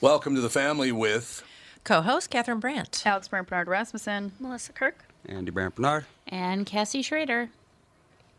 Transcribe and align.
Welcome 0.00 0.34
to 0.34 0.40
the 0.40 0.50
family 0.50 0.92
with 0.92 1.42
Co-host 1.84 2.30
Catherine 2.30 2.60
Brandt. 2.60 3.02
Alex 3.06 3.28
Brandt 3.28 3.48
Bernard 3.48 3.68
Rasmussen. 3.68 4.32
Melissa 4.38 4.72
Kirk. 4.72 5.04
Andy 5.26 5.50
Brandt 5.50 5.74
Bernard. 5.76 6.04
And 6.28 6.66
Cassie 6.66 7.02
Schrader. 7.02 7.48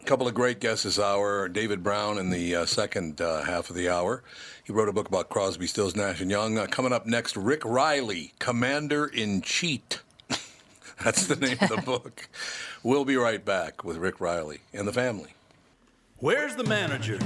a 0.02 0.06
couple 0.06 0.28
of 0.28 0.34
great 0.34 0.60
guests 0.60 0.84
this 0.84 1.00
hour. 1.00 1.48
David 1.50 1.84
Browne 1.84 2.18
in 2.18 2.30
the 2.30 2.56
uh, 2.56 2.66
second 2.66 3.22
uh, 3.22 3.44
half 3.44 3.70
of 3.70 3.76
the 3.76 3.90
hour. 3.90 4.24
He 4.64 4.72
wrote 4.74 4.90
a 4.90 4.94
book 4.94 5.08
about 5.08 5.30
Crosby, 5.30 5.68
Stills, 5.68 5.96
Nash 5.96 6.22
and 6.22 6.30
Young. 6.30 6.58
Uh, 6.58 6.68
coming 6.68 6.94
up 6.94 7.06
next, 7.06 7.36
Rick 7.36 7.64
Reilly, 7.66 8.34
Commander 8.39 9.05
in 9.05 9.42
Cheat. 9.42 10.02
That's 11.04 11.26
the 11.28 11.36
name 11.36 11.58
of 11.62 11.70
the 11.70 11.82
book. 11.86 12.28
We'll 12.84 13.05
be 13.05 13.16
right 13.16 13.44
back 13.44 13.84
with 13.84 13.98
Rick 13.98 14.20
Reilly 14.21 14.60
and 14.74 14.88
the 14.88 14.94
family. 14.94 15.34
Where's 16.20 16.55
the 16.55 16.64
manager? 16.64 17.20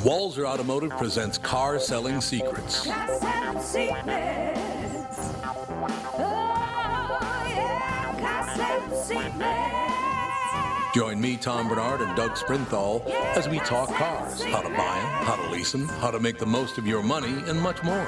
Walser 0.00 0.46
Automotive 0.46 0.92
presents 0.92 1.36
Car 1.36 1.78
Selling 1.78 2.22
Secrets. 2.22 2.86
Join 10.94 11.20
me, 11.20 11.36
Tom 11.36 11.68
Bernard, 11.68 12.00
and 12.00 12.16
Doug 12.16 12.30
Sprinthal 12.36 13.06
as 13.36 13.46
we 13.46 13.58
talk 13.58 13.90
cars, 13.90 14.42
how 14.42 14.62
to 14.62 14.70
buy 14.70 14.74
them, 14.74 15.24
how 15.26 15.36
to 15.36 15.50
lease 15.50 15.72
them, 15.72 15.86
how 15.86 16.10
to 16.10 16.18
make 16.18 16.38
the 16.38 16.46
most 16.46 16.78
of 16.78 16.86
your 16.86 17.02
money, 17.02 17.42
and 17.46 17.60
much 17.60 17.82
more. 17.82 18.06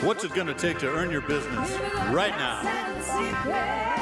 What's 0.00 0.24
it 0.24 0.32
going 0.32 0.46
to 0.46 0.54
take 0.54 0.78
to 0.78 0.88
earn 0.88 1.10
your 1.10 1.20
business 1.20 1.72
right 2.10 2.34
now? 2.38 3.97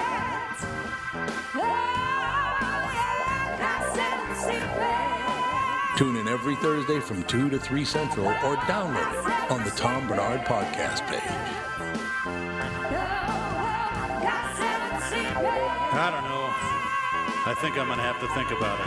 Tune 5.97 6.17
in 6.17 6.29
every 6.29 6.57
Thursday 6.57 7.01
from 7.01 7.23
2 7.23 7.49
to 7.49 7.59
3 7.59 7.83
Central 7.83 8.27
or 8.27 8.57
download 8.69 9.11
it 9.15 9.51
on 9.51 9.65
the 9.65 9.71
Tom 9.71 10.07
Bernard 10.07 10.41
podcast 10.41 11.07
page. 11.09 11.23
I 15.99 16.11
don't 16.13 16.25
know. 16.25 16.53
I 17.51 17.55
think 17.63 17.79
I'm 17.79 17.87
going 17.87 17.97
to 17.97 18.05
have 18.05 18.21
to 18.21 18.29
think 18.35 18.51
about 18.51 18.79
it. 18.79 18.87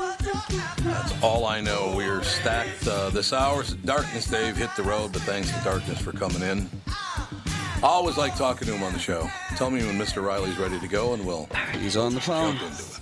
That's 0.23 1.23
all 1.23 1.45
I 1.45 1.61
know. 1.61 1.93
We're 1.95 2.23
stacked 2.23 2.87
uh, 2.87 3.09
this 3.09 3.33
hour. 3.33 3.63
Darkness, 3.85 4.27
Dave 4.27 4.55
hit 4.57 4.69
the 4.75 4.83
road, 4.83 5.11
but 5.13 5.21
thanks 5.23 5.51
to 5.51 5.63
Darkness 5.63 5.99
for 5.99 6.11
coming 6.11 6.41
in. 6.41 6.69
I 6.87 7.87
always 7.87 8.17
like 8.17 8.35
talking 8.35 8.67
to 8.67 8.75
him 8.75 8.83
on 8.83 8.93
the 8.93 8.99
show. 8.99 9.27
Tell 9.55 9.71
me 9.71 9.83
when 9.85 9.97
Mr. 9.97 10.23
Reilly's 10.23 10.57
ready 10.57 10.79
to 10.79 10.87
go, 10.87 11.13
and 11.13 11.25
we'll 11.25 11.49
He's 11.79 11.97
on 11.97 12.13
the 12.13 12.21
phone. 12.21 12.57
jump 12.57 12.69
into 12.71 12.83
it. 12.83 12.99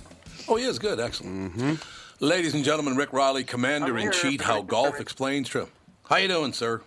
Oh, 0.48 0.56
he 0.56 0.64
is 0.64 0.78
good. 0.78 0.98
Excellent. 0.98 1.80
Ladies 2.20 2.54
and 2.54 2.64
gentlemen, 2.64 2.96
Rick 2.96 3.12
Reilly, 3.12 3.44
Commander 3.44 3.96
in 3.98 4.10
Chief, 4.12 4.40
How 4.40 4.62
Golf 4.62 4.98
Explains 5.00 5.48
Trip. 5.48 5.68
How 6.08 6.16
you 6.16 6.28
doing, 6.28 6.52
sir? 6.52 6.80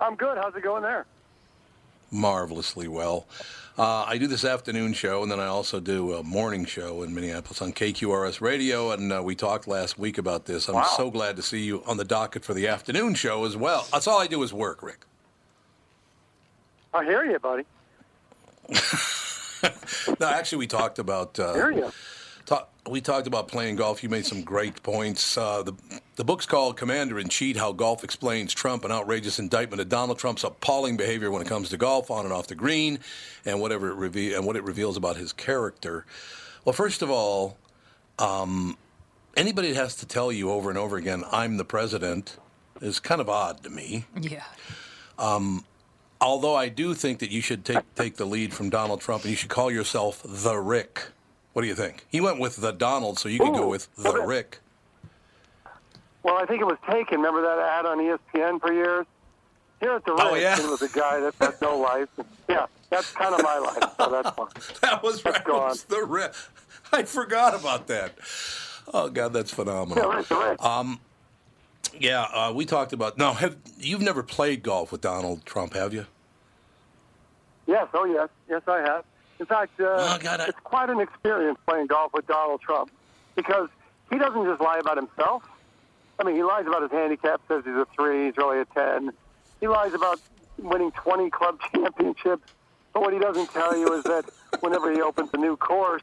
I'm 0.00 0.14
good. 0.16 0.36
How's 0.36 0.54
it 0.54 0.62
going 0.62 0.82
there? 0.82 1.06
Marvelously 2.14 2.88
well. 2.88 3.26
Uh, 3.76 4.04
I 4.06 4.18
do 4.18 4.28
this 4.28 4.44
afternoon 4.44 4.92
show, 4.92 5.22
and 5.24 5.32
then 5.32 5.40
I 5.40 5.46
also 5.46 5.80
do 5.80 6.12
a 6.14 6.22
morning 6.22 6.64
show 6.64 7.02
in 7.02 7.12
Minneapolis 7.12 7.60
on 7.60 7.72
KQRS 7.72 8.40
Radio. 8.40 8.92
And 8.92 9.12
uh, 9.12 9.20
we 9.24 9.34
talked 9.34 9.66
last 9.66 9.98
week 9.98 10.16
about 10.16 10.46
this. 10.46 10.68
I'm 10.68 10.76
Wow. 10.76 10.94
so 10.96 11.10
glad 11.10 11.34
to 11.36 11.42
see 11.42 11.62
you 11.64 11.82
on 11.84 11.96
the 11.96 12.04
docket 12.04 12.44
for 12.44 12.54
the 12.54 12.68
afternoon 12.68 13.14
show 13.14 13.44
as 13.44 13.56
well. 13.56 13.86
That's 13.92 14.06
all 14.06 14.20
I 14.20 14.28
do 14.28 14.42
is 14.44 14.52
work, 14.52 14.80
Rick. 14.82 15.04
I 16.92 17.04
hear 17.04 17.24
you, 17.24 17.38
buddy. 17.40 17.64
No, 20.20 20.26
actually, 20.28 20.58
we 20.58 20.66
talked 20.66 20.98
about. 20.98 21.38
Uh, 21.40 21.52
I 21.52 21.54
hear 21.54 21.70
you. 21.70 21.92
Ta- 22.46 22.66
we 22.88 23.00
talked 23.00 23.26
about 23.26 23.48
playing 23.48 23.76
golf. 23.76 24.02
You 24.02 24.08
made 24.08 24.26
some 24.26 24.42
great 24.42 24.82
points. 24.82 25.38
Uh, 25.38 25.62
the 25.62 25.72
the 26.16 26.24
book's 26.24 26.46
called 26.46 26.76
Commander 26.76 27.18
in 27.18 27.28
Cheat: 27.28 27.56
How 27.56 27.72
Golf 27.72 28.04
Explains 28.04 28.52
Trump, 28.52 28.84
an 28.84 28.92
outrageous 28.92 29.38
indictment 29.38 29.80
of 29.80 29.88
Donald 29.88 30.18
Trump's 30.18 30.44
appalling 30.44 30.96
behavior 30.96 31.30
when 31.30 31.40
it 31.40 31.48
comes 31.48 31.70
to 31.70 31.76
golf, 31.76 32.10
on 32.10 32.24
and 32.24 32.32
off 32.32 32.46
the 32.46 32.54
green, 32.54 32.98
and 33.44 33.60
whatever 33.60 33.90
it 33.90 33.94
reve- 33.94 34.34
and 34.34 34.44
what 34.44 34.56
it 34.56 34.64
reveals 34.64 34.96
about 34.96 35.16
his 35.16 35.32
character. 35.32 36.04
Well, 36.64 36.74
first 36.74 37.00
of 37.02 37.10
all, 37.10 37.56
um, 38.18 38.76
anybody 39.36 39.72
that 39.72 39.76
has 39.76 39.96
to 39.96 40.06
tell 40.06 40.30
you 40.30 40.50
over 40.50 40.68
and 40.68 40.78
over 40.78 40.96
again, 40.96 41.24
"I'm 41.32 41.56
the 41.56 41.64
president," 41.64 42.36
is 42.82 43.00
kind 43.00 43.20
of 43.20 43.28
odd 43.30 43.62
to 43.64 43.70
me. 43.70 44.04
Yeah. 44.20 44.44
Although 46.20 46.54
I 46.54 46.68
do 46.68 46.94
think 46.94 47.18
that 47.18 47.30
you 47.30 47.40
should 47.40 47.64
take 47.64 47.94
take 47.94 48.16
the 48.16 48.24
lead 48.24 48.52
from 48.54 48.70
Donald 48.70 49.00
Trump, 49.00 49.24
and 49.24 49.30
you 49.30 49.36
should 49.36 49.50
call 49.50 49.70
yourself 49.70 50.22
the 50.24 50.56
Rick. 50.58 51.08
What 51.54 51.62
do 51.62 51.68
you 51.68 51.74
think? 51.74 52.04
He 52.10 52.20
went 52.20 52.38
with 52.38 52.56
the 52.56 52.72
Donald, 52.72 53.18
so 53.18 53.28
you 53.28 53.38
could 53.38 53.54
go 53.54 53.68
with 53.68 53.88
the 53.96 54.10
okay. 54.10 54.26
Rick. 54.26 54.58
Well, 56.22 56.36
I 56.36 56.46
think 56.46 56.60
it 56.60 56.64
was 56.66 56.78
taken. 56.90 57.18
Remember 57.18 57.42
that 57.42 57.58
ad 57.58 57.86
on 57.86 57.98
ESPN 57.98 58.60
for 58.60 58.72
years? 58.72 59.06
Here 59.80 59.92
at 59.92 60.04
the 60.04 60.12
Oh, 60.12 60.32
Ritz, 60.32 60.42
yeah. 60.42 60.58
it 60.64 60.68
was 60.70 60.82
a 60.82 60.88
guy 60.88 61.20
that 61.20 61.34
had 61.40 61.54
no 61.62 61.78
life. 61.78 62.08
Yeah, 62.48 62.66
that's 62.90 63.12
kind 63.12 63.34
of 63.34 63.42
my 63.42 63.58
life, 63.58 63.92
so 63.98 64.10
that's 64.10 64.30
fine. 64.36 64.48
That 64.80 65.02
was 65.02 65.22
That's 65.22 65.36
right. 65.38 65.44
gone. 65.44 65.68
Was 65.68 65.84
the 65.84 66.04
Rick. 66.04 66.32
I 66.92 67.02
forgot 67.04 67.54
about 67.58 67.86
that. 67.88 68.14
Oh 68.92 69.08
God, 69.08 69.32
that's 69.32 69.50
Yeah, 69.52 69.56
phenomenal. 69.56 70.10
Rick, 70.10 70.26
the 70.28 70.36
Rick. 70.36 70.98
Yeah, 72.00 72.22
uh, 72.22 72.52
we 72.54 72.64
talked 72.66 72.92
about. 72.92 73.16
No, 73.18 73.32
have 73.34 73.56
you've 73.78 74.00
never 74.02 74.22
played 74.22 74.62
golf 74.62 74.90
with 74.90 75.00
Donald 75.00 75.44
Trump, 75.46 75.74
have 75.74 75.94
you? 75.94 76.06
Yes, 77.66 77.86
oh 77.94 78.04
yes, 78.06 78.28
yes 78.48 78.62
I 78.66 78.78
have. 78.80 79.04
In 79.40 79.46
fact, 79.46 79.80
uh, 79.80 79.84
Oh, 80.24 80.44
it's 80.48 80.58
quite 80.64 80.90
an 80.90 81.00
experience 81.00 81.58
playing 81.66 81.88
golf 81.88 82.12
with 82.14 82.26
Donald 82.26 82.60
Trump 82.60 82.90
because 83.36 83.68
he 84.10 84.18
doesn't 84.18 84.44
just 84.46 84.60
lie 84.60 84.78
about 84.78 84.96
himself. 84.96 85.42
I 86.18 86.24
mean, 86.24 86.36
he 86.36 86.42
lies 86.44 86.66
about 86.66 86.82
his 86.82 86.90
handicap, 86.92 87.40
says 87.48 87.62
he's 87.64 87.74
a 87.74 87.86
three, 87.96 88.26
he's 88.26 88.36
really 88.36 88.60
a 88.60 88.64
ten. 88.66 89.12
He 89.60 89.66
lies 89.66 89.92
about 89.94 90.20
winning 90.58 90.92
20 90.92 91.30
club 91.30 91.58
championships. 91.74 92.42
But 92.92 93.02
what 93.02 93.12
he 93.12 93.18
doesn't 93.18 93.50
tell 93.52 93.76
you 93.76 93.92
is 93.94 94.04
that 94.04 94.24
whenever 94.60 94.92
he 94.92 95.00
opens 95.02 95.30
a 95.32 95.38
new 95.38 95.56
course, 95.56 96.02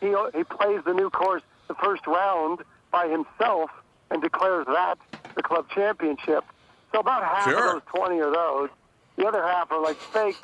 he 0.00 0.08
he 0.34 0.42
plays 0.44 0.80
the 0.84 0.92
new 0.94 1.10
course 1.10 1.42
the 1.68 1.74
first 1.74 2.04
round 2.08 2.60
by 2.90 3.06
himself 3.08 3.70
and 4.10 4.20
declares 4.20 4.66
that 4.66 4.98
the 5.36 5.42
club 5.42 5.66
championship. 5.72 6.44
So 6.92 6.98
about 6.98 7.22
half 7.24 7.48
Sure. 7.48 7.76
of 7.76 7.82
those 7.94 8.00
20 8.00 8.20
are 8.20 8.32
those. 8.32 8.68
The 9.16 9.26
other 9.26 9.42
half 9.42 9.70
are 9.70 9.80
like 9.80 9.96
fake. 10.12 10.36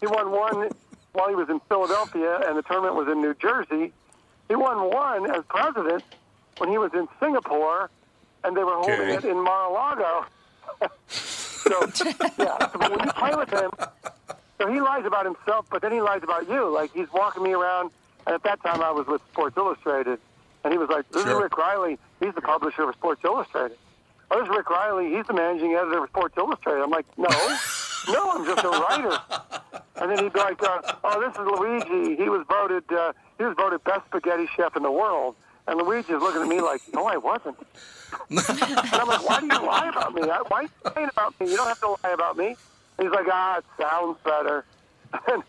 He 0.00 0.06
won 0.06 0.30
one 0.30 0.70
while 1.12 1.28
he 1.28 1.34
was 1.34 1.48
in 1.48 1.60
Philadelphia, 1.68 2.40
and 2.46 2.56
the 2.56 2.62
tournament 2.62 2.94
was 2.94 3.08
in 3.08 3.20
New 3.20 3.34
Jersey. 3.34 3.92
He 4.48 4.56
won 4.56 4.90
one 4.90 5.30
as 5.30 5.44
president 5.48 6.02
when 6.58 6.70
he 6.70 6.78
was 6.78 6.92
in 6.94 7.06
Singapore, 7.20 7.90
and 8.44 8.56
they 8.56 8.64
were 8.64 8.74
holding 8.74 8.92
Okay. 9.00 9.14
it 9.14 9.24
in 9.24 9.42
Mar-a-Lago. 9.42 10.26
so, 11.08 11.86
yeah, 12.38 12.58
so 12.70 12.78
when 12.78 12.92
you 13.06 13.12
play 13.12 13.34
with 13.34 13.50
him, 13.50 13.70
so 14.58 14.66
he 14.68 14.80
lies 14.80 15.04
about 15.04 15.24
himself, 15.26 15.66
but 15.70 15.82
then 15.82 15.92
he 15.92 16.00
lies 16.00 16.22
about 16.22 16.48
you. 16.48 16.72
Like 16.72 16.92
he's 16.92 17.10
walking 17.12 17.42
me 17.42 17.52
around, 17.52 17.90
and 18.26 18.34
at 18.34 18.42
that 18.44 18.62
time 18.62 18.82
I 18.82 18.90
was 18.90 19.06
with 19.06 19.20
Sports 19.32 19.56
Illustrated, 19.56 20.18
and 20.64 20.72
he 20.72 20.78
was 20.78 20.88
like, 20.88 21.08
"This 21.10 21.22
Sure. 21.24 21.32
is 21.36 21.42
Rick 21.42 21.56
Reilly. 21.58 21.98
He's 22.20 22.34
the 22.34 22.40
publisher 22.40 22.88
of 22.88 22.94
Sports 22.94 23.20
Illustrated. 23.24 23.76
Oh, 24.30 24.40
this 24.40 24.48
is 24.48 24.56
Rick 24.56 24.70
Reilly. 24.70 25.14
He's 25.14 25.26
the 25.26 25.34
managing 25.34 25.74
editor 25.74 26.02
of 26.04 26.08
Sports 26.10 26.34
Illustrated." 26.36 26.82
I'm 26.82 26.90
like, 26.90 27.06
"No, 27.16 27.28
no, 28.08 28.30
I'm 28.32 28.44
just 28.44 28.64
a 28.64 28.68
writer." 28.68 29.18
And 29.96 30.10
then 30.10 30.24
he'd 30.24 30.32
be 30.32 30.38
like, 30.40 30.62
uh, 30.62 30.80
"Oh, 31.04 31.20
this 31.20 31.32
is 31.34 31.46
Luigi. 31.46 32.16
He 32.16 32.28
was 32.28 32.44
voted. 32.48 32.84
Uh, 32.92 33.12
he 33.38 33.44
was 33.44 33.54
voted 33.56 33.84
best 33.84 34.06
spaghetti 34.06 34.48
chef 34.56 34.76
in 34.76 34.82
the 34.82 34.90
world." 34.90 35.36
And 35.66 35.78
Luigi's 35.78 36.10
looking 36.10 36.42
at 36.42 36.48
me 36.48 36.60
like, 36.60 36.80
"No, 36.92 37.06
I 37.06 37.16
wasn't." 37.16 37.56
and 38.30 38.40
I'm 38.94 39.08
like, 39.08 39.28
"Why 39.28 39.40
do 39.40 39.46
you 39.46 39.66
lie 39.66 39.88
about 39.88 40.14
me? 40.14 40.22
Why 40.22 40.42
are 40.50 40.62
you 40.62 40.68
saying 40.94 41.08
about 41.12 41.38
me? 41.40 41.50
You 41.50 41.56
don't 41.56 41.68
have 41.68 41.80
to 41.80 41.96
lie 42.02 42.12
about 42.12 42.36
me." 42.36 42.56
And 42.98 43.08
he's 43.08 43.10
like, 43.10 43.26
"Ah, 43.30 43.58
it 43.58 43.64
sounds 43.78 44.18
better." 44.24 44.64
And 45.28 45.42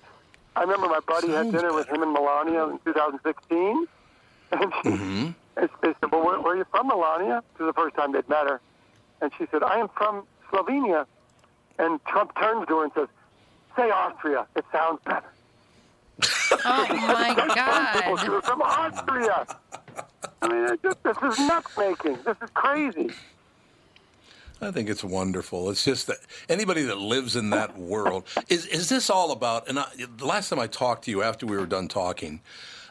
I 0.56 0.62
remember 0.62 0.88
my 0.88 1.00
buddy 1.08 1.30
had 1.32 1.52
dinner 1.52 1.74
with 1.74 1.88
him 1.88 2.04
and 2.04 2.14
Melania 2.14 2.66
in 2.68 2.78
2016, 2.86 3.88
and 4.52 4.74
she, 4.84 4.90
and 4.90 5.70
they 5.82 5.94
said, 6.00 6.12
"Well, 6.12 6.24
where, 6.24 6.40
where 6.42 6.54
are 6.54 6.58
you 6.58 6.66
from, 6.70 6.88
Melania?" 6.88 7.42
This 7.54 7.62
is 7.62 7.68
the 7.68 7.74
first 7.74 7.96
time 7.96 8.12
they'd 8.12 8.30
met 8.30 8.46
her, 8.48 8.62
and 9.22 9.32
she 9.38 9.48
said, 9.50 9.64
"I 9.64 9.80
am 9.80 9.90
from 9.98 10.28
Slovenia." 10.52 11.08
And 11.80 12.04
Trump 12.06 12.36
turns 12.36 12.68
to 12.68 12.78
her 12.78 12.84
and 12.84 12.94
says, 12.94 13.08
"Say 13.76 13.90
Austria. 13.90 14.46
It 14.56 14.66
sounds 14.72 15.00
better." 15.06 15.26
Oh 16.66 16.86
my 16.90 17.34
God. 17.56 18.24
You're 18.26 18.42
from 18.42 18.62
Austria. 18.62 19.48
I 20.42 20.48
mean, 20.48 20.78
this 20.82 21.18
is 21.24 21.40
nuts 21.40 21.76
making. 21.78 22.20
This 22.24 22.38
is 22.42 22.50
crazy. 22.54 23.10
I 24.62 24.72
think 24.72 24.90
it's 24.90 25.04
wonderful. 25.04 25.70
It's 25.70 25.84
just 25.84 26.08
that 26.08 26.18
anybody 26.48 26.84
that 26.84 26.98
lives 26.98 27.36
in 27.36 27.50
that 27.50 27.78
world 27.78 28.26
is 28.50 28.66
is 28.68 28.90
this 28.90 29.10
all 29.10 29.32
about? 29.32 29.68
And 29.68 29.80
I, 29.80 29.88
the 30.18 30.26
last 30.26 30.50
time 30.50 30.60
I 30.60 30.68
talked 30.68 31.06
to 31.06 31.12
you 31.12 31.22
after 31.22 31.46
we 31.46 31.58
were 31.58 31.66
done 31.66 31.88
talking, 31.88 32.40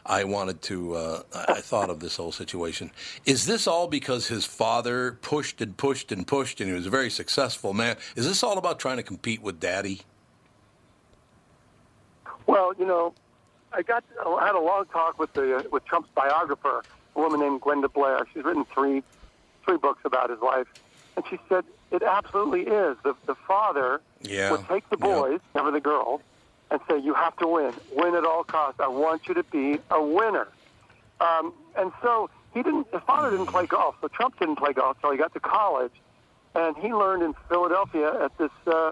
I 0.05 0.23
wanted 0.25 0.61
to. 0.63 0.95
Uh, 0.95 1.21
I 1.33 1.61
thought 1.61 1.89
of 1.89 1.99
this 1.99 2.17
whole 2.17 2.31
situation. 2.31 2.91
Is 3.25 3.45
this 3.45 3.67
all 3.67 3.87
because 3.87 4.27
his 4.27 4.45
father 4.45 5.13
pushed 5.21 5.61
and 5.61 5.75
pushed 5.77 6.11
and 6.11 6.27
pushed, 6.27 6.59
and 6.59 6.69
he 6.69 6.75
was 6.75 6.85
a 6.85 6.89
very 6.89 7.09
successful 7.09 7.73
man? 7.73 7.95
Is 8.15 8.25
this 8.27 8.43
all 8.43 8.57
about 8.57 8.79
trying 8.79 8.97
to 8.97 9.03
compete 9.03 9.41
with 9.41 9.59
Daddy? 9.59 10.01
Well, 12.47 12.73
you 12.77 12.85
know, 12.85 13.13
I 13.71 13.81
got 13.81 14.03
I 14.25 14.45
had 14.45 14.55
a 14.55 14.59
long 14.59 14.85
talk 14.91 15.19
with 15.19 15.31
the 15.33 15.67
with 15.71 15.85
Trump's 15.85 16.09
biographer, 16.13 16.83
a 17.15 17.19
woman 17.19 17.39
named 17.39 17.61
Gwenda 17.61 17.87
Blair. 17.89 18.25
She's 18.33 18.43
written 18.43 18.65
three 18.73 19.03
three 19.65 19.77
books 19.77 20.01
about 20.03 20.29
his 20.29 20.39
life, 20.39 20.67
and 21.15 21.25
she 21.29 21.39
said 21.47 21.63
it 21.91 22.03
absolutely 22.03 22.61
is. 22.63 22.97
The 23.03 23.15
the 23.25 23.35
father 23.47 24.01
Yeah, 24.21 24.51
would 24.51 24.67
take 24.67 24.89
the 24.89 24.97
yeah. 24.99 25.05
boys, 25.15 25.39
never 25.55 25.71
the 25.71 25.79
girls, 25.79 26.21
and 26.73 26.81
say, 26.89 26.97
"You 26.97 27.13
have 27.13 27.37
to 27.37 27.47
win, 27.47 27.71
win 27.95 28.15
at 28.15 28.25
all 28.25 28.43
costs. 28.43 28.81
I 28.81 28.87
want 28.89 29.27
you 29.29 29.35
to 29.35 29.43
be 29.43 29.79
a 29.89 30.03
winner." 30.03 30.47
Um, 31.21 31.53
and 31.77 31.93
so 32.01 32.29
he 32.53 32.61
didn't. 32.63 32.87
His 32.91 33.01
father 33.07 33.31
didn't 33.31 33.45
play 33.47 33.65
golf, 33.67 33.95
so 34.01 34.09
Trump 34.09 34.37
didn't 34.39 34.57
play 34.57 34.73
golf 34.73 34.97
until 34.97 35.11
he 35.11 35.17
got 35.17 35.33
to 35.35 35.39
college, 35.39 35.93
and 36.55 36.75
he 36.77 36.93
learned 36.93 37.23
in 37.23 37.33
Philadelphia 37.47 38.25
at 38.25 38.37
this. 38.37 38.51
Uh, 38.67 38.91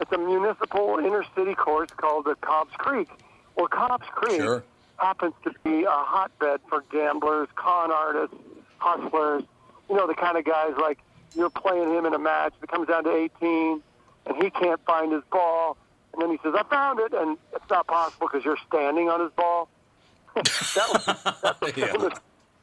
it's 0.00 0.12
a 0.12 0.18
municipal 0.18 0.98
inner 1.00 1.24
city 1.36 1.54
course 1.56 1.90
called 1.96 2.24
the 2.24 2.36
Cobbs 2.36 2.72
Creek. 2.78 3.08
Well, 3.56 3.66
Cobbs 3.66 4.06
Creek 4.12 4.40
Sure. 4.40 4.62
happens 4.96 5.34
to 5.42 5.52
be 5.64 5.82
a 5.82 5.90
hotbed 5.90 6.60
for 6.68 6.84
gamblers, 6.92 7.48
con 7.56 7.90
artists, 7.90 8.36
hustlers. 8.78 9.42
You 9.90 9.96
know, 9.96 10.06
the 10.06 10.14
kind 10.14 10.38
of 10.38 10.44
guys 10.44 10.74
like 10.80 10.98
you're 11.34 11.50
playing 11.50 11.92
him 11.92 12.06
in 12.06 12.14
a 12.14 12.18
match 12.18 12.54
that 12.60 12.70
comes 12.70 12.86
down 12.86 13.02
to 13.04 13.10
18, 13.12 13.82
and 14.26 14.36
he 14.42 14.50
can't 14.50 14.80
find 14.84 15.10
his 15.12 15.22
ball, 15.32 15.76
and 16.18 16.24
then 16.24 16.30
he 16.36 16.38
says, 16.42 16.52
"I 16.58 16.64
found 16.68 16.98
it," 16.98 17.12
and 17.12 17.38
it's 17.54 17.64
not 17.70 17.86
possible 17.86 18.26
because 18.30 18.44
you're 18.44 18.58
standing 18.66 19.08
on 19.08 19.20
his 19.20 19.30
ball. 19.36 19.68
that 20.34 20.44
was, 20.92 21.04
that's 21.42 21.60
the 21.60 21.72
Yeah. 21.76 21.92
famous 21.92 22.12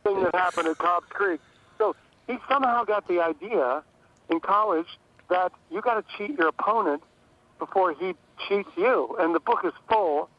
thing 0.04 0.24
that 0.24 0.36
happened 0.36 0.68
at 0.68 0.78
Cobbs 0.78 1.07
Creek. 1.10 1.40
So 1.78 1.96
he 2.28 2.38
somehow 2.50 2.84
got 2.84 3.07
the 3.07 3.22
idea 3.22 3.81
in 4.30 4.40
college 4.42 4.88
that 5.30 5.52
you 5.72 5.81
got 5.81 5.96
to 5.96 6.18
cheat 6.18 6.38
your 6.38 6.50
opponent 6.50 7.02
before 7.60 7.94
he 7.94 8.13
cheats 8.48 8.69
you. 8.75 9.16
And 9.19 9.34
the 9.34 9.40
book 9.40 9.60
is 9.63 9.74
full 9.90 10.30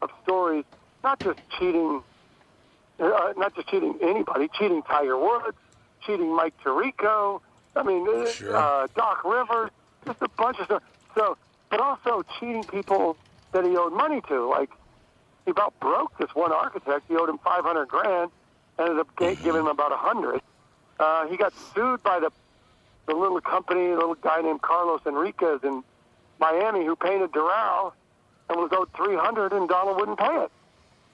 of 0.00 0.10
stories, 0.22 0.64
not 1.04 1.20
just 1.20 1.38
cheating, 1.58 2.02
uh, 2.98 3.32
not 3.36 3.54
just 3.54 3.68
cheating 3.68 3.98
anybody, 4.02 4.48
cheating 4.58 4.82
Tiger 4.82 5.16
Woods, 5.18 5.56
cheating 6.06 6.34
Mike 6.34 6.54
Tirico. 6.64 7.40
I 7.76 7.82
mean, 7.82 8.06
Sure. 8.32 8.56
uh, 8.56 8.86
Doc 8.96 9.24
Rivers, 9.24 9.70
just 10.06 10.20
a 10.22 10.28
bunch 10.28 10.58
of 10.58 10.66
stuff. 10.66 10.82
So, 11.14 11.36
but 11.72 11.80
also 11.80 12.22
cheating 12.38 12.62
people 12.64 13.16
that 13.52 13.64
he 13.64 13.74
owed 13.74 13.94
money 13.94 14.20
to. 14.28 14.46
Like 14.46 14.68
he 15.46 15.50
about 15.50 15.72
broke 15.80 16.16
this 16.18 16.28
one 16.34 16.52
architect. 16.52 17.06
He 17.08 17.16
owed 17.16 17.30
him 17.30 17.38
500 17.38 17.88
grand. 17.88 18.30
Ended 18.78 18.98
up 18.98 19.08
giving 19.16 19.62
him 19.62 19.66
about 19.66 19.90
a 19.90 19.96
hundred. 19.96 20.42
Uh, 21.00 21.26
he 21.26 21.36
got 21.36 21.52
sued 21.74 22.02
by 22.02 22.20
the 22.20 22.30
the 23.06 23.14
little 23.14 23.40
company, 23.40 23.90
a 23.90 23.96
little 23.96 24.14
guy 24.14 24.42
named 24.42 24.62
Carlos 24.62 25.00
Enriquez 25.06 25.60
in 25.64 25.82
Miami 26.38 26.84
who 26.84 26.94
painted 26.94 27.32
Doral 27.32 27.92
and 28.48 28.60
was 28.60 28.70
owed 28.72 28.92
300 28.94 29.52
and 29.52 29.68
Donald 29.68 29.96
wouldn't 29.96 30.18
pay 30.18 30.44
it. 30.44 30.52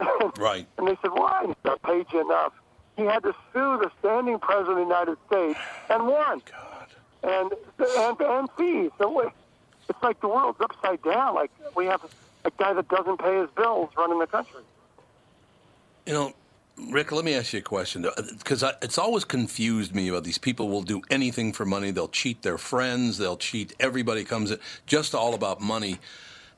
Right. 0.38 0.66
And 0.76 0.86
they 0.86 0.96
said, 1.00 1.12
why? 1.12 1.40
And 1.44 1.48
he 1.48 1.54
said, 1.62 1.78
I 1.82 1.86
paid 1.86 2.06
you 2.12 2.20
enough. 2.20 2.52
He 2.96 3.04
had 3.04 3.22
to 3.22 3.32
sue 3.52 3.78
the 3.78 3.90
standing 4.00 4.38
president 4.38 4.70
of 4.70 4.76
the 4.76 4.82
United 4.82 5.16
States 5.28 5.58
and 5.88 6.06
won. 6.06 6.42
God. 6.50 6.86
And, 7.22 7.52
and, 7.78 8.20
and 8.20 8.48
fees. 8.58 8.90
So 8.98 9.08
it's 9.88 10.02
like 10.02 10.20
the 10.20 10.28
world's 10.28 10.60
upside 10.60 11.02
down. 11.02 11.34
Like 11.34 11.50
we 11.74 11.86
have 11.86 12.02
a 12.44 12.50
guy 12.58 12.72
that 12.72 12.88
doesn't 12.88 13.18
pay 13.18 13.38
his 13.40 13.50
bills 13.50 13.90
running 13.96 14.18
the 14.18 14.26
country. 14.26 14.62
You 16.06 16.12
know, 16.14 16.32
Rick, 16.90 17.12
let 17.12 17.24
me 17.24 17.34
ask 17.34 17.52
you 17.52 17.58
a 17.58 17.62
question 17.62 18.06
because 18.38 18.62
it's 18.82 18.98
always 18.98 19.24
confused 19.24 19.94
me 19.94 20.08
about 20.08 20.24
these 20.24 20.38
people 20.38 20.68
will 20.68 20.82
do 20.82 21.02
anything 21.10 21.52
for 21.52 21.64
money. 21.64 21.90
They'll 21.90 22.08
cheat 22.08 22.42
their 22.42 22.58
friends. 22.58 23.18
They'll 23.18 23.36
cheat 23.36 23.74
everybody 23.80 24.24
comes 24.24 24.50
in 24.50 24.58
just 24.86 25.14
all 25.14 25.34
about 25.34 25.60
money. 25.60 25.98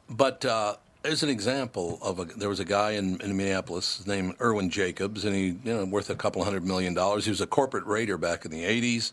But 0.09 0.45
uh, 0.45 0.77
there's 1.03 1.23
an 1.23 1.31
example 1.31 1.99
of 2.03 2.19
a 2.19 2.25
there 2.25 2.49
was 2.49 2.61
a 2.61 2.65
guy 2.65 2.93
in, 2.93 3.21
in 3.21 3.37
Minneapolis 3.37 4.07
named 4.07 4.29
name 4.29 4.37
Irwin 4.41 4.71
Jacobs, 4.71 5.25
and 5.25 5.35
he 5.35 5.47
you 5.47 5.59
know 5.65 5.85
worth 5.85 6.11
a 6.11 6.15
couple 6.15 6.45
hundred 6.45 6.67
million 6.67 6.95
dollars. 6.95 7.25
He 7.25 7.31
was 7.31 7.41
a 7.41 7.47
corporate 7.47 7.87
raider 7.87 8.19
back 8.19 8.45
in 8.45 8.51
the 8.51 8.65
'80s, 8.65 9.13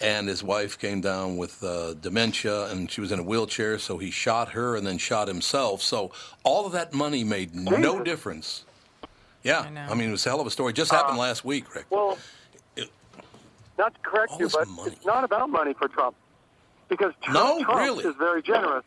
and 0.00 0.28
his 0.28 0.42
wife 0.42 0.78
came 0.78 1.00
down 1.00 1.36
with 1.36 1.62
uh, 1.64 1.94
dementia, 1.94 2.66
and 2.70 2.90
she 2.90 3.00
was 3.00 3.12
in 3.12 3.18
a 3.18 3.22
wheelchair. 3.22 3.78
So 3.78 3.98
he 3.98 4.10
shot 4.10 4.50
her 4.50 4.76
and 4.76 4.86
then 4.86 4.98
shot 4.98 5.28
himself. 5.28 5.82
So 5.82 6.12
all 6.44 6.66
of 6.66 6.72
that 6.72 6.92
money 6.92 7.24
made 7.24 7.54
no 7.54 8.02
difference. 8.02 8.64
Yeah, 9.42 9.60
I. 9.88 9.92
I 9.92 9.94
mean 9.94 10.08
it 10.08 10.12
was 10.12 10.26
a 10.26 10.30
hell 10.30 10.40
of 10.40 10.46
a 10.46 10.50
story. 10.50 10.72
Just 10.72 10.90
happened 10.90 11.18
last 11.18 11.44
week, 11.44 11.72
Rick. 11.74 11.86
Well, 11.90 12.18
It- 12.74 12.90
not 13.78 13.94
to 13.94 14.00
correct 14.00 14.32
you, 14.38 14.48
but 14.48 14.66
money. 14.68 14.92
it's 14.92 15.04
not 15.06 15.24
about 15.24 15.48
money 15.50 15.72
for 15.74 15.88
Trump. 15.88 16.16
Because 16.88 17.12
Trump, 17.22 17.58
No, 17.58 17.64
Trump 17.64 17.80
really? 17.80 18.04
is 18.04 18.14
very 18.16 18.42
generous. 18.42 18.84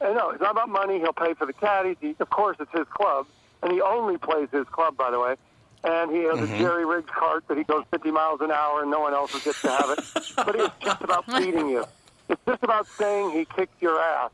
And 0.00 0.14
no, 0.16 0.30
it's 0.30 0.40
not 0.40 0.50
about 0.52 0.68
money. 0.68 0.98
He'll 0.98 1.12
pay 1.12 1.34
for 1.34 1.46
the 1.46 1.52
caddies. 1.52 1.96
He, 2.00 2.14
of 2.18 2.28
course, 2.30 2.56
it's 2.60 2.70
his 2.72 2.86
club. 2.88 3.26
And 3.62 3.72
he 3.72 3.80
only 3.80 4.18
plays 4.18 4.48
his 4.52 4.66
club, 4.68 4.96
by 4.96 5.10
the 5.10 5.18
way. 5.20 5.36
And 5.84 6.10
he 6.10 6.22
has 6.24 6.40
Mm-hmm. 6.40 6.54
a 6.54 6.58
jerry 6.58 6.86
rigged 6.86 7.10
cart 7.10 7.44
that 7.48 7.58
he 7.58 7.64
goes 7.64 7.84
50 7.92 8.10
miles 8.10 8.40
an 8.40 8.50
hour 8.50 8.82
and 8.82 8.90
no 8.90 9.00
one 9.00 9.14
else 9.14 9.30
gets 9.44 9.60
to 9.64 9.70
have 9.70 9.90
it. 9.90 10.00
but 10.36 10.56
it's 10.56 10.74
just 10.84 11.02
about 11.02 11.26
beating 11.36 11.68
you. 11.68 11.84
It's 12.28 12.40
just 12.48 12.62
about 12.62 12.88
saying 13.00 13.32
he 13.32 13.46
kicked 13.56 13.82
your 13.82 14.00
ass. 14.00 14.30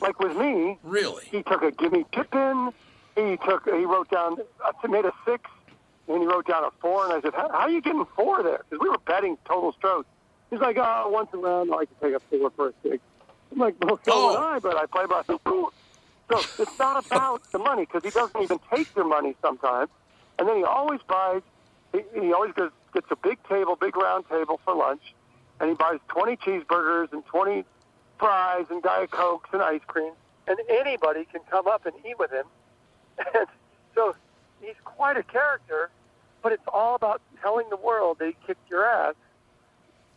Like 0.00 0.20
with 0.20 0.36
me, 0.36 0.78
really? 0.82 1.24
he 1.30 1.42
took 1.44 1.62
a 1.62 1.72
gimme 1.72 2.04
chip 2.14 2.28
in. 2.34 2.72
He 3.16 3.38
took. 3.46 3.64
He 3.66 3.84
wrote 3.86 4.10
down. 4.10 4.36
I 4.62 4.86
made 4.88 5.04
a 5.04 5.12
six, 5.26 5.42
and 6.08 6.20
he 6.20 6.26
wrote 6.26 6.46
down 6.46 6.64
a 6.64 6.70
four. 6.80 7.04
And 7.04 7.12
I 7.14 7.20
said, 7.22 7.34
"How, 7.34 7.48
how 7.50 7.58
are 7.60 7.70
you 7.70 7.80
getting 7.82 8.04
four 8.16 8.42
there?" 8.42 8.64
Because 8.68 8.82
we 8.82 8.88
were 8.90 8.98
betting 9.06 9.36
total 9.48 9.72
strokes. 9.72 10.08
He's 10.50 10.60
like, 10.60 10.76
"Oh, 10.78 11.08
once 11.08 11.28
around, 11.34 11.72
I 11.72 11.84
can 11.86 11.96
take 12.02 12.14
a 12.16 12.20
four 12.30 12.50
for 12.56 12.68
a 12.68 12.72
six. 12.82 12.98
I'm 13.52 13.58
like, 13.58 13.76
"Well, 13.80 14.00
so 14.06 14.12
Oh. 14.12 14.26
would 14.32 14.36
I, 14.38 14.58
but 14.60 14.76
I 14.76 14.86
play 14.86 15.06
by 15.06 15.22
the 15.28 15.38
rules." 15.46 15.72
So 16.30 16.46
it's 16.58 16.72
not 16.78 17.04
about 17.04 17.42
the 17.52 17.58
money 17.58 17.82
because 17.82 18.02
he 18.04 18.10
doesn't 18.10 18.40
even 18.42 18.58
take 18.74 18.88
your 18.96 19.06
money 19.06 19.36
sometimes. 19.42 19.90
And 20.38 20.48
then 20.48 20.56
he 20.56 20.64
always 20.64 21.00
buys. 21.06 21.42
He, 21.92 22.00
he 22.18 22.32
always 22.32 22.52
goes, 22.52 22.70
gets 22.94 23.06
a 23.10 23.16
big 23.16 23.38
table, 23.48 23.76
big 23.76 23.96
round 23.96 24.28
table 24.28 24.60
for 24.64 24.74
lunch, 24.74 25.14
and 25.60 25.70
he 25.70 25.74
buys 25.74 25.98
20 26.08 26.36
cheeseburgers 26.36 27.12
and 27.12 27.24
20 27.26 27.64
fries 28.18 28.66
and 28.70 28.82
diet 28.82 29.10
cokes 29.10 29.50
and 29.52 29.62
ice 29.62 29.80
cream. 29.86 30.12
And 30.46 30.58
anybody 30.68 31.24
can 31.30 31.40
come 31.50 31.66
up 31.66 31.86
and 31.86 31.94
eat 32.06 32.18
with 32.18 32.30
him. 32.30 32.44
And 33.34 33.46
so 33.94 34.14
he's 34.60 34.74
quite 34.84 35.16
a 35.16 35.22
character, 35.22 35.90
but 36.42 36.52
it's 36.52 36.66
all 36.72 36.94
about 36.94 37.20
telling 37.40 37.68
the 37.70 37.76
world 37.76 38.18
that 38.18 38.26
he 38.26 38.36
kicked 38.46 38.70
your 38.70 38.84
ass. 38.84 39.14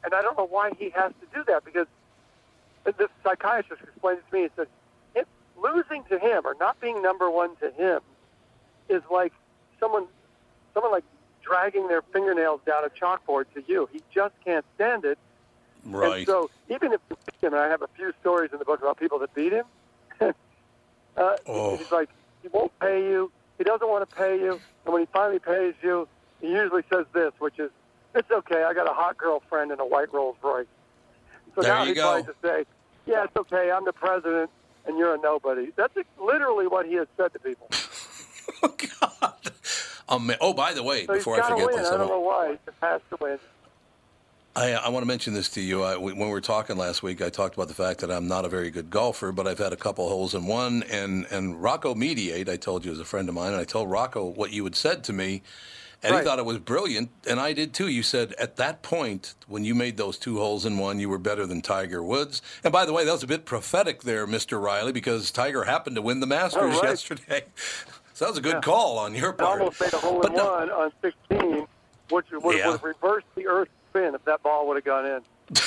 and 0.03 0.13
I 0.13 0.21
don't 0.21 0.37
know 0.37 0.47
why 0.47 0.71
he 0.77 0.89
has 0.91 1.11
to 1.21 1.37
do 1.37 1.43
that 1.47 1.65
because 1.65 1.87
this 2.85 3.09
psychiatrist 3.23 3.81
explained 3.83 4.19
it 4.19 4.29
to 4.29 4.35
me. 4.35 4.43
He 4.43 4.49
said, 4.55 4.67
it, 5.15 5.27
losing 5.57 6.03
to 6.05 6.19
him 6.19 6.43
or 6.45 6.55
not 6.59 6.79
being 6.79 7.01
number 7.01 7.29
one 7.29 7.55
to 7.57 7.71
him 7.71 7.99
is 8.89 9.01
like 9.11 9.33
someone, 9.79 10.05
someone 10.73 10.91
like 10.91 11.03
dragging 11.41 11.87
their 11.87 12.01
fingernails 12.13 12.59
down 12.65 12.83
a 12.85 12.89
chalkboard 12.89 13.45
to 13.53 13.63
you. 13.67 13.87
He 13.91 14.01
just 14.13 14.33
can't 14.43 14.65
stand 14.75 15.05
it. 15.05 15.17
Right. 15.85 16.17
And 16.19 16.25
so 16.27 16.49
even 16.69 16.93
if 16.93 17.01
you 17.09 17.17
beat 17.25 17.47
him, 17.47 17.53
and 17.53 17.61
I 17.61 17.67
have 17.69 17.81
a 17.83 17.87
few 17.95 18.11
stories 18.21 18.51
in 18.51 18.59
the 18.59 18.65
book 18.65 18.81
about 18.81 18.97
people 18.99 19.19
that 19.19 19.33
beat 19.35 19.53
him, 19.53 19.65
uh, 20.21 20.31
Oh. 21.47 21.77
he's 21.77 21.91
like, 21.91 22.09
he 22.41 22.47
won't 22.49 22.77
pay 22.79 23.01
you. 23.03 23.31
He 23.57 23.63
doesn't 23.63 23.87
want 23.87 24.07
to 24.09 24.15
pay 24.15 24.39
you. 24.39 24.59
And 24.85 24.93
when 24.93 25.01
he 25.03 25.07
finally 25.13 25.39
pays 25.39 25.73
you, 25.81 26.07
he 26.41 26.47
usually 26.49 26.83
says 26.91 27.05
this, 27.13 27.31
which 27.39 27.59
is, 27.59 27.71
it's 28.13 28.29
okay. 28.31 28.63
I 28.63 28.73
got 28.73 28.89
a 28.89 28.93
hot 28.93 29.17
girlfriend 29.17 29.71
and 29.71 29.79
a 29.79 29.85
white 29.85 30.11
Rolls 30.13 30.35
Royce. 30.41 30.65
So 31.55 31.61
There 31.61 31.71
now 31.73 31.81
you 31.83 31.89
he's 31.89 31.95
go. 31.95 32.11
trying 32.11 32.25
to 32.25 32.35
say, 32.41 32.65
yeah, 33.05 33.23
it's 33.23 33.35
okay. 33.37 33.71
I'm 33.71 33.85
the 33.85 33.93
president 33.93 34.49
and 34.85 34.97
you're 34.97 35.15
a 35.15 35.17
nobody. 35.17 35.71
That's 35.75 35.93
literally 36.21 36.67
what 36.67 36.85
he 36.85 36.95
has 36.95 37.07
said 37.17 37.33
to 37.33 37.39
people. 37.39 37.67
oh, 38.63 38.75
God. 39.21 39.44
Um, 40.07 40.31
oh, 40.39 40.53
by 40.53 40.73
the 40.73 40.83
way, 40.83 41.05
So 41.05 41.13
before 41.15 41.41
I 41.41 41.49
forget 41.49 41.67
win. 41.67 41.75
this, 41.77 41.87
I 41.89 41.95
I 41.95 41.97
don't 41.97 42.09
want- 42.09 42.11
know 42.11 42.19
why. 42.19 42.51
He 42.51 42.57
just 42.65 42.77
has 42.81 43.01
to 43.09 43.17
win. 43.19 43.39
I, 44.57 44.71
I 44.73 44.87
want 44.89 45.03
to 45.03 45.07
mention 45.07 45.33
this 45.33 45.49
to 45.49 45.61
you. 45.61 45.83
I, 45.83 45.97
when 45.97 46.17
we 46.17 46.27
were 46.27 46.39
talking 46.39 46.77
last 46.77 47.03
week, 47.03 47.21
I 47.21 47.29
talked 47.29 47.55
about 47.55 47.67
the 47.67 47.73
fact 47.73 47.99
that 47.99 48.09
I'm 48.09 48.27
not 48.29 48.45
a 48.45 48.47
very 48.47 48.69
good 48.69 48.89
golfer, 48.89 49.33
but 49.33 49.47
I've 49.47 49.57
had 49.59 49.73
a 49.73 49.75
couple 49.75 50.07
holes 50.07 50.33
in 50.33 50.45
one. 50.47 50.83
And, 50.83 51.25
and 51.29 51.61
Rocco 51.61 51.93
Mediate, 51.93 52.47
I 52.47 52.55
told 52.55 52.85
you, 52.85 52.91
is 52.93 52.99
a 53.01 53.03
friend 53.05 53.27
of 53.27 53.35
mine, 53.35 53.51
and 53.51 53.59
I 53.59 53.65
told 53.65 53.91
Rocco 53.91 54.23
what 54.23 54.53
you 54.53 54.63
had 54.63 54.75
said 54.75 55.03
to 55.05 55.13
me, 55.13 55.41
and 56.01 56.13
Right. 56.13 56.19
he 56.21 56.25
thought 56.25 56.39
it 56.39 56.45
was 56.45 56.59
brilliant, 56.59 57.09
and 57.27 57.37
I 57.39 57.51
did 57.51 57.73
too. 57.73 57.89
You 57.89 58.01
said 58.03 58.33
at 58.39 58.55
that 58.55 58.81
point, 58.81 59.33
when 59.47 59.65
you 59.65 59.75
made 59.75 59.97
those 59.97 60.17
two 60.17 60.37
holes 60.37 60.65
in 60.65 60.77
one, 60.77 60.99
you 61.01 61.09
were 61.09 61.17
better 61.17 61.45
than 61.45 61.61
Tiger 61.61 62.01
Woods. 62.01 62.41
And 62.63 62.71
by 62.71 62.85
the 62.85 62.93
way, 62.93 63.03
that 63.03 63.11
was 63.11 63.23
a 63.23 63.27
bit 63.27 63.43
prophetic 63.45 64.03
there, 64.03 64.25
Mr. 64.25 64.61
Reilly, 64.61 64.93
because 64.93 65.31
Tiger 65.31 65.63
happened 65.65 65.97
to 65.97 66.01
win 66.01 66.21
the 66.21 66.27
Masters 66.27 66.61
Oh, 66.75 66.79
right. 66.79 66.83
yesterday. 66.91 67.43
So 68.15 68.23
that 68.25 68.31
was 68.31 68.37
a 68.37 68.41
good 68.41 68.63
call 68.63 68.97
on 68.97 69.13
your 69.13 69.33
I 69.33 69.35
part. 69.35 69.59
almost 69.59 69.81
made 69.81 69.93
a 69.93 69.97
hole 69.97 70.21
in 70.25 70.33
no- 70.33 70.51
one 70.53 70.69
on 70.71 70.91
16, 71.01 71.67
which 72.09 72.25
would, 72.31 72.57
Yeah. 72.57 72.67
would 72.67 72.71
have 72.79 72.83
reversed 72.83 73.27
the 73.35 73.45
Earth 73.45 73.67
spin 73.89 74.15
if 74.15 74.23
that 74.23 74.41
ball 74.41 74.65
would 74.67 74.77
have 74.77 74.85
gone 74.85 75.05
in. 75.05 75.21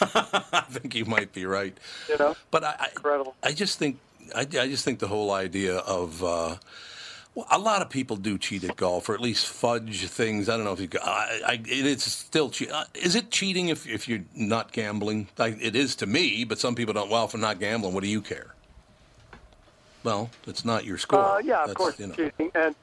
I 0.00 0.64
think 0.70 0.94
you 0.96 1.04
might 1.04 1.32
be 1.32 1.46
right. 1.46 1.76
You 2.08 2.18
know, 2.18 2.36
But 2.50 2.64
I, 2.64 2.74
I, 2.80 2.88
incredible. 2.88 3.36
I 3.44 3.52
just 3.52 3.78
think 3.78 3.98
I, 4.34 4.40
I 4.40 4.44
just 4.68 4.84
think 4.84 4.98
the 4.98 5.06
whole 5.06 5.30
idea 5.30 5.76
of 5.78 6.22
uh, 6.24 6.56
well, 7.36 7.46
a 7.50 7.58
lot 7.60 7.80
of 7.80 7.90
people 7.90 8.16
do 8.16 8.38
cheat 8.38 8.64
at 8.64 8.76
golf, 8.76 9.08
or 9.08 9.14
at 9.14 9.20
least 9.20 9.46
fudge 9.46 10.06
things. 10.08 10.48
I 10.48 10.56
don't 10.56 10.64
know 10.64 10.72
if 10.72 10.80
you. 10.80 10.88
I, 11.00 11.40
I, 11.46 11.52
it 11.64 11.86
is 11.86 12.02
still 12.02 12.50
cheat. 12.50 12.72
Uh, 12.72 12.84
is 12.94 13.14
it 13.14 13.30
cheating 13.30 13.68
if 13.68 13.86
if 13.86 14.08
you're 14.08 14.24
not 14.34 14.72
gambling? 14.72 15.28
It 15.38 15.76
is 15.76 15.94
to 15.96 16.06
me, 16.06 16.44
but 16.44 16.58
some 16.58 16.74
people 16.74 16.92
don't. 16.92 17.08
Well, 17.08 17.24
if 17.26 17.34
I'm 17.34 17.40
not 17.40 17.60
gambling, 17.60 17.94
what 17.94 18.02
do 18.02 18.08
you 18.08 18.20
care? 18.20 18.54
Well, 20.04 20.30
it's 20.46 20.64
not 20.64 20.84
your 20.84 20.98
score. 20.98 21.18
Uh, 21.24 21.38
yeah, 21.38 21.62
of 21.62 21.68
That's, 21.68 21.76
course, 21.76 21.98
you 21.98 22.06
know. 22.08 22.14
cheating. 22.14 22.52
And 22.54 22.74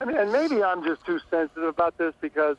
I 0.00 0.04
mean, 0.04 0.16
and 0.16 0.32
maybe 0.32 0.62
I'm 0.62 0.82
just 0.82 1.04
too 1.06 1.20
sensitive 1.30 1.64
about 1.64 1.96
this 1.98 2.14
because 2.20 2.56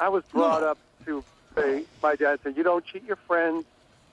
I 0.00 0.08
was 0.08 0.24
brought 0.32 0.62
No. 0.62 0.68
up 0.70 0.78
to 1.06 1.24
say, 1.56 1.84
my 2.02 2.14
dad 2.14 2.38
said, 2.42 2.56
you 2.56 2.62
don't 2.62 2.84
cheat 2.86 3.04
your 3.04 3.16
friends, 3.26 3.66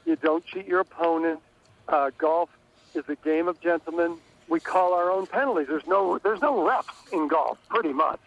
you 0.06 0.16
don't 0.18 0.44
cheat 0.46 0.68
your 0.68 0.80
opponent. 0.82 1.40
Uh, 1.88 2.10
golf 2.18 2.50
is 2.96 3.04
a 3.08 3.16
game 3.18 3.48
of 3.48 3.62
gentlemen. 3.62 4.18
We 4.48 4.60
call 4.60 4.94
our 4.94 5.12
own 5.12 5.28
penalties. 5.28 5.68
There's 5.68 5.86
no, 5.88 6.18
there's 6.18 6.42
no 6.42 6.66
reps 6.68 6.94
in 7.14 7.28
golf, 7.28 7.58
pretty 7.70 7.94
much. 7.94 8.20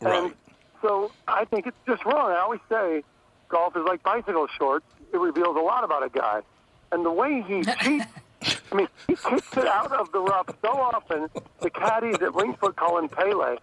Right. 0.00 0.24
And 0.24 0.34
so 0.82 1.12
I 1.28 1.44
think 1.44 1.66
it's 1.66 1.76
just 1.86 2.04
wrong. 2.06 2.30
I 2.32 2.38
always 2.40 2.60
say 2.70 3.02
golf 3.48 3.76
is 3.76 3.84
like 3.84 4.02
bicycle 4.02 4.46
shorts. 4.58 4.86
It 5.12 5.18
reveals 5.18 5.56
a 5.56 5.60
lot 5.60 5.84
about 5.84 6.02
a 6.04 6.08
guy. 6.08 6.40
And 6.92 7.04
the 7.04 7.10
way 7.12 7.42
he 7.46 7.62
cheats, 7.82 8.06
I 8.72 8.76
mean, 8.76 8.88
he 9.06 9.16
kicks 9.16 9.56
it 9.56 9.66
out 9.66 9.92
of 9.92 10.12
the 10.12 10.20
rough 10.20 10.48
so 10.62 10.68
often, 10.68 11.28
the 11.60 11.70
caddies 11.70 12.16
at 12.22 12.34
Winged 12.34 12.58
Foot 12.58 12.76
call 12.76 12.98
him 12.98 13.08
Pele. 13.08 13.56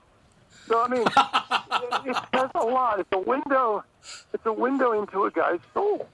So, 0.67 0.83
I 0.83 0.87
mean, 0.89 1.03
it, 1.03 2.11
it 2.11 2.17
says 2.33 2.49
a 2.55 2.65
lot. 2.65 2.99
It's 2.99 3.09
a 3.13 3.19
window. 3.19 3.83
It's 4.33 4.45
a 4.45 4.53
window 4.53 4.91
into 4.91 5.25
a 5.25 5.31
guy's 5.31 5.59
soul. 5.73 6.07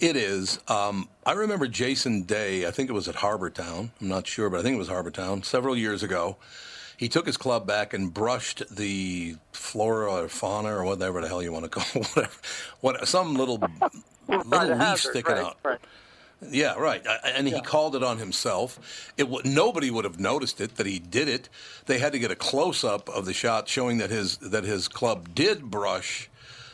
It 0.00 0.16
is. 0.16 0.58
Um, 0.68 1.08
I 1.24 1.32
remember 1.32 1.66
Jason 1.66 2.22
Day, 2.22 2.66
I 2.66 2.70
think 2.70 2.90
it 2.90 2.92
was 2.92 3.08
at 3.08 3.16
Harbour 3.16 3.50
Town. 3.50 3.92
I'm 4.00 4.08
not 4.08 4.26
sure, 4.26 4.50
but 4.50 4.60
I 4.60 4.62
think 4.62 4.74
it 4.74 4.78
was 4.78 4.88
Harbour 4.88 5.10
Town 5.10 5.42
several 5.42 5.76
years 5.76 6.02
ago. 6.02 6.36
He 6.96 7.08
took 7.08 7.26
his 7.26 7.36
club 7.36 7.66
back 7.66 7.92
and 7.92 8.12
brushed 8.12 8.62
the 8.74 9.36
flora 9.52 10.24
or 10.24 10.28
fauna 10.28 10.76
or 10.76 10.84
whatever 10.84 11.20
the 11.20 11.28
hell 11.28 11.42
you 11.42 11.52
want 11.52 11.64
to 11.64 11.68
call 11.80 12.02
it, 12.02 12.08
whatever, 12.08 12.34
what, 12.80 13.08
some 13.08 13.34
little 13.34 13.58
little 14.28 14.68
leaf 14.68 14.78
hazard, 14.78 15.10
sticking 15.10 15.34
right, 15.34 15.44
out. 15.44 15.58
Right. 15.64 15.78
Yeah, 16.50 16.74
right. 16.74 17.04
And 17.24 17.46
he 17.46 17.60
called 17.60 17.96
it 17.96 18.02
on 18.02 18.18
himself. 18.18 19.12
It 19.16 19.24
w- 19.24 19.42
nobody 19.44 19.90
would 19.90 20.04
have 20.04 20.20
noticed 20.20 20.60
it 20.60 20.76
that 20.76 20.86
he 20.86 20.98
did 20.98 21.28
it. 21.28 21.48
They 21.86 21.98
had 21.98 22.12
to 22.12 22.18
get 22.18 22.30
a 22.30 22.36
close 22.36 22.84
up 22.84 23.08
of 23.08 23.26
the 23.26 23.32
shot 23.32 23.68
showing 23.68 23.98
that 23.98 24.10
his 24.10 24.36
that 24.38 24.64
his 24.64 24.88
club 24.88 25.34
did 25.34 25.70
brush 25.70 26.28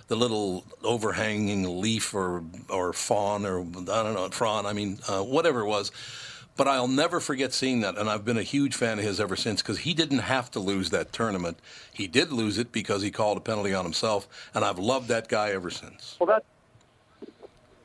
the 0.08 0.16
little 0.16 0.64
overhanging 0.82 1.80
leaf 1.80 2.14
or 2.14 2.42
or 2.68 2.92
fawn 2.92 3.46
or 3.46 3.60
I 3.60 4.02
don't 4.02 4.14
know 4.14 4.28
frond. 4.30 4.66
I 4.66 4.72
mean, 4.72 4.98
uh, 5.08 5.22
whatever 5.22 5.60
it 5.60 5.66
was. 5.66 5.92
But 6.56 6.68
I'll 6.68 6.88
never 6.88 7.20
forget 7.20 7.54
seeing 7.54 7.80
that, 7.80 7.96
and 7.96 8.10
I've 8.10 8.24
been 8.24 8.36
a 8.36 8.42
huge 8.42 8.74
fan 8.74 8.98
of 8.98 9.04
his 9.04 9.18
ever 9.18 9.34
since 9.34 9.62
because 9.62 9.78
he 9.78 9.94
didn't 9.94 10.18
have 10.18 10.50
to 10.50 10.60
lose 10.60 10.90
that 10.90 11.10
tournament. 11.10 11.58
He 11.90 12.06
did 12.06 12.32
lose 12.32 12.58
it 12.58 12.70
because 12.70 13.00
he 13.00 13.10
called 13.10 13.38
a 13.38 13.40
penalty 13.40 13.72
on 13.72 13.84
himself, 13.84 14.28
and 14.52 14.62
I've 14.62 14.78
loved 14.78 15.08
that 15.08 15.28
guy 15.28 15.52
ever 15.52 15.70
since. 15.70 16.16
Well, 16.20 16.26
that's 16.26 16.44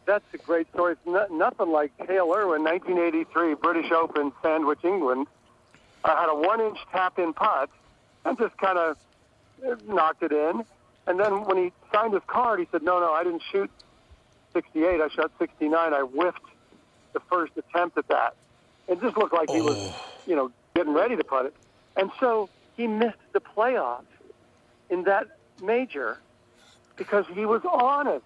that's 0.05 0.25
a 0.33 0.37
great 0.37 0.67
story. 0.73 0.93
It's 0.93 1.05
no, 1.05 1.25
nothing 1.31 1.71
like 1.71 1.91
Hale 1.97 2.31
Irwin, 2.33 2.63
1983 2.63 3.55
British 3.55 3.91
Open, 3.91 4.31
Sandwich, 4.41 4.79
England. 4.83 5.27
I 6.03 6.19
had 6.19 6.29
a 6.29 6.35
one-inch 6.35 6.77
tap-in 6.91 7.33
putt 7.33 7.69
and 8.23 8.37
just 8.37 8.57
kind 8.57 8.77
of 8.77 8.97
knocked 9.87 10.23
it 10.23 10.31
in. 10.31 10.63
And 11.07 11.19
then 11.19 11.43
when 11.45 11.57
he 11.57 11.71
signed 11.93 12.13
his 12.13 12.23
card, 12.27 12.59
he 12.59 12.67
said, 12.71 12.83
"No, 12.83 12.99
no, 12.99 13.11
I 13.13 13.23
didn't 13.23 13.43
shoot 13.51 13.69
68. 14.53 15.01
I 15.01 15.07
shot 15.09 15.31
69. 15.39 15.93
I 15.93 16.01
whiffed 16.01 16.39
the 17.13 17.19
first 17.21 17.53
attempt 17.57 17.97
at 17.97 18.07
that." 18.07 18.35
It 18.87 19.01
just 19.01 19.17
looked 19.17 19.33
like 19.33 19.49
he 19.49 19.61
was, 19.61 19.77
oh. 19.77 20.05
you 20.27 20.35
know, 20.35 20.51
getting 20.75 20.93
ready 20.93 21.15
to 21.15 21.23
putt 21.23 21.47
it. 21.47 21.55
And 21.95 22.11
so 22.19 22.49
he 22.75 22.87
missed 22.87 23.17
the 23.33 23.39
playoff 23.39 24.03
in 24.89 25.03
that 25.03 25.27
major 25.61 26.17
because 26.95 27.25
he 27.33 27.45
was 27.45 27.61
honest. 27.71 28.25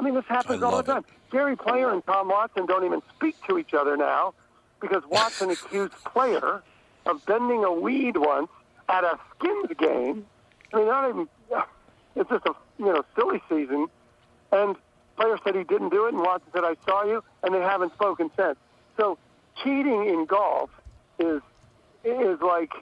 I 0.00 0.02
mean, 0.02 0.14
this 0.14 0.24
happens 0.28 0.62
all 0.62 0.70
the 0.70 0.76
love 0.76 0.88
it. 0.88 0.92
time. 0.92 1.04
Gary 1.30 1.56
Player 1.56 1.90
and 1.90 2.04
Tom 2.06 2.28
Watson 2.28 2.64
don't 2.64 2.86
even 2.86 3.02
speak 3.14 3.36
to 3.46 3.58
each 3.58 3.74
other 3.74 3.98
now 3.98 4.32
because 4.80 5.02
Watson 5.06 5.50
accused 5.50 5.92
Player 6.04 6.62
of 7.04 7.24
bending 7.26 7.64
a 7.64 7.72
weed 7.72 8.16
once 8.16 8.48
at 8.88 9.04
a 9.04 9.18
Skins 9.36 9.70
game. 9.78 10.24
I 10.72 10.76
mean, 10.76 10.86
not 10.86 11.08
even. 11.08 11.28
It's 12.16 12.28
just 12.28 12.44
a 12.44 12.54
you 12.76 12.86
know 12.86 13.04
silly 13.14 13.40
season, 13.48 13.86
and 14.50 14.74
Player 15.16 15.38
said 15.44 15.54
he 15.54 15.62
didn't 15.62 15.90
do 15.90 16.06
it, 16.06 16.12
and 16.12 16.20
Watson 16.20 16.50
said 16.52 16.64
I 16.64 16.74
saw 16.84 17.04
you, 17.04 17.22
and 17.44 17.54
they 17.54 17.60
haven't 17.60 17.94
spoken 17.94 18.32
since. 18.36 18.58
So 18.96 19.16
cheating 19.62 20.08
in 20.08 20.26
golf 20.26 20.70
is 21.20 21.40
is 22.04 22.40
like, 22.40 22.72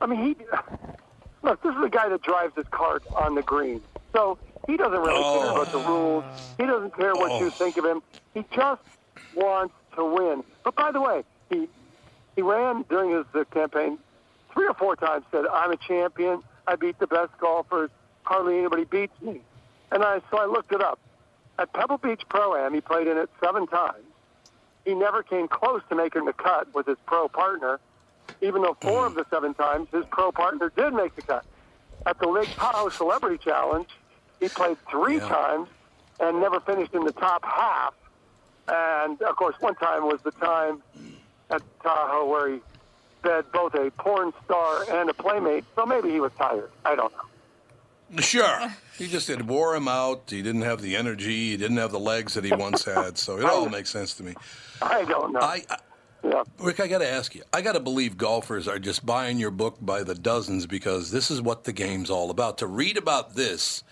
I 0.00 0.06
mean, 0.06 0.24
he 0.24 0.36
look. 1.42 1.62
This 1.62 1.72
is 1.72 1.84
a 1.84 1.88
guy 1.88 2.08
that 2.08 2.22
drives 2.22 2.56
his 2.56 2.66
cart 2.72 3.04
on 3.14 3.36
the 3.36 3.42
green, 3.42 3.80
so 4.12 4.38
he 4.66 4.76
doesn't 4.76 4.98
really 5.00 5.22
care 5.22 5.48
Oh. 5.50 5.60
about 5.62 5.72
the 5.72 5.78
rules. 5.78 6.24
He 6.58 6.66
doesn't 6.66 6.96
care 6.96 7.14
what 7.14 7.40
you 7.40 7.50
think 7.50 7.76
of 7.76 7.84
him. 7.84 8.02
He 8.34 8.44
just 8.54 8.82
wants 9.34 9.74
to 9.96 10.04
win. 10.04 10.44
But 10.64 10.74
by 10.74 10.90
the 10.92 11.00
way, 11.00 11.24
he 11.50 11.68
he 12.36 12.42
ran 12.42 12.84
during 12.88 13.10
his 13.10 13.26
uh, 13.34 13.44
campaign 13.52 13.98
three 14.54 14.66
or 14.66 14.74
four 14.74 14.96
times. 14.96 15.24
Said, 15.30 15.46
"I'm 15.46 15.72
a 15.72 15.76
champion. 15.76 16.42
I 16.66 16.76
beat 16.76 16.98
the 16.98 17.06
best 17.06 17.30
golfers. 17.38 17.90
Hardly 18.22 18.58
anybody 18.58 18.84
beats 18.84 19.20
me." 19.20 19.40
And 19.90 20.02
I 20.02 20.20
so 20.30 20.38
I 20.38 20.46
looked 20.46 20.72
it 20.72 20.80
up. 20.82 20.98
At 21.58 21.72
Pebble 21.74 21.98
Beach 21.98 22.22
Pro 22.28 22.56
Am, 22.56 22.72
he 22.72 22.80
played 22.80 23.06
in 23.06 23.18
it 23.18 23.28
seven 23.42 23.66
times. 23.66 24.04
He 24.86 24.94
never 24.94 25.22
came 25.22 25.46
close 25.48 25.82
to 25.90 25.94
making 25.94 26.24
the 26.24 26.32
cut 26.32 26.72
with 26.74 26.86
his 26.86 26.96
pro 27.06 27.28
partner, 27.28 27.78
even 28.40 28.62
though 28.62 28.76
four 28.80 29.06
of 29.06 29.14
the 29.14 29.26
seven 29.30 29.52
times 29.54 29.88
his 29.92 30.04
pro 30.10 30.32
partner 30.32 30.72
did 30.76 30.94
make 30.94 31.14
the 31.14 31.22
cut. 31.22 31.44
At 32.06 32.18
the 32.18 32.26
Lake 32.26 32.48
Tahoe 32.56 32.88
Celebrity 32.88 33.38
Challenge, 33.38 33.86
he 34.42 34.48
played 34.48 34.76
three 34.90 35.16
Yeah. 35.18 35.28
times 35.28 35.68
and 36.20 36.40
never 36.40 36.60
finished 36.60 36.92
in 36.94 37.04
the 37.04 37.12
top 37.12 37.44
half. 37.44 37.94
And 38.68 39.20
of 39.22 39.36
course, 39.36 39.56
one 39.60 39.74
time 39.76 40.04
was 40.06 40.20
the 40.22 40.32
time 40.32 40.82
at 41.50 41.62
Tahoe 41.82 42.26
where 42.26 42.48
he 42.54 42.60
fed 43.22 43.44
both 43.52 43.74
a 43.74 43.90
porn 43.92 44.32
star 44.44 44.84
and 44.90 45.08
a 45.08 45.14
playmate. 45.14 45.64
So 45.76 45.86
maybe 45.86 46.10
he 46.10 46.20
was 46.20 46.32
tired. 46.36 46.70
I 46.84 46.94
don't 46.96 47.12
know. 47.12 48.20
Sure. 48.20 48.74
He 48.98 49.06
just 49.06 49.30
it 49.30 49.42
wore 49.46 49.74
him 49.74 49.88
out. 49.88 50.24
He 50.28 50.42
didn't 50.42 50.62
have 50.62 50.82
the 50.82 50.96
energy. 50.96 51.50
He 51.52 51.56
didn't 51.56 51.78
have 51.78 51.92
the 51.92 52.00
legs 52.00 52.34
that 52.34 52.44
he 52.44 52.52
once 52.52 52.84
had. 52.84 53.16
So 53.16 53.38
it 53.38 53.44
all 53.44 53.68
makes 53.78 53.90
sense 53.90 54.14
to 54.14 54.22
me. 54.22 54.34
I 54.82 55.04
don't 55.04 55.32
know. 55.32 55.40
I, 55.40 55.64
I 55.70 55.76
yeah. 56.24 56.44
Rick, 56.60 56.78
I 56.78 56.86
got 56.86 56.98
to 56.98 57.08
ask 57.08 57.34
you. 57.34 57.42
I 57.52 57.62
got 57.62 57.72
to 57.72 57.80
believe 57.80 58.16
golfers 58.16 58.68
are 58.68 58.78
just 58.78 59.04
buying 59.04 59.38
your 59.38 59.50
book 59.50 59.78
by 59.80 60.02
the 60.04 60.14
dozens 60.14 60.66
because 60.66 61.10
this 61.10 61.30
is 61.32 61.40
what 61.42 61.64
the 61.64 61.72
game's 61.72 62.10
all 62.10 62.30
about. 62.30 62.58
To 62.58 62.66
read 62.66 62.96
about 62.96 63.34
this, 63.34 63.82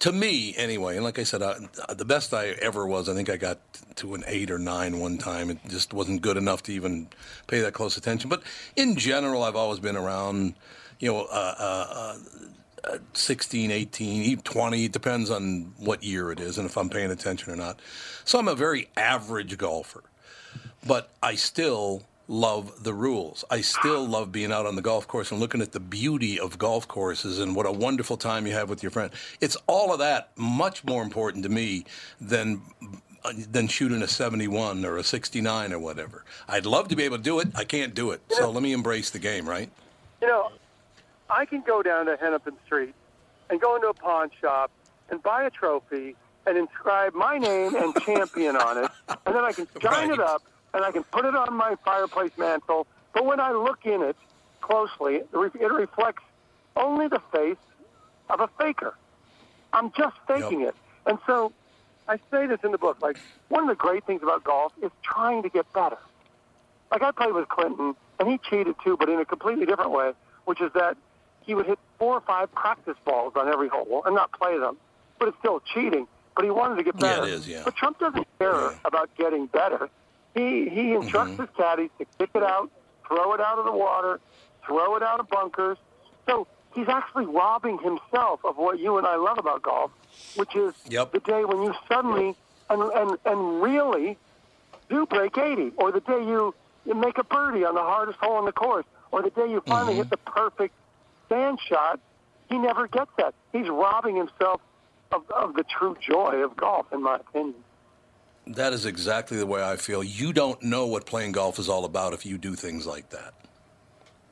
to 0.00 0.12
me 0.12 0.54
anyway, 0.56 0.96
and 0.96 1.04
like 1.04 1.18
I 1.18 1.24
said, 1.24 1.42
uh, 1.42 1.58
the 1.94 2.04
best 2.04 2.32
I 2.32 2.48
ever 2.62 2.86
was, 2.86 3.08
I 3.08 3.14
think 3.14 3.28
I 3.28 3.36
got 3.36 3.58
to 3.96 4.14
an 4.14 4.24
eight 4.26 4.50
or 4.50 4.58
nine 4.58 4.98
one 4.98 5.18
time. 5.18 5.50
It 5.50 5.58
just 5.68 5.92
wasn't 5.92 6.22
good 6.22 6.36
enough 6.36 6.62
to 6.64 6.72
even 6.72 7.08
pay 7.46 7.60
that 7.60 7.74
close 7.74 7.96
attention. 7.96 8.30
But 8.30 8.42
in 8.76 8.96
general, 8.96 9.42
I've 9.42 9.56
always 9.56 9.80
been 9.80 9.96
around, 9.96 10.54
you 11.00 11.12
know, 11.12 11.22
uh, 11.22 11.54
uh, 11.58 12.16
uh, 12.84 12.98
16, 13.12 13.70
18, 13.70 14.22
even 14.22 14.42
20. 14.42 14.84
It 14.84 14.92
depends 14.92 15.30
on 15.30 15.72
what 15.78 16.02
year 16.02 16.32
it 16.32 16.40
is 16.40 16.58
and 16.58 16.66
if 16.66 16.76
I'm 16.76 16.88
paying 16.88 17.10
attention 17.10 17.52
or 17.52 17.56
not. 17.56 17.80
So 18.24 18.38
I'm 18.38 18.48
a 18.48 18.54
very 18.54 18.88
average 18.96 19.56
golfer, 19.58 20.04
but 20.86 21.10
I 21.22 21.34
still 21.34 22.02
love 22.28 22.82
the 22.84 22.94
rules. 22.94 23.44
I 23.50 23.60
still 23.60 24.06
love 24.06 24.32
being 24.32 24.52
out 24.52 24.66
on 24.66 24.76
the 24.76 24.82
golf 24.82 25.06
course 25.06 25.30
and 25.30 25.40
looking 25.40 25.60
at 25.60 25.72
the 25.72 25.80
beauty 25.80 26.40
of 26.40 26.56
golf 26.58 26.88
courses 26.88 27.38
and 27.38 27.54
what 27.54 27.66
a 27.66 27.72
wonderful 27.72 28.16
time 28.16 28.46
you 28.46 28.52
have 28.54 28.70
with 28.70 28.82
your 28.82 28.90
friend. 28.90 29.10
It's 29.40 29.56
all 29.66 29.92
of 29.92 29.98
that 29.98 30.30
much 30.36 30.84
more 30.84 31.02
important 31.02 31.42
to 31.44 31.48
me 31.50 31.84
than 32.20 32.62
than 33.50 33.68
shooting 33.68 34.02
a 34.02 34.06
71 34.08 34.84
or 34.84 34.98
a 34.98 35.02
69 35.04 35.72
or 35.72 35.78
whatever. 35.78 36.24
I'd 36.46 36.66
love 36.66 36.88
to 36.88 36.96
be 36.96 37.04
able 37.04 37.16
to 37.16 37.22
do 37.22 37.40
it. 37.40 37.48
I 37.54 37.64
can't 37.64 37.94
do 37.94 38.10
it. 38.10 38.20
So 38.28 38.50
let 38.50 38.62
me 38.62 38.72
embrace 38.74 39.08
the 39.10 39.18
game, 39.18 39.48
right? 39.48 39.70
You 40.20 40.28
know, 40.28 40.52
I 41.30 41.46
can 41.46 41.62
go 41.62 41.82
down 41.82 42.04
to 42.04 42.18
Hennepin 42.18 42.54
Street 42.66 42.94
and 43.48 43.58
go 43.60 43.76
into 43.76 43.88
a 43.88 43.94
pawn 43.94 44.30
shop 44.42 44.70
and 45.08 45.22
buy 45.22 45.44
a 45.44 45.50
trophy 45.50 46.16
and 46.46 46.58
inscribe 46.58 47.14
my 47.14 47.38
name 47.38 47.74
and 47.74 47.94
champion 48.04 48.56
on 48.56 48.84
it, 48.84 48.90
and 49.24 49.34
then 49.34 49.42
I 49.44 49.52
can 49.52 49.66
shine 49.80 50.10
Right. 50.10 50.18
it 50.18 50.20
up 50.20 50.42
and 50.74 50.84
I 50.84 50.90
can 50.90 51.04
put 51.04 51.24
it 51.24 51.34
on 51.34 51.54
my 51.54 51.76
fireplace 51.84 52.32
mantle. 52.36 52.86
But 53.14 53.24
when 53.24 53.40
I 53.40 53.52
look 53.52 53.86
in 53.86 54.02
it 54.02 54.16
closely, 54.60 55.16
it 55.32 55.32
reflects 55.32 56.22
only 56.76 57.06
the 57.08 57.20
face 57.32 57.56
of 58.28 58.40
a 58.40 58.48
faker. 58.58 58.94
I'm 59.72 59.92
just 59.96 60.16
faking 60.26 60.60
Yep. 60.60 60.70
it. 60.70 60.74
And 61.06 61.18
so 61.26 61.52
I 62.08 62.18
say 62.30 62.46
this 62.46 62.58
in 62.64 62.72
the 62.72 62.78
book. 62.78 62.98
Like, 63.00 63.16
one 63.48 63.62
of 63.62 63.68
the 63.68 63.74
great 63.76 64.04
things 64.04 64.22
about 64.22 64.42
golf 64.42 64.72
is 64.82 64.90
trying 65.02 65.42
to 65.44 65.48
get 65.48 65.70
better. 65.72 65.98
Like, 66.90 67.02
I 67.02 67.12
played 67.12 67.34
with 67.34 67.48
Clinton, 67.48 67.94
and 68.18 68.28
he 68.28 68.38
cheated 68.38 68.74
too, 68.82 68.96
but 68.96 69.08
in 69.08 69.20
a 69.20 69.24
completely 69.24 69.66
different 69.66 69.92
way, 69.92 70.12
which 70.44 70.60
is 70.60 70.72
that 70.74 70.96
he 71.42 71.54
would 71.54 71.66
hit 71.66 71.78
four 71.98 72.14
or 72.16 72.20
five 72.22 72.52
practice 72.52 72.96
balls 73.04 73.34
on 73.36 73.48
every 73.48 73.68
hole 73.68 74.02
and 74.06 74.14
not 74.14 74.32
play 74.32 74.58
them. 74.58 74.76
But 75.18 75.28
it's 75.28 75.38
still 75.38 75.60
cheating. 75.60 76.06
But 76.34 76.44
he 76.44 76.50
wanted 76.50 76.76
to 76.76 76.82
get 76.82 76.96
better. 76.98 77.26
Yeah, 77.26 77.32
it 77.34 77.38
is, 77.38 77.48
yeah. 77.48 77.62
But 77.64 77.76
Trump 77.76 77.98
doesn't 78.00 78.26
care 78.40 78.60
Yeah. 78.60 78.70
about 78.84 79.14
getting 79.16 79.46
better. 79.46 79.88
He 80.34 80.68
he 80.68 80.92
instructs 80.94 81.32
Mm-hmm. 81.32 81.42
his 81.42 81.50
caddies 81.56 81.90
to 81.98 82.06
kick 82.18 82.30
it 82.34 82.42
out, 82.42 82.70
throw 83.06 83.34
it 83.34 83.40
out 83.40 83.58
of 83.58 83.64
the 83.64 83.72
water, 83.72 84.20
throw 84.66 84.96
it 84.96 85.02
out 85.02 85.20
of 85.20 85.28
bunkers. 85.28 85.78
So 86.26 86.46
he's 86.74 86.88
actually 86.88 87.26
robbing 87.26 87.78
himself 87.78 88.40
of 88.44 88.56
what 88.56 88.78
you 88.80 88.98
and 88.98 89.06
I 89.06 89.16
love 89.16 89.38
about 89.38 89.62
golf, 89.62 89.90
which 90.36 90.54
is 90.56 90.74
Yep. 90.88 91.12
the 91.12 91.20
day 91.20 91.44
when 91.44 91.62
you 91.62 91.74
suddenly 91.88 92.34
and 92.70 92.82
and 92.82 93.18
and 93.24 93.62
really 93.62 94.16
do 94.90 95.06
break 95.06 95.38
80, 95.38 95.72
or 95.76 95.92
the 95.92 96.00
day 96.00 96.22
you, 96.24 96.54
you 96.84 96.94
make 96.94 97.16
a 97.16 97.24
birdie 97.24 97.64
on 97.64 97.74
the 97.74 97.80
hardest 97.80 98.18
hole 98.18 98.34
on 98.36 98.44
the 98.44 98.52
course, 98.52 98.84
or 99.12 99.22
the 99.22 99.30
day 99.30 99.48
you 99.50 99.62
finally 99.66 99.94
hit 99.96 100.10
the 100.10 100.18
perfect 100.18 100.74
sand 101.30 101.58
shot. 101.68 101.98
He 102.50 102.58
never 102.58 102.86
gets 102.86 103.10
that. 103.16 103.34
He's 103.52 103.66
robbing 103.68 104.14
himself 104.16 104.60
of, 105.10 105.22
of 105.30 105.54
the 105.54 105.64
true 105.64 105.96
joy 106.06 106.42
of 106.44 106.54
golf, 106.56 106.86
in 106.92 107.02
my 107.02 107.16
opinion. 107.16 107.54
That 108.46 108.72
is 108.72 108.84
exactly 108.86 109.36
the 109.38 109.46
way 109.46 109.62
I 109.62 109.76
feel. 109.76 110.02
You 110.04 110.32
don't 110.32 110.62
know 110.62 110.86
what 110.86 111.06
playing 111.06 111.32
golf 111.32 111.58
is 111.58 111.68
all 111.68 111.84
about 111.84 112.12
if 112.12 112.26
you 112.26 112.36
do 112.36 112.54
things 112.54 112.86
like 112.86 113.08
that. 113.10 113.32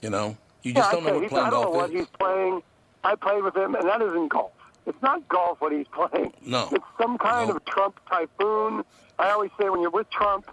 You 0.02 0.11
know, 0.11 0.37
you 0.62 0.75
just 0.75 0.88
yeah, 0.88 0.92
don't 0.92 1.04
know 1.07 1.19
what 1.19 1.28
playing 1.31 1.47
I 1.47 1.50
don't 1.50 1.61
know 1.61 1.64
golf 1.66 1.76
what 1.76 1.90
is. 1.90 1.97
he's 2.00 2.07
playing. 2.19 2.62
I 3.04 3.14
played 3.14 3.42
with 3.42 3.57
him, 3.57 3.75
and 3.75 3.88
that 3.88 4.02
isn't 4.02 4.28
golf. 4.28 4.52
It's 4.87 5.00
not 5.00 5.26
golf 5.28 5.61
what 5.61 5.73
he's 5.73 5.87
playing. 5.88 6.33
No. 6.45 6.69
It's 6.73 6.85
some 7.00 7.16
kind 7.19 7.49
No. 7.49 7.57
of 7.57 7.64
Trump 7.64 7.99
typhoon. 8.09 8.85
I 9.19 9.31
always 9.31 9.50
say 9.61 9.69
when 9.71 9.81
you're 9.81 9.90
with 9.90 10.11
Trump, 10.11 10.50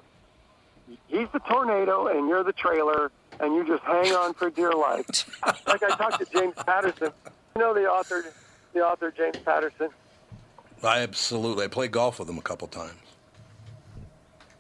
he's 1.07 1.27
the 1.33 1.39
tornado 1.39 2.07
and 2.07 2.29
you're 2.29 2.43
the 2.43 2.53
trailer, 2.53 3.12
and 3.39 3.55
you 3.55 3.65
just 3.67 3.84
hang 3.84 4.13
on 4.13 4.34
for 4.36 4.49
dear 4.49 4.71
life. 4.71 5.05
like 5.67 5.84
I 5.84 5.89
talked 5.95 6.19
to 6.19 6.27
James 6.31 6.53
Patterson. 6.65 7.12
You 7.55 7.62
know 7.62 7.73
the 7.73 7.86
author, 7.89 8.23
the 8.73 8.81
author 8.81 9.12
James 9.12 9.38
Patterson. 9.43 9.89
I 10.84 10.99
absolutely. 11.01 11.65
I 11.65 11.67
played 11.67 11.91
golf 11.91 12.19
with 12.19 12.29
him 12.29 12.38
a 12.38 12.41
couple 12.41 12.67
times. 12.67 12.93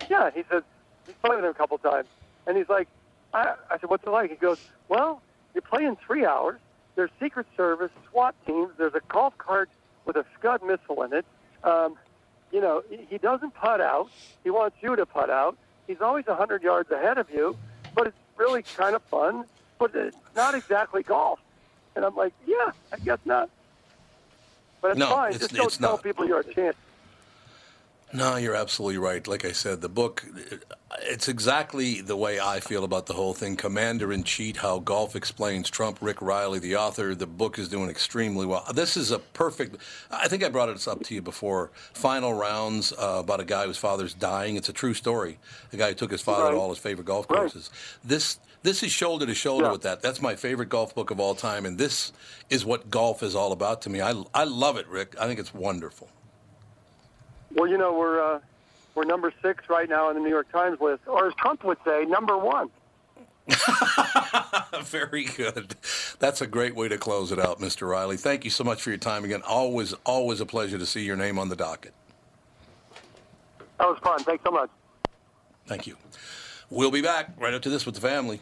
Yeah, 0.09 0.31
he 0.31 0.43
said 0.49 0.63
he's 1.05 1.15
played 1.23 1.35
with 1.37 1.45
him 1.45 1.51
a 1.51 1.53
couple 1.53 1.77
times, 1.77 2.07
and 2.47 2.57
he's 2.57 2.67
like, 2.67 2.87
I, 3.33 3.53
I 3.69 3.77
said, 3.79 3.89
what's 3.89 4.03
it 4.05 4.09
like? 4.09 4.29
He 4.31 4.35
goes, 4.35 4.59
well, 4.89 5.21
you 5.53 5.61
play 5.61 5.85
in 5.85 5.95
three 5.95 6.25
hours. 6.25 6.59
There's 6.95 7.11
Secret 7.21 7.45
Service, 7.55 7.91
SWAT 8.09 8.35
teams. 8.45 8.71
There's 8.77 8.95
a 8.95 9.01
golf 9.07 9.37
cart 9.37 9.69
with 10.05 10.15
a 10.15 10.25
Scud 10.37 10.63
missile 10.63 11.03
in 11.03 11.13
it. 11.13 11.25
Um, 11.63 11.95
you 12.51 12.59
know, 12.59 12.83
he, 13.09 13.17
doesn't 13.19 13.53
putt 13.53 13.79
out. 13.79 14.09
He 14.43 14.49
wants 14.49 14.75
you 14.81 14.95
to 14.95 15.05
putt 15.05 15.29
out. 15.29 15.55
He's 15.87 16.01
always 16.01 16.27
a 16.27 16.35
hundred 16.35 16.63
yards 16.63 16.89
ahead 16.91 17.17
of 17.19 17.29
you, 17.29 17.55
but 17.93 18.07
it's 18.07 18.17
really 18.37 18.63
kind 18.63 18.95
of 18.95 19.03
fun. 19.03 19.45
But 19.77 19.95
it's 19.95 20.17
not 20.35 20.55
exactly 20.55 21.03
golf. 21.03 21.39
And 21.95 22.03
I'm 22.03 22.15
like, 22.15 22.33
yeah, 22.47 22.71
I 22.91 22.97
guess 22.97 23.19
not. 23.25 23.49
But 24.81 24.91
it's 24.91 24.99
No, 24.99 25.07
fine. 25.09 25.29
it's- 25.33 25.41
Just 25.41 25.53
don't 25.55 25.67
it's 25.67 25.77
tell 25.77 25.91
not. 25.91 26.03
people 26.03 26.25
you're 26.27 26.39
a 26.39 26.53
chance. 26.53 26.75
No, 28.11 28.37
you're 28.37 28.55
absolutely 28.55 28.97
right. 28.97 29.25
Like 29.27 29.45
I 29.45 29.51
said, 29.51 29.81
the 29.81 29.89
book, 29.89 30.25
it's 31.03 31.27
exactly 31.27 32.01
the 32.01 32.15
way 32.17 32.39
I 32.39 32.59
feel 32.59 32.83
about 32.83 33.05
the 33.05 33.13
whole 33.13 33.35
thing. 33.35 33.55
Commander 33.55 34.11
in 34.11 34.23
Cheat 34.23 34.57
How 34.57 34.79
Golf 34.79 35.15
Explains 35.15 35.69
Trump, 35.69 35.99
Rick 36.01 36.19
Reilly, 36.19 36.57
the 36.57 36.75
author. 36.75 37.13
The 37.13 37.27
book 37.27 37.59
is 37.59 37.69
doing 37.69 37.87
extremely 37.87 38.47
well. 38.47 38.65
This 38.73 38.97
is 38.97 39.11
a 39.11 39.19
perfect, 39.19 39.77
I 40.09 40.27
think 40.27 40.43
I 40.43 40.49
brought 40.49 40.69
it 40.69 40.87
up 40.87 41.03
to 41.03 41.13
you 41.13 41.21
before. 41.21 41.69
Final 41.93 42.33
rounds 42.33 42.91
uh, 42.93 43.17
about 43.19 43.41
a 43.41 43.45
guy 43.45 43.65
whose 43.67 43.77
father's 43.77 44.15
dying. 44.15 44.55
It's 44.55 44.69
a 44.69 44.73
true 44.73 44.95
story. 44.95 45.37
A 45.71 45.77
guy 45.77 45.89
who 45.89 45.93
took 45.95 46.11
his 46.11 46.21
father 46.21 46.45
Right. 46.45 46.51
to 46.51 46.57
all 46.57 46.69
his 46.69 46.79
favorite 46.79 47.05
golf 47.05 47.27
Right. 47.29 47.39
courses. 47.41 47.69
This. 48.03 48.39
This 48.61 48.83
is 48.83 48.91
shoulder 48.91 49.25
to 49.25 49.33
shoulder 49.33 49.65
Yeah. 49.67 49.71
with 49.71 49.83
that. 49.83 50.01
That's 50.01 50.21
my 50.21 50.35
favorite 50.35 50.67
golf 50.67 50.93
book 50.93 51.11
of 51.11 51.19
all 51.21 51.33
time, 51.33 51.65
and 51.65 51.77
this 51.77 52.11
is 52.49 52.65
what 52.65 52.89
golf 52.89 53.23
is 53.23 53.33
all 53.33 53.53
about 53.53 53.81
to 53.83 53.89
me. 53.89 54.01
I, 54.01 54.21
I 54.33 54.43
love 54.43 54.75
it, 54.75 54.85
Rick. 54.89 55.15
I 55.17 55.27
think 55.27 55.39
it's 55.39 55.53
wonderful. 55.53 56.09
Well, 57.53 57.67
you 57.67 57.77
know, 57.77 57.93
we're 57.93 58.21
uh, 58.21 58.39
we're 58.95 59.05
number 59.05 59.33
six 59.41 59.69
right 59.69 59.89
now 59.89 60.09
on 60.09 60.15
the 60.15 60.21
New 60.21 60.29
York 60.29 60.51
Times 60.51 60.79
list, 60.79 61.07
or 61.07 61.27
as 61.27 61.33
Trump 61.35 61.63
would 61.63 61.77
say, 61.85 62.05
number 62.05 62.37
one. 62.37 62.69
Very 64.81 65.23
good. 65.25 65.75
That's 66.19 66.41
a 66.41 66.47
great 66.47 66.75
way 66.75 66.87
to 66.87 66.97
close 66.97 67.31
it 67.31 67.39
out, 67.39 67.59
Mr. 67.59 67.89
Reilly. 67.89 68.17
Thank 68.17 68.43
you 68.43 68.51
so 68.51 68.63
much 68.63 68.81
for 68.81 68.89
your 68.89 68.99
time 68.99 69.23
again. 69.23 69.41
Always, 69.47 69.93
always 70.05 70.39
a 70.39 70.45
pleasure 70.45 70.77
to 70.77 70.85
see 70.85 71.03
your 71.03 71.15
name 71.15 71.39
on 71.39 71.49
the 71.49 71.55
docket. 71.55 71.93
That 73.79 73.87
was 73.87 73.97
fun. 74.03 74.23
Thanks 74.23 74.43
so 74.43 74.51
much. 74.51 74.69
Thank 75.65 75.87
you. 75.87 75.95
We'll 76.69 76.91
be 76.91 77.01
back 77.01 77.31
right 77.39 77.53
after 77.53 77.69
this 77.69 77.85
with 77.85 77.95
the 77.95 78.01
family. 78.01 78.41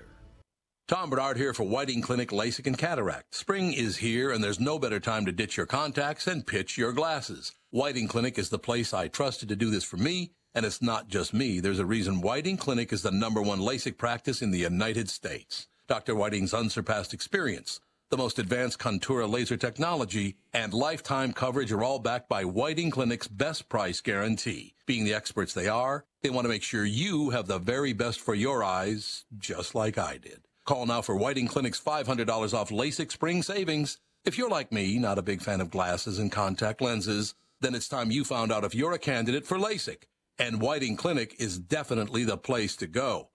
Tom 0.91 1.09
Bernard 1.09 1.37
here 1.37 1.53
for 1.53 1.63
Whiting 1.63 2.01
Clinic 2.01 2.31
LASIK 2.31 2.67
and 2.67 2.77
Cataract. 2.77 3.33
Spring 3.33 3.71
is 3.71 3.95
here, 3.95 4.29
and 4.29 4.43
there's 4.43 4.59
no 4.59 4.77
better 4.77 4.99
time 4.99 5.25
to 5.25 5.31
ditch 5.31 5.55
your 5.55 5.65
contacts 5.65 6.27
and 6.27 6.45
pitch 6.45 6.77
your 6.77 6.91
glasses. 6.91 7.53
Whiting 7.69 8.09
Clinic 8.09 8.37
is 8.37 8.49
the 8.49 8.59
place 8.59 8.93
I 8.93 9.07
trusted 9.07 9.47
to 9.47 9.55
do 9.55 9.71
this 9.71 9.85
for 9.85 9.95
me, 9.95 10.33
and 10.53 10.65
it's 10.65 10.81
not 10.81 11.07
just 11.07 11.33
me. 11.33 11.61
There's 11.61 11.79
a 11.79 11.85
reason 11.85 12.19
Whiting 12.19 12.57
Clinic 12.57 12.91
is 12.91 13.03
the 13.03 13.11
number 13.11 13.41
one 13.41 13.59
LASIK 13.61 13.97
practice 13.97 14.41
in 14.41 14.51
the 14.51 14.59
United 14.59 15.09
States. 15.09 15.69
Dr. 15.87 16.13
Whiting's 16.13 16.53
unsurpassed 16.53 17.13
experience, 17.13 17.79
The 18.09 18.17
most 18.17 18.37
advanced 18.37 18.77
Contoura 18.77 19.29
laser 19.31 19.55
technology 19.55 20.35
and 20.51 20.73
lifetime 20.73 21.31
coverage 21.31 21.71
are 21.71 21.85
all 21.85 21.99
backed 21.99 22.27
by 22.27 22.43
Whiting 22.43 22.91
Clinic's 22.91 23.29
best 23.29 23.69
price 23.69 24.01
guarantee. 24.01 24.73
Being 24.85 25.05
the 25.05 25.13
experts 25.13 25.53
they 25.53 25.69
are, 25.69 26.03
they 26.21 26.29
want 26.29 26.43
to 26.43 26.49
make 26.49 26.63
sure 26.63 26.83
you 26.83 27.29
have 27.29 27.47
the 27.47 27.59
very 27.59 27.93
best 27.93 28.19
for 28.19 28.35
your 28.35 28.61
eyes, 28.61 29.23
just 29.39 29.73
like 29.73 29.97
I 29.97 30.17
did. 30.17 30.41
Call 30.65 30.85
now 30.85 31.01
for 31.01 31.15
Whiting 31.15 31.47
Clinic's 31.47 31.79
$500 31.79 32.53
off 32.53 32.69
LASIK 32.69 33.11
spring 33.11 33.41
savings. 33.41 33.97
If 34.25 34.37
you're 34.37 34.49
like 34.49 34.71
me, 34.71 34.99
not 34.99 35.17
a 35.17 35.23
big 35.23 35.41
fan 35.41 35.59
of 35.59 35.71
glasses 35.71 36.19
and 36.19 36.31
contact 36.31 36.81
lenses, 36.81 37.33
then 37.61 37.73
it's 37.73 37.87
time 37.87 38.11
you 38.11 38.23
found 38.23 38.51
out 38.51 38.63
if 38.63 38.75
you're 38.75 38.93
a 38.93 38.99
candidate 38.99 39.47
for 39.47 39.57
LASIK. 39.57 40.03
And 40.37 40.61
Whiting 40.61 40.97
Clinic 40.97 41.35
is 41.39 41.57
definitely 41.57 42.25
the 42.25 42.37
place 42.37 42.75
to 42.77 42.85
go. 42.85 43.29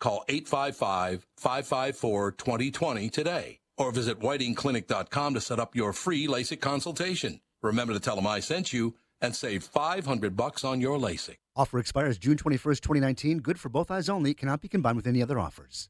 Call 0.00 0.24
855-554-2020 0.28 3.12
today 3.12 3.60
or 3.76 3.92
visit 3.92 4.18
whitingclinic.com 4.18 5.34
to 5.34 5.40
set 5.40 5.60
up 5.60 5.76
your 5.76 5.92
free 5.92 6.26
LASIK 6.26 6.60
consultation. 6.60 7.40
Remember 7.62 7.92
to 7.92 8.00
tell 8.00 8.16
them 8.16 8.26
I 8.26 8.40
sent 8.40 8.72
you 8.72 8.96
and 9.20 9.36
save 9.36 9.62
500 9.62 10.36
bucks 10.36 10.64
on 10.64 10.80
your 10.80 10.98
LASIK. 10.98 11.36
Offer 11.54 11.78
expires 11.78 12.18
June 12.18 12.36
21st, 12.36 12.80
2019. 12.80 13.38
Good 13.38 13.60
for 13.60 13.68
both 13.68 13.92
eyes 13.92 14.08
only. 14.08 14.34
Cannot 14.34 14.60
be 14.60 14.66
combined 14.68 14.96
with 14.96 15.06
any 15.06 15.22
other 15.22 15.38
offers. 15.38 15.88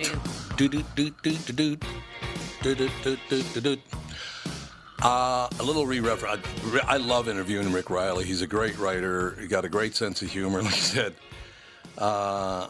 Do, 0.00 0.68
do. 0.68 0.68
Do 0.68 0.68
do 0.68 0.82
do 0.88 1.10
do 1.22 1.52
do 1.52 1.76
do 2.62 2.74
do 2.74 2.74
do 2.74 2.88
do 3.04 3.16
do 3.28 3.42
do 3.42 3.60
do. 3.60 3.82
Uh, 5.02 5.48
a 5.58 5.62
little 5.62 5.86
re-reference. 5.86 6.46
I, 6.86 6.94
I 6.94 6.96
love 6.98 7.28
interviewing 7.28 7.72
Rick 7.72 7.90
Reilly. 7.90 8.24
He's 8.24 8.42
a 8.42 8.46
great 8.46 8.78
writer. 8.78 9.36
He 9.40 9.46
got 9.46 9.64
a 9.64 9.68
great 9.68 9.94
sense 9.94 10.22
of 10.22 10.30
humor. 10.30 10.62
Like 10.62 10.74
I 10.74 10.76
said, 10.76 11.14
uh, 11.98 12.68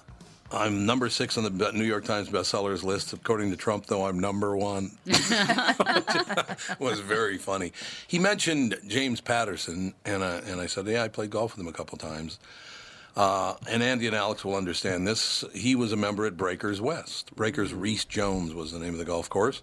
I'm 0.53 0.87
number 0.87 1.09
six 1.09 1.39
on 1.39 1.45
the 1.45 1.73
New 1.73 1.85
York 1.85 2.05
Times 2.05 2.29
bestsellers 2.29 2.83
list. 2.83 3.13
According 3.13 3.51
to 3.51 3.57
Trump, 3.57 3.87
though, 3.87 4.07
I'm 4.07 4.19
number 4.19 4.57
one. 4.57 4.91
was 6.79 7.01
very 7.01 7.39
funny. 7.39 7.73
He 8.09 8.19
mentioned 8.19 8.77
James 8.87 9.21
Patterson, 9.21 9.95
and 10.05 10.25
I, 10.25 10.39
and 10.39 10.61
I 10.61 10.67
said, 10.67 10.87
yeah, 10.87 11.05
I 11.05 11.09
played 11.09 11.31
golf 11.31 11.57
with 11.57 11.65
him 11.65 11.69
a 11.69 11.73
couple 11.73 11.99
times. 11.99 12.39
Uh, 13.17 13.55
and 13.69 13.83
Andy 13.83 14.07
and 14.07 14.15
Alex 14.15 14.45
will 14.45 14.55
understand 14.55 15.07
this. 15.07 15.45
He 15.55 15.75
was 15.75 15.93
a 15.93 15.97
member 15.97 16.27
at 16.27 16.37
Breakers 16.37 16.81
West. 16.81 17.35
Breakers 17.35 17.75
Rees 17.75 18.05
Jones 18.05 18.55
was 18.55 18.73
the 18.73 18.79
name 18.79 18.93
of 18.93 18.99
the 18.99 19.05
golf 19.05 19.29
course. 19.29 19.63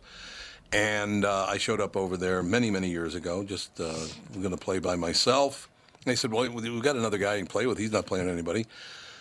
And 0.74 1.24
uh, 1.24 1.46
I 1.48 1.58
showed 1.58 1.80
up 1.80 1.96
over 1.96 2.18
there 2.18 2.44
many, 2.44 2.70
many 2.72 2.90
years 2.90 3.16
ago, 3.16 3.44
just 3.44 3.80
uh, 3.80 3.96
going 4.34 4.52
to 4.52 4.58
play 4.58 4.80
by 4.80 4.96
myself. 4.96 5.70
And 5.96 6.12
they 6.12 6.16
said, 6.16 6.32
Well, 6.32 6.50
we've 6.50 6.84
got 6.84 6.98
another 6.98 7.18
guy 7.18 7.36
you 7.36 7.40
can 7.40 7.48
play 7.48 7.66
with. 7.68 7.78
He's 7.78 7.92
not 7.92 8.06
playing 8.06 8.26
with 8.26 8.34
anybody. 8.34 8.66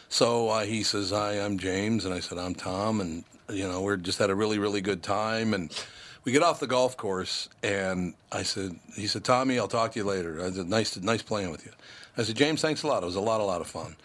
So 0.09 0.49
uh, 0.49 0.65
he 0.65 0.83
says, 0.83 1.11
Hi, 1.11 1.35
I'm 1.35 1.59
James. 1.59 2.05
And 2.05 2.13
I 2.13 2.21
said, 2.21 2.39
I'm 2.39 2.55
Tom. 2.55 3.01
And, 3.01 3.25
you 3.49 3.69
know, 3.69 3.81
we're 3.83 3.97
just 3.97 4.19
had 4.19 4.31
a 4.31 4.35
really, 4.35 4.59
really 4.59 4.81
good 4.81 5.05
time. 5.05 5.55
And 5.55 5.71
we 6.27 6.33
get 6.33 6.43
off 6.43 6.59
the 6.59 6.67
golf 6.67 6.97
course, 6.97 7.49
and 7.63 8.13
I 8.33 8.43
said, 8.43 8.79
He 8.95 9.07
said, 9.07 9.25
Tommy, 9.25 9.59
I'll 9.59 9.69
talk 9.69 9.93
to 9.93 9.99
you 10.01 10.05
later. 10.05 10.45
I 10.45 10.51
said, 10.51 10.69
Nice, 10.69 10.97
nice 10.99 11.23
playing 11.23 11.53
with 11.53 11.65
you. 11.65 11.73
I 12.19 12.25
said, 12.25 12.35
James, 12.37 12.61
thanks 12.61 12.83
a 12.83 12.89
lot. 12.89 13.03
It 13.05 13.07
was 13.07 13.15
a 13.15 13.21
lot, 13.21 13.41
a 13.41 13.45
lot 13.45 13.61
of 13.61 13.69
fun. 13.69 13.97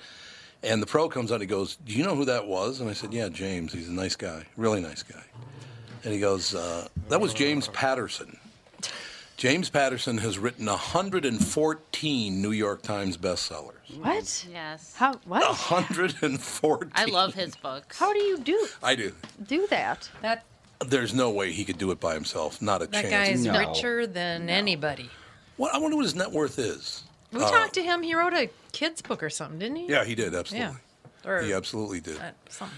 And 0.64 0.82
the 0.82 0.86
pro 0.86 1.10
comes 1.10 1.32
out, 1.32 1.42
he 1.42 1.48
goes, 1.48 1.78
Do 1.78 1.94
you 1.94 2.04
know 2.04 2.16
who 2.16 2.26
that 2.26 2.46
was? 2.46 2.80
And 2.80 2.90
I 2.90 2.94
said, 2.94 3.12
Yeah, 3.12 3.28
James. 3.30 3.74
He's 3.74 3.90
a 3.90 3.94
nice 3.94 4.16
guy, 4.16 4.46
really 4.56 4.82
nice 4.82 5.02
guy. 5.02 5.24
And 6.04 6.14
he 6.14 6.20
goes, 6.20 6.54
uh, 6.54 6.88
That 7.10 7.20
was 7.20 7.34
James 7.34 7.68
Patterson. 7.70 8.38
James 9.36 9.72
Patterson 9.72 10.20
has 10.20 10.38
written 10.38 10.68
114 10.68 12.42
New 12.42 12.52
York 12.52 12.84
Times 12.84 13.18
bestsellers. 13.18 13.98
What? 14.00 14.46
Yes. 14.52 14.94
How? 14.96 15.16
What? 15.26 15.42
114. 15.42 16.92
I 16.94 17.06
love 17.06 17.34
his 17.34 17.56
books. 17.56 17.98
How 17.98 18.14
do 18.14 18.20
you 18.20 18.38
do 18.38 18.68
I 18.84 18.94
do. 18.94 19.12
do 19.48 19.66
that? 19.72 20.08
That 20.22 20.44
There's 20.86 21.14
no 21.14 21.30
way 21.30 21.52
he 21.52 21.64
could 21.64 21.78
do 21.78 21.92
it 21.92 22.00
by 22.00 22.14
himself. 22.14 22.62
Not 22.62 22.82
a 22.82 22.88
that 22.88 23.02
chance. 23.04 23.12
guy's 23.12 23.46
No. 23.46 23.58
richer 23.58 24.08
than 24.08 24.50
anybody. 24.50 25.10
What, 25.58 25.74
I 25.74 25.78
wonder 25.78 25.96
what 25.96 26.04
his 26.04 26.16
net 26.16 26.32
worth 26.32 26.58
is. 26.60 27.04
We 27.32 27.40
talked 27.40 27.74
to 27.76 27.84
him. 27.84 28.02
He 28.04 28.14
wrote 28.16 28.34
a 28.34 28.50
kids 28.74 29.02
book 29.02 29.22
or 29.24 29.30
something, 29.30 29.60
didn't 29.60 29.78
he? 29.78 29.88
Yeah, 29.88 30.04
he 30.04 30.16
did, 30.16 30.34
absolutely. 30.36 30.78
Or 31.26 31.42
He 31.42 31.54
absolutely 31.54 32.00
did. 32.00 32.18
uh, 32.20 32.32
something. 32.50 32.78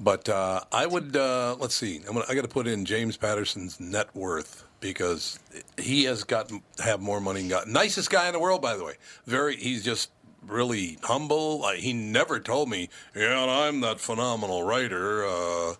But 0.00 0.28
uh, 0.28 0.60
I 0.72 0.84
would 0.86 1.16
uh, 1.16 1.54
let's 1.60 1.74
see. 1.76 1.98
I'm 2.08 2.14
gonna, 2.14 2.24
I 2.28 2.34
got 2.34 2.42
to 2.42 2.48
put 2.48 2.66
in 2.66 2.84
James 2.84 3.16
Patterson's 3.16 3.78
net 3.78 4.08
worth 4.14 4.64
because 4.80 5.38
he 5.78 6.02
has 6.04 6.24
got 6.24 6.50
have 6.82 7.00
more 7.00 7.20
money. 7.20 7.40
Than 7.40 7.48
got 7.48 7.68
nicest 7.68 8.10
guy 8.10 8.26
in 8.26 8.32
the 8.32 8.40
world, 8.40 8.60
by 8.60 8.76
the 8.76 8.84
way. 8.84 8.94
Very. 9.26 9.54
He's 9.56 9.84
just 9.84 10.10
really 10.44 10.98
humble. 11.04 11.60
Like, 11.60 11.78
he 11.78 11.92
never 11.92 12.40
told 12.40 12.68
me, 12.68 12.88
yeah, 13.14 13.46
I'm 13.48 13.80
that 13.82 14.00
phenomenal 14.00 14.64
writer. 14.64 15.24
Uh, 15.24 15.74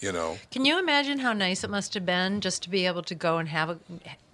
you 0.00 0.12
know. 0.12 0.38
Can 0.50 0.64
you 0.64 0.78
imagine 0.78 1.18
how 1.18 1.32
nice 1.32 1.62
it 1.62 1.70
must 1.70 1.94
have 1.94 2.06
been 2.06 2.40
just 2.40 2.62
to 2.64 2.70
be 2.70 2.86
able 2.86 3.02
to 3.04 3.14
go 3.14 3.38
and 3.38 3.48
have 3.48 3.70
a 3.70 3.78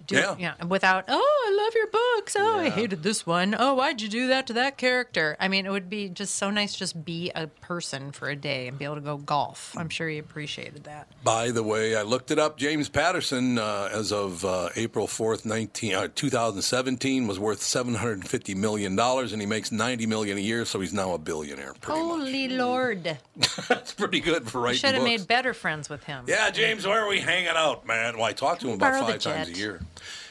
do 0.07 0.17
Yeah. 0.17 0.35
yeah 0.39 0.65
without 0.65 1.05
oh 1.09 1.45
I 1.49 1.65
love 1.65 1.75
your 1.75 1.87
books 1.89 2.37
oh 2.39 2.59
I 2.59 2.71
hated 2.71 3.03
this 3.03 3.27
one 3.27 3.55
oh 3.59 3.75
why'd 3.75 4.01
you 4.01 4.09
do 4.09 4.29
that 4.29 4.47
to 4.49 4.53
that 4.55 4.77
character 4.79 5.37
I 5.41 5.49
mean 5.49 5.67
it 5.67 5.71
would 5.71 5.91
be 5.91 6.09
just 6.09 6.37
so 6.37 6.51
nice 6.51 6.75
just 6.75 7.05
be 7.05 7.31
a 7.35 7.47
person 7.47 8.13
for 8.13 8.29
a 8.29 8.37
day 8.37 8.69
and 8.69 8.79
be 8.79 8.85
able 8.85 8.95
to 8.97 9.01
go 9.01 9.17
golf 9.17 9.75
I'm 9.77 9.89
sure 9.89 10.09
he 10.09 10.19
appreciated 10.19 10.85
that 10.85 11.09
By 11.25 11.51
the 11.51 11.63
way, 11.63 11.97
I 11.97 12.03
looked 12.03 12.31
it 12.31 12.39
up. 12.39 12.57
James 12.57 12.89
Patterson, 12.89 13.59
uh, 13.59 13.89
as 13.93 14.13
of 14.13 14.45
uh, 14.45 14.69
April 14.77 15.07
4th, 15.07 15.45
19, 15.45 15.95
uh, 15.95 16.09
2017, 16.15 17.27
was 17.27 17.39
worth 17.39 17.61
$750 17.61 18.57
million, 18.57 18.99
and 18.99 19.41
he 19.41 19.47
makes 19.47 19.73
90 19.73 20.07
million 20.07 20.39
a 20.39 20.41
year, 20.41 20.65
so 20.65 20.81
he's 20.81 20.93
now 20.93 21.13
a 21.15 21.19
billionaire, 21.19 21.75
pretty 21.81 22.01
much. 22.01 22.09
holy 22.09 22.49
lord 22.49 23.19
That's 23.69 23.93
pretty 23.93 24.21
good 24.21 24.49
for 24.49 24.61
writing 24.61 24.79
should 24.79 24.95
have 24.95 25.03
made 25.03 25.27
better 25.27 25.53
friends 25.55 25.89
with 25.89 26.05
him 26.05 26.25
Yeah, 26.29 26.51
James, 26.51 26.87
where 26.87 27.01
are 27.05 27.09
we 27.09 27.21
hanging 27.21 27.49
out, 27.49 27.87
man? 27.87 28.17
Well, 28.17 28.25
I 28.27 28.33
talk 28.33 28.59
to 28.61 28.69
him 28.69 28.75
about 28.75 28.93
borrow 28.93 29.07
five 29.13 29.21
times 29.21 29.49
a 29.49 29.53
year. 29.53 29.81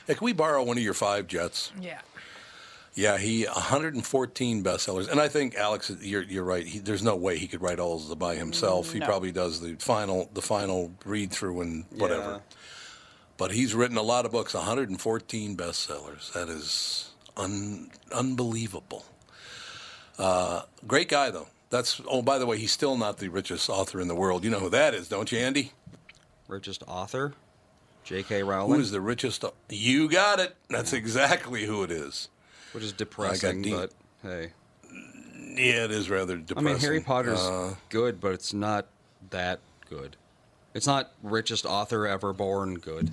Hey, 0.07 0.15
can 0.15 0.25
we 0.25 0.33
borrow 0.33 0.63
one 0.63 0.77
of 0.77 0.83
your 0.83 0.93
five 0.93 1.27
jets? 1.27 1.71
yeah 1.81 1.99
Yeah, 2.93 3.17
he 3.17 3.43
114 3.45 4.63
bestsellers, 4.63 5.09
and 5.09 5.19
I 5.19 5.27
think 5.27 5.55
Alex, 5.55 5.91
you're 6.01 6.23
you're 6.23 6.43
right. 6.43 6.65
He, 6.65 6.79
there's 6.79 7.03
no 7.03 7.15
way 7.15 7.37
he 7.37 7.47
could 7.47 7.61
write 7.61 7.79
all 7.79 7.95
of 7.97 8.07
them 8.07 8.17
by 8.19 8.35
himself. 8.35 8.91
He 8.93 8.99
No. 8.99 9.05
probably 9.05 9.31
does 9.31 9.59
the 9.59 9.75
final 9.79 10.29
the 10.33 10.41
final 10.41 10.91
read 11.05 11.31
through 11.31 11.61
and 11.61 11.85
whatever. 11.91 12.31
Yeah. 12.31 12.39
But 13.37 13.51
he's 13.51 13.75
written 13.75 13.97
a 13.97 14.01
lot 14.01 14.25
of 14.25 14.31
books, 14.31 14.53
114 14.53 15.57
bestsellers. 15.57 16.31
That 16.31 16.47
is 16.47 17.09
un, 17.35 17.91
unbelievable. 18.13 19.03
Uh, 20.17 20.61
great 20.87 21.09
guy 21.09 21.29
though. 21.31 21.47
That's 21.69 21.99
oh, 22.07 22.21
by 22.21 22.37
the 22.37 22.45
way, 22.45 22.57
he's 22.57 22.71
still 22.71 22.95
not 22.95 23.17
the 23.17 23.27
richest 23.27 23.69
author 23.69 23.99
in 23.99 24.07
the 24.07 24.15
world. 24.15 24.45
You 24.45 24.51
know 24.51 24.59
who 24.61 24.69
that 24.69 24.93
is, 24.93 25.09
don't 25.09 25.29
you, 25.33 25.39
Andy? 25.39 25.73
Richest 26.47 26.83
author, 26.87 27.33
J.K. 28.05 28.43
Rowling, 28.43 28.75
Who 28.75 28.79
is 28.81 28.91
the 28.91 29.01
richest? 29.01 29.43
You 29.69 30.07
got 30.09 30.39
it. 30.39 30.55
That's 30.69 30.93
exactly 30.93 31.65
who 31.65 31.83
it 31.83 31.91
is. 31.91 32.29
which 32.71 32.83
is 32.83 32.93
depressing, 32.93 33.61
deep. 33.63 33.73
but 33.75 33.91
hey. 34.21 34.51
Yeah, 35.57 35.85
it 35.85 35.91
is 35.91 36.09
rather 36.09 36.37
depressing. 36.37 36.67
I 36.67 36.71
mean, 36.73 36.81
Harry 36.81 36.99
Potter's 37.01 37.39
Uh, 37.39 37.75
good, 37.89 38.19
but 38.21 38.33
it's 38.33 38.53
not 38.53 38.87
that 39.31 39.59
good. 39.89 40.15
It's 40.73 40.85
not 40.85 41.11
richest 41.23 41.65
author 41.65 42.05
ever 42.05 42.31
born 42.33 42.75
good. 42.75 43.11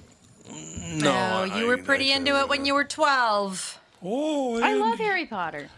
no, 0.51 1.41
oh 1.43 1.45
you 1.45 1.65
I- 1.65 1.69
were 1.69 1.79
pretty 1.79 2.09
that's, 2.09 2.19
into 2.19 2.39
it 2.41 2.49
when 2.49 2.65
you 2.67 2.75
were 2.75 2.85
12 2.85 3.79
Oh, 4.05 4.61
I 4.61 4.75
love 4.75 4.99
Harry 4.99 5.25
Potter. 5.27 5.69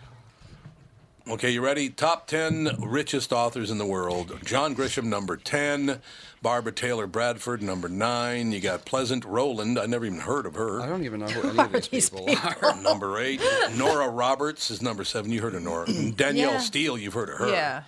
Okay, 1.27 1.51
you 1.51 1.65
ready? 1.65 1.89
Top 1.89 2.27
10 2.27 2.77
richest 2.81 3.33
authors 3.33 3.71
in 3.71 3.79
the 3.79 3.87
world. 3.87 4.39
John 4.45 4.75
Grisham, 4.77 5.05
number 5.05 5.39
10. 5.39 6.01
Barbara 6.43 6.73
Taylor 6.73 7.07
Bradford, 7.07 7.63
number 7.63 7.89
9. 7.89 8.53
You 8.53 8.61
got 8.61 8.85
Pleasant 8.85 9.25
Rowland. 9.25 9.79
I 9.79 9.87
never 9.87 10.05
even 10.05 10.21
heard 10.21 10.45
of 10.45 10.55
her. 10.55 10.83
I 10.83 10.87
don't 10.87 11.03
even 11.05 11.21
know 11.21 11.27
who 11.27 11.49
any 11.49 11.59
of 11.61 11.73
these, 11.73 11.89
these 11.89 12.11
people, 12.11 12.27
people? 12.27 12.51
are. 12.69 12.77
number 12.83 13.19
8. 13.19 13.41
Nora 13.75 14.09
Roberts 14.11 14.71
is 14.71 14.83
number 14.83 15.03
7. 15.03 15.31
You 15.33 15.41
heard 15.41 15.55
of 15.55 15.63
Nora. 15.63 15.87
Danielle 16.15 16.53
Yeah. 16.53 16.59
Steele, 16.59 16.99
you've 16.99 17.15
heard 17.15 17.31
of 17.31 17.39
her. 17.39 17.49
yeah 17.51 17.83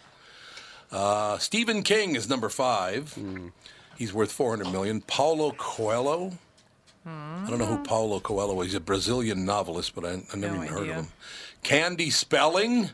Uh, 0.91 1.37
Stephen 1.37 1.83
King 1.83 2.17
is 2.17 2.31
number 2.31 2.49
5. 2.49 3.19
He's 3.99 4.15
worth 4.15 4.33
400 4.33 4.73
million. 4.73 5.03
Paulo 5.03 5.53
Coelho. 5.53 6.33
I 7.05 7.47
don't 7.51 7.59
know 7.59 7.67
who 7.67 7.83
Paulo 7.85 8.19
Coelho 8.19 8.59
is. 8.63 8.69
He's 8.69 8.75
a 8.77 8.81
Brazilian 8.81 9.45
novelist, 9.45 9.95
but 9.95 10.07
I, 10.07 10.23
I 10.33 10.37
never 10.37 10.57
No 10.57 10.65
even 10.65 10.69
heard 10.75 10.89
of 10.89 10.95
him. 10.97 11.07
Candy 11.63 12.09
Spelling. 12.09 12.91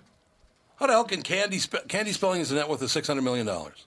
How 0.82 0.88
the 0.88 0.94
hell 0.94 1.04
can 1.04 1.22
Candy 1.22 1.60
Spe- 1.60 1.86
Candy 1.86 2.10
Spelling 2.10 2.40
is 2.40 2.50
a 2.50 2.56
net 2.56 2.68
worth 2.68 2.82
of 2.82 2.90
six 2.90 3.06
hundred 3.06 3.22
million 3.22 3.46
dollars? 3.46 3.86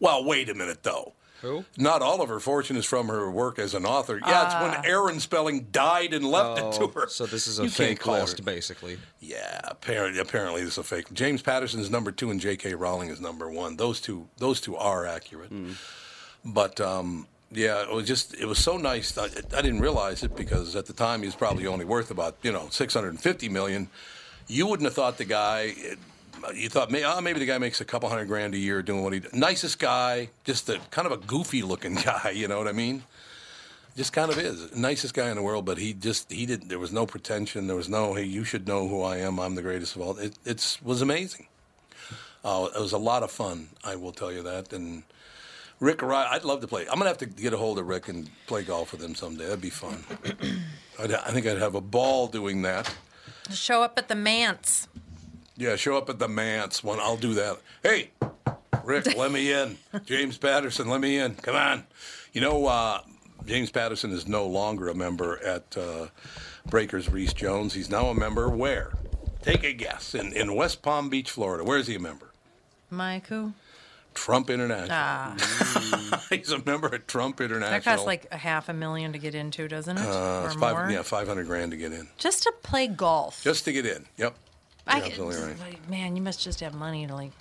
Well, 0.00 0.24
wait 0.24 0.48
a 0.48 0.54
minute 0.54 0.82
though. 0.82 1.12
Who? 1.42 1.64
Not 1.78 2.02
all 2.02 2.20
of 2.22 2.28
her 2.28 2.40
fortune 2.40 2.76
is 2.76 2.84
from 2.84 3.06
her 3.06 3.30
work 3.30 3.60
as 3.60 3.72
an 3.72 3.86
author. 3.86 4.18
Yeah, 4.26 4.46
it's 4.46 4.74
when 4.76 4.84
Aaron 4.84 5.20
Spelling 5.20 5.68
died 5.70 6.12
and 6.12 6.24
left 6.26 6.58
it 6.58 6.72
to 6.80 6.84
Oh, 6.86 6.88
her. 6.88 7.06
so 7.06 7.24
this 7.26 7.46
is 7.46 7.60
a 7.60 7.62
You 7.62 7.68
can't 7.68 7.76
fake 7.90 8.00
call 8.00 8.14
her- 8.16 8.20
list, 8.22 8.44
basically. 8.44 8.98
Yeah, 9.20 9.60
apparently, 9.62 10.18
apparently 10.20 10.62
this 10.64 10.72
is 10.72 10.78
a 10.78 10.82
fake. 10.82 11.12
James 11.12 11.40
Patterson 11.40 11.78
is 11.78 11.88
number 11.88 12.10
two 12.10 12.32
and 12.32 12.40
J.K. 12.40 12.74
Rowling 12.74 13.10
is 13.10 13.20
number 13.20 13.48
one. 13.48 13.76
Those 13.76 14.00
two, 14.00 14.26
those 14.38 14.60
two 14.60 14.74
are 14.74 15.06
accurate. 15.06 15.52
But 16.44 16.80
um, 16.80 17.28
yeah, 17.52 17.80
it 17.82 17.92
was 17.92 18.08
just 18.08 18.34
it 18.34 18.46
was 18.46 18.58
so 18.58 18.76
nice. 18.76 19.16
I, 19.16 19.26
I 19.26 19.62
didn't 19.62 19.82
realize 19.82 20.24
it 20.24 20.34
because 20.34 20.74
at 20.74 20.86
the 20.86 20.92
time 20.94 21.20
he 21.20 21.26
was 21.26 21.36
probably 21.36 21.68
only 21.68 21.84
worth 21.84 22.10
about 22.10 22.38
you 22.42 22.50
know 22.50 22.66
six 22.70 22.92
hundred 22.92 23.10
and 23.10 23.20
fifty 23.20 23.48
million. 23.48 23.88
You 24.48 24.66
wouldn't 24.66 24.84
have 24.86 24.94
thought 24.94 25.16
the 25.18 25.24
guy. 25.24 25.74
You 26.52 26.68
thought 26.68 26.90
maybe, 26.90 27.04
oh, 27.04 27.20
maybe 27.20 27.38
the 27.38 27.46
guy 27.46 27.58
makes 27.58 27.80
a 27.80 27.84
couple 27.84 28.08
hundred 28.08 28.26
grand 28.26 28.54
a 28.54 28.58
year 28.58 28.82
doing 28.82 29.02
what 29.02 29.12
he 29.12 29.20
does. 29.20 29.32
Nicest 29.32 29.78
guy, 29.78 30.30
just 30.44 30.68
a 30.68 30.80
kind 30.90 31.06
of 31.06 31.12
a 31.12 31.16
goofy 31.16 31.62
looking 31.62 31.94
guy. 32.04 32.32
You 32.34 32.48
know 32.48 32.58
what 32.58 32.68
I 32.68 32.72
mean? 32.72 33.04
Just 33.96 34.12
kind 34.12 34.30
of 34.30 34.38
is 34.38 34.74
nicest 34.74 35.14
guy 35.14 35.30
in 35.30 35.36
the 35.36 35.42
world, 35.42 35.64
but 35.64 35.78
he 35.78 35.92
just 35.94 36.32
he 36.32 36.46
didn't, 36.46 36.68
There 36.68 36.80
was 36.80 36.92
no 36.92 37.06
pretension. 37.06 37.68
There 37.68 37.76
was 37.76 37.88
no 37.88 38.14
hey, 38.14 38.24
you 38.24 38.42
should 38.44 38.66
know 38.66 38.88
who 38.88 39.02
I 39.02 39.18
am. 39.18 39.38
I'm 39.38 39.54
the 39.54 39.62
greatest 39.62 39.94
of 39.94 40.02
all. 40.02 40.18
It 40.18 40.36
it's, 40.44 40.82
was 40.82 41.00
amazing. 41.00 41.46
Uh, 42.44 42.68
it 42.74 42.80
was 42.80 42.92
a 42.92 42.98
lot 42.98 43.22
of 43.22 43.30
fun. 43.30 43.68
I 43.84 43.96
will 43.96 44.12
tell 44.12 44.32
you 44.32 44.42
that. 44.42 44.72
And 44.72 45.04
Rick, 45.80 46.02
I'd 46.02 46.44
love 46.44 46.60
to 46.60 46.66
play. 46.66 46.82
I'm 46.82 46.98
gonna 46.98 47.08
have 47.08 47.18
to 47.18 47.26
get 47.26 47.52
a 47.52 47.56
hold 47.56 47.78
of 47.78 47.86
Rick 47.86 48.08
and 48.08 48.28
play 48.46 48.64
golf 48.64 48.92
with 48.92 49.02
him 49.02 49.14
someday. 49.14 49.44
That'd 49.44 49.60
be 49.60 49.70
fun. 49.70 50.04
I 50.98 51.30
think 51.32 51.46
I'd 51.46 51.58
have 51.58 51.74
a 51.74 51.80
ball 51.80 52.26
doing 52.26 52.62
that. 52.62 52.92
Show 53.50 53.82
up 53.82 53.98
at 53.98 54.08
the 54.08 54.14
manse. 54.14 54.88
Yeah, 55.56 55.76
show 55.76 55.96
up 55.96 56.08
at 56.10 56.18
the 56.18 56.28
manse 56.28 56.82
one. 56.82 56.98
I'll 57.00 57.16
do 57.16 57.34
that. 57.34 57.58
Hey, 57.82 58.10
Rick, 58.82 59.16
let 59.16 59.30
me 59.30 59.52
in. 59.52 59.78
James 60.04 60.36
Patterson, 60.36 60.88
let 60.88 61.00
me 61.00 61.18
in. 61.18 61.34
Come 61.36 61.54
on. 61.56 61.84
You 62.32 62.40
know, 62.40 62.66
uh, 62.66 63.00
James 63.46 63.70
Patterson 63.70 64.10
is 64.10 64.26
no 64.26 64.46
longer 64.46 64.88
a 64.88 64.94
member 64.94 65.42
at 65.44 65.76
uh, 65.76 66.08
Breakers 66.66 67.08
Rees 67.08 67.32
Jones. 67.32 67.74
He's 67.74 67.88
now 67.90 68.06
a 68.08 68.14
member 68.14 68.48
where? 68.48 68.92
Take 69.42 69.62
a 69.62 69.72
guess. 69.72 70.14
In, 70.14 70.32
in 70.32 70.54
West 70.54 70.82
Palm 70.82 71.08
Beach, 71.08 71.30
Florida. 71.30 71.62
Where 71.62 71.78
is 71.78 71.86
he 71.86 71.94
a 71.94 72.00
member? 72.00 72.30
Mike, 72.90 73.26
who? 73.28 73.52
Trump 74.14 74.48
International. 74.48 74.88
Ah, 74.92 76.24
He's 76.30 76.50
a 76.52 76.64
member 76.64 76.94
at 76.94 77.08
Trump 77.08 77.40
International. 77.40 77.70
that 77.72 77.84
costs 77.84 78.06
like 78.06 78.26
a 78.30 78.36
half 78.36 78.68
a 78.68 78.72
million 78.72 79.12
to 79.12 79.18
get 79.18 79.34
into, 79.34 79.66
doesn't 79.68 79.98
it? 79.98 80.06
uh, 80.06 80.42
or 80.44 80.50
five, 80.50 80.76
more? 80.76 80.90
yeah, 80.90 81.02
500 81.02 81.46
grand 81.46 81.72
to 81.72 81.76
get 81.76 81.92
in. 81.92 82.06
Just 82.16 82.44
to 82.44 82.52
play 82.62 82.86
golf. 82.86 83.42
Just 83.42 83.64
to 83.64 83.72
get 83.72 83.84
in. 83.86 84.06
Yep. 84.16 84.36
I, 84.86 84.96
You're 84.98 85.06
absolutely 85.06 85.42
right. 85.42 85.58
like, 85.60 85.88
man, 85.88 86.16
you 86.16 86.22
must 86.22 86.42
just 86.42 86.60
have 86.60 86.74
money 86.74 87.06
to 87.06 87.14
like 87.14 87.32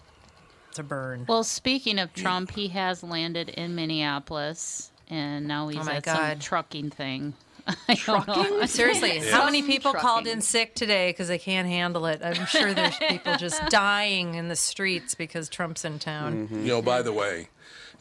to 0.76 0.84
burn. 0.84 1.26
Well, 1.28 1.44
speaking 1.44 2.00
of 2.00 2.14
Trump, 2.14 2.52
he 2.52 2.70
has 2.70 3.04
landed 3.04 3.50
in 3.50 3.76
Minneapolis, 3.76 4.92
and 5.10 5.48
now 5.48 5.68
he's 5.68 5.82
Oh 5.82 5.84
my 5.84 5.96
at 5.98 6.06
some 6.06 6.40
trucking 6.40 6.90
thing. 6.92 7.34
I. 7.88 7.96
Seriously, 8.66 9.18
Yeah. 9.20 9.32
how 9.32 9.46
many 9.46 9.62
people 9.62 9.94
called 9.94 10.28
in 10.28 10.42
sick 10.42 10.76
today 10.76 11.10
because 11.10 11.28
they 11.28 11.38
can't 11.38 11.68
handle 11.68 12.06
it? 12.08 12.22
I'm 12.24 12.46
sure 12.46 12.74
there's 12.74 12.98
people 13.10 13.36
just 13.38 13.62
dying 13.70 14.36
in 14.36 14.48
the 14.50 14.56
streets 14.56 15.16
because 15.16 15.48
Trump's 15.50 15.86
in 15.86 16.00
town. 16.00 16.50
You 16.52 16.58
know, 16.68 16.82
by 16.82 17.02
the 17.02 17.14
way, 17.14 17.48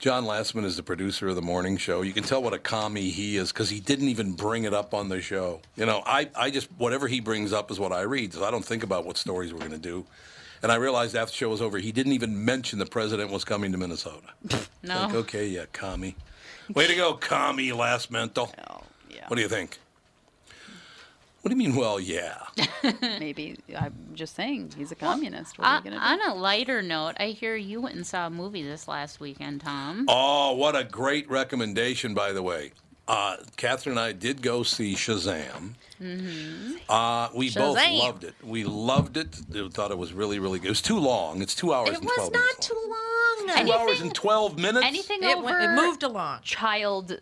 John 0.03 0.25
Lastman 0.25 0.65
is 0.65 0.77
the 0.77 0.83
producer 0.83 1.29
of 1.29 1.37
the 1.37 1.43
morning 1.43 1.77
show. 1.77 2.03
You 2.03 2.13
can 2.13 2.25
tell 2.25 2.43
what 2.43 2.53
a 2.53 2.59
commie 2.59 3.11
he 3.11 3.37
is 3.37 3.53
because 3.53 3.71
he 3.71 3.79
didn't 3.79 4.09
even 4.09 4.33
bring 4.33 4.65
it 4.65 4.75
up 4.75 4.95
on 4.95 5.09
the 5.09 5.21
show. 5.21 5.61
You 5.77 5.87
know, 5.87 6.03
I, 6.05 6.29
I 6.35 6.51
just, 6.51 6.69
whatever 6.77 7.07
he 7.07 7.21
brings 7.21 7.53
up 7.53 7.71
is 7.71 7.79
what 7.79 7.93
I 7.93 8.01
read. 8.01 8.33
So 8.35 8.45
I 8.45 8.51
don't 8.51 8.65
think 8.65 8.83
about 8.83 9.07
what 9.07 9.17
stories 9.17 9.53
we're 9.53 9.61
going 9.61 9.71
to 9.71 9.79
do. 9.79 10.05
And 10.61 10.73
I 10.73 10.75
realized 10.75 11.15
after 11.15 11.31
the 11.31 11.37
show 11.37 11.51
was 11.51 11.63
over, 11.63 11.79
he 11.79 11.93
didn't 11.93 12.15
even 12.15 12.45
mention 12.45 12.81
the 12.81 12.87
president 12.87 13.31
was 13.31 13.45
coming 13.45 13.71
to 13.71 13.79
Minnesota. 13.79 14.27
No. 14.85 15.03
Like, 15.03 15.15
okay, 15.15 15.47
yeah, 15.47 15.67
commie. 15.73 16.17
Way 16.75 16.89
to 16.89 16.97
go, 16.97 17.15
commie, 17.15 17.71
last 17.71 18.11
mental. 18.11 18.53
Oh, 18.69 18.83
yeah. 19.09 19.29
What 19.29 19.37
do 19.37 19.43
you 19.43 19.49
think? 19.49 19.79
What 21.43 21.51
do 21.51 21.57
you 21.57 21.69
mean, 21.69 21.77
well, 21.77 21.99
yeah? 21.99 22.39
Maybe 23.03 23.59
I'm 23.77 23.93
just 24.15 24.37
saying 24.37 24.73
he's 24.77 24.93
a 24.93 24.95
communist. 24.95 25.59
What 25.59 25.67
Uh, 25.67 25.71
are 25.71 25.77
you 25.79 25.83
gonna 25.91 25.97
do? 25.97 26.23
on 26.25 26.31
a 26.31 26.35
lighter 26.41 26.83
note, 26.83 27.15
I 27.19 27.27
hear 27.29 27.57
you 27.57 27.81
went 27.81 27.97
and 27.97 28.07
saw 28.07 28.29
a 28.29 28.31
movie 28.31 28.63
this 28.63 28.87
last 28.87 29.19
weekend, 29.19 29.61
Tom. 29.63 30.07
Oh, 30.09 30.53
what 30.55 30.77
a 30.77 30.85
great 30.85 31.29
recommendation, 31.29 32.15
by 32.15 32.33
the 32.33 32.43
way. 32.45 32.71
Uh, 33.09 33.37
Catherine 33.57 33.99
and 33.99 34.01
I 34.01 34.13
did 34.13 34.41
go 34.43 34.63
see 34.63 34.95
Shazam. 34.95 35.75
Uh, 36.89 37.29
we 37.35 37.51
both 37.53 37.77
loved 37.77 38.25
it. 38.25 38.35
We 38.45 38.63
loved 38.63 39.17
it. 39.17 39.37
We 39.53 39.69
thought 39.71 39.91
it 39.91 39.99
was 39.99 40.13
really, 40.13 40.39
really 40.39 40.61
good. 40.61 40.67
It 40.67 40.71
was 40.71 40.83
too 40.83 40.99
long. 40.99 41.43
It's 41.43 41.55
two 41.57 41.73
hours 41.75 41.89
It 41.91 41.97
and 41.97 42.05
was 42.05 42.15
12 42.15 42.33
not 42.33 42.41
minutes 42.41 42.67
too 42.69 42.75
long. 42.75 42.89
long. 43.49 43.67
Two 43.67 43.73
hours 43.73 44.01
and 44.01 44.15
12 44.15 44.59
minutes? 44.59 44.87
Anything 44.87 45.23
It, 45.25 45.35
over 45.37 45.43
went, 45.45 45.63
it 45.65 45.75
moved 45.75 46.03
along. 46.05 46.41
child 46.43 47.21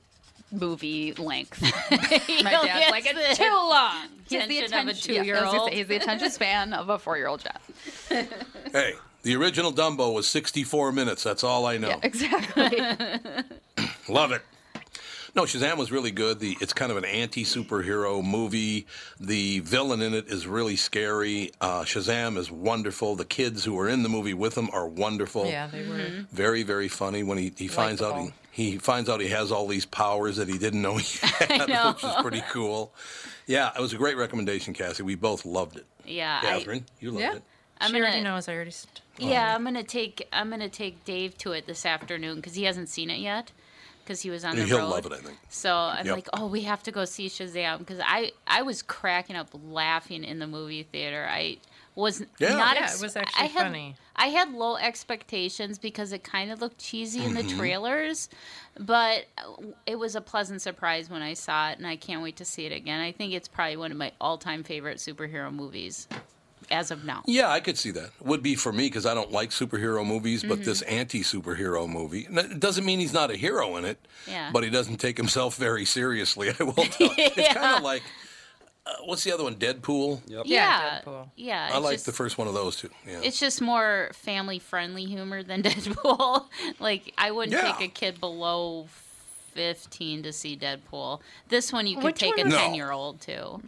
movie 0.53 1.13
length. 1.15 1.61
My 1.63 1.69
My 2.43 2.51
dad's 2.51 2.91
like, 2.91 3.05
it's 3.07 3.39
too 3.39 3.45
long. 3.45 4.07
He's 4.29 4.47
the 4.47 4.59
Attention 4.59 4.79
of 4.81 4.87
a 4.87 4.91
attention. 4.91 5.15
yeah, 5.15 5.21
I 5.21 5.25
was 5.25 5.53
gonna 5.53 5.53
two-year-old. 5.53 5.69
say, 5.71 5.77
he's 5.77 5.87
the 5.89 5.97
attention 5.97 6.31
span 6.31 6.73
of 6.73 6.89
a 6.89 6.99
four-year-old 6.99 7.41
child. 7.43 8.29
Hey, 8.73 8.93
the 9.23 9.35
original 9.35 9.73
Dumbo 9.73 10.15
was 10.15 10.29
64 10.29 10.93
minutes. 10.93 11.25
That's 11.25 11.43
all 11.43 11.67
I 11.67 11.77
know. 11.77 11.89
Yeah, 11.89 11.99
exactly. 12.05 12.81
Love 14.09 14.31
it. 14.33 14.43
No, 15.35 15.43
Shazam 15.45 15.77
was 15.77 15.93
really 15.93 16.11
good. 16.11 16.41
The 16.41 16.57
it's 16.61 16.73
kind 16.73 16.91
of 16.91 16.99
an 16.99 17.05
anti-superhero 17.05 18.25
movie. 18.25 18.87
The 19.21 19.61
villain 19.61 20.03
in 20.03 20.13
it 20.15 20.27
is 20.29 20.47
really 20.47 20.75
scary. 20.77 21.53
Uh, 21.61 21.83
Shazam 21.83 22.37
is 22.37 22.51
wonderful. 22.51 23.15
The 23.17 23.25
kids 23.25 23.65
who 23.65 23.79
are 23.79 23.89
in 23.89 24.03
the 24.03 24.09
movie 24.09 24.35
with 24.35 24.57
him 24.57 24.69
are 24.73 24.89
wonderful. 24.89 25.47
Yeah, 25.47 25.69
they 25.69 25.87
were. 25.87 26.27
Very, 26.33 26.63
very 26.65 26.89
funny 26.89 27.23
when 27.23 27.39
he, 27.39 27.53
he 27.57 27.69
finds 27.69 28.03
out 28.03 28.31
he, 28.51 28.79
finds 28.79 29.09
out 29.09 29.21
he 29.21 29.29
has 29.29 29.51
all 29.53 29.67
these 29.67 29.87
powers 29.87 30.37
that 30.37 30.49
he 30.49 30.59
didn't 30.59 30.83
know 30.83 30.97
he 30.97 31.19
had, 31.27 31.69
know. 31.69 31.93
which 31.95 32.05
is 32.05 32.15
pretty 32.23 32.43
cool. 32.51 32.93
Yeah, 33.47 33.71
it 33.77 33.81
was 33.81 33.93
a 33.93 33.97
great 33.97 34.17
recommendation, 34.17 34.75
Cassie. 34.75 35.03
We 35.03 35.15
both 35.15 35.45
loved 35.45 35.77
it. 35.77 35.87
Yeah, 36.07 36.41
I, 36.43 36.47
Catherine, 36.47 36.85
you 37.01 37.11
loved 37.11 37.23
Yeah. 37.23 37.35
it. 37.37 37.43
I'm 37.81 37.91
she 37.93 37.97
already 37.97 38.19
gonna- 38.19 38.25
knows. 38.35 38.49
I 38.49 38.55
already. 38.55 38.71
St- 38.73 39.01
yeah, 39.19 39.55
I'm 39.55 39.65
gonna 39.65 39.83
take 39.83 40.27
I'm 40.33 40.51
gonna 40.51 40.69
take 40.69 41.05
Dave 41.05 41.37
to 41.39 41.53
it 41.53 41.67
this 41.67 41.85
afternoon 41.87 42.37
because 42.37 42.55
he 42.55 42.65
hasn't 42.65 42.89
seen 42.89 43.11
it 43.11 43.19
yet 43.21 43.53
because 44.05 44.21
he 44.23 44.31
was 44.31 44.45
on 44.45 44.57
the 44.57 44.65
He'll 44.65 44.79
road. 44.79 44.89
love 44.89 45.07
it, 45.07 45.13
I 45.13 45.17
think. 45.19 45.39
So 45.51 45.75
I'm 45.75 46.05
Yep. 46.07 46.15
like, 46.15 46.29
oh, 46.35 46.47
we 46.47 46.63
have 46.63 46.83
to 46.85 46.91
go 46.93 47.05
see 47.05 47.27
Shazam 47.29 47.79
because 47.79 48.01
I 48.05 48.33
I 48.47 48.63
was 48.63 48.83
cracking 48.83 49.37
up 49.37 49.49
laughing 49.65 50.25
in 50.25 50.39
the 50.41 50.47
movie 50.47 50.83
theater. 50.83 51.27
I 51.29 51.59
was 51.95 52.23
Yeah. 52.39 52.55
not. 52.57 52.77
Yeah, 52.77 52.83
ex- 52.85 53.01
it 53.01 53.03
was 53.05 53.17
actually 53.17 53.43
I 53.43 53.47
had, 53.47 53.63
funny. 53.63 53.97
I 54.17 54.27
had 54.29 54.53
low 54.53 54.77
expectations 54.77 55.79
because 55.79 56.13
it 56.13 56.23
kind 56.23 56.51
of 56.51 56.61
looked 56.61 56.79
cheesy 56.79 57.25
in 57.25 57.35
the 57.35 57.43
Mm-hmm. 57.43 57.59
trailers, 57.59 58.29
but 58.79 59.27
it 59.87 59.99
was 59.99 60.15
a 60.15 60.21
pleasant 60.21 60.63
surprise 60.63 61.11
when 61.11 61.23
I 61.23 61.35
saw 61.35 61.71
it, 61.71 61.79
and 61.79 61.87
I 61.87 61.97
can't 61.97 62.23
wait 62.23 62.37
to 62.37 62.45
see 62.45 62.67
it 62.67 62.73
again. 62.73 63.01
I 63.01 63.13
think 63.13 63.33
it's 63.35 63.49
probably 63.49 63.77
one 63.77 63.91
of 63.91 63.97
my 63.99 64.13
all-time 64.21 64.63
favorite 64.63 64.99
superhero 64.99 65.53
movies 65.53 66.07
as 66.71 66.93
of 66.93 67.05
now. 67.05 67.23
Yeah, 67.27 67.49
I 67.51 67.59
could 67.59 67.77
see 67.77 67.91
that. 67.93 68.11
Would 68.21 68.43
be 68.43 68.55
for 68.55 68.73
me 68.73 68.87
because 68.87 69.05
I 69.05 69.13
don't 69.15 69.33
like 69.33 69.51
superhero 69.51 70.07
movies, 70.07 70.41
Mm-hmm. 70.43 70.49
but 70.51 70.65
this 70.65 70.83
anti-superhero 70.83 71.89
movie 71.89 72.29
it 72.31 72.61
doesn't 72.61 72.85
mean 72.85 73.01
he's 73.01 73.13
not 73.13 73.31
a 73.33 73.37
hero 73.37 73.77
in 73.77 73.85
it. 73.85 73.99
Yeah. 74.29 74.51
But 74.53 74.63
he 74.63 74.71
doesn't 74.71 74.99
take 74.99 75.17
himself 75.17 75.57
very 75.57 75.85
seriously. 75.85 76.51
I 76.59 76.63
will 76.63 76.73
tell. 76.75 77.09
you. 77.09 77.13
It's 77.17 77.55
kind 77.55 77.77
of 77.79 77.83
like 77.83 78.03
uh, 78.87 78.93
what's 79.05 79.25
the 79.25 79.33
other 79.33 79.45
one? 79.45 79.55
Deadpool. 79.57 80.21
Yep. 80.27 80.43
Yeah, 80.47 80.55
Yeah, 80.57 81.01
Deadpool. 81.01 81.29
yeah. 81.37 81.71
I 81.73 81.79
like 81.79 81.95
just- 81.95 82.07
the 82.07 82.13
first 82.13 82.39
one 82.39 82.49
of 82.49 82.55
those 82.55 82.77
two. 82.77 82.91
Yeah. 83.07 83.21
It's 83.23 83.39
just 83.39 83.61
more 83.61 84.11
family 84.15 84.59
friendly 84.59 85.05
humor 85.05 85.43
than 85.43 85.63
Deadpool. 85.65 86.47
like 86.81 87.13
I 87.19 87.31
wouldn't 87.31 87.53
Yeah. 87.53 87.73
take 87.73 87.89
a 87.89 87.93
kid 87.93 88.21
below 88.21 88.89
fifteen 89.53 90.23
to 90.23 90.33
see 90.33 90.57
Deadpool. 90.57 91.21
This 91.49 91.73
one 91.73 91.87
you 91.87 91.97
could 91.97 92.05
Which 92.05 92.19
take 92.21 92.35
a 92.35 92.43
one 92.43 92.47
was- 92.47 92.55
No. 92.55 92.61
ten 92.61 92.75
year 92.75 92.91
old 92.93 93.21
too. 93.21 93.63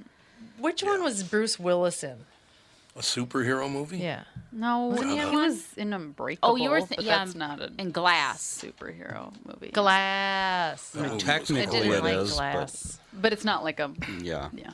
Which 0.58 0.82
one 0.82 1.02
was 1.02 1.22
Bruce 1.24 1.58
Willis 1.58 2.02
in? 2.04 2.18
a 2.94 3.00
superhero 3.00 3.72
movie. 3.72 3.96
Yeah. 3.96 4.24
No, 4.52 4.92
he 4.92 5.18
was 5.34 5.72
in 5.78 5.94
Unbreakable. 5.94 6.50
Oh, 6.50 6.56
you 6.56 6.68
were 6.68 6.80
th- 6.80 6.90
but 6.96 7.02
yeah, 7.02 7.24
that's 7.24 7.34
not 7.34 7.58
a 7.58 7.72
and 7.78 7.90
Glass. 7.90 8.62
superhero 8.62 9.32
movie. 9.46 9.70
Glass. 9.70 10.90
That 10.90 11.00
movie 11.04 11.14
was 11.14 11.24
I 11.24 11.26
technically 11.26 11.78
didn't 11.80 11.92
it 11.94 12.02
like 12.04 12.16
is, 12.18 12.30
but- 12.36 12.52
Glass. 12.52 12.98
but 13.14 13.32
it's 13.32 13.46
not 13.46 13.64
like 13.64 13.80
a 13.80 13.90
Yeah. 14.20 14.50
yeah. 14.52 14.72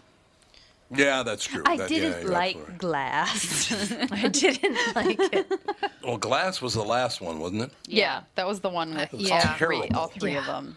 Yeah, 0.91 1.23
that's 1.23 1.45
true. 1.45 1.63
I 1.67 1.77
That- 1.77 1.89
didn't 1.89 2.23
yeah, 2.27 2.33
like 2.39 2.57
right. 2.57 2.79
Glass. 2.79 3.73
I 4.11 4.29
didn't 4.29 4.79
like 4.97 5.19
it. 5.35 5.53
Well, 6.03 6.17
Glass 6.17 6.63
was 6.63 6.75
the 6.75 6.83
last 6.85 7.21
one, 7.21 7.39
wasn't 7.41 7.63
it? 7.63 7.71
yeah, 7.87 8.23
that 8.37 8.47
was 8.47 8.61
the 8.61 8.71
one 8.71 8.95
with 8.95 9.13
was 9.13 9.31
all 9.31 9.41
terrible. 9.41 9.83
three, 9.83 9.91
all 9.95 10.09
three 10.09 10.37
of 10.37 10.47
them. 10.47 10.77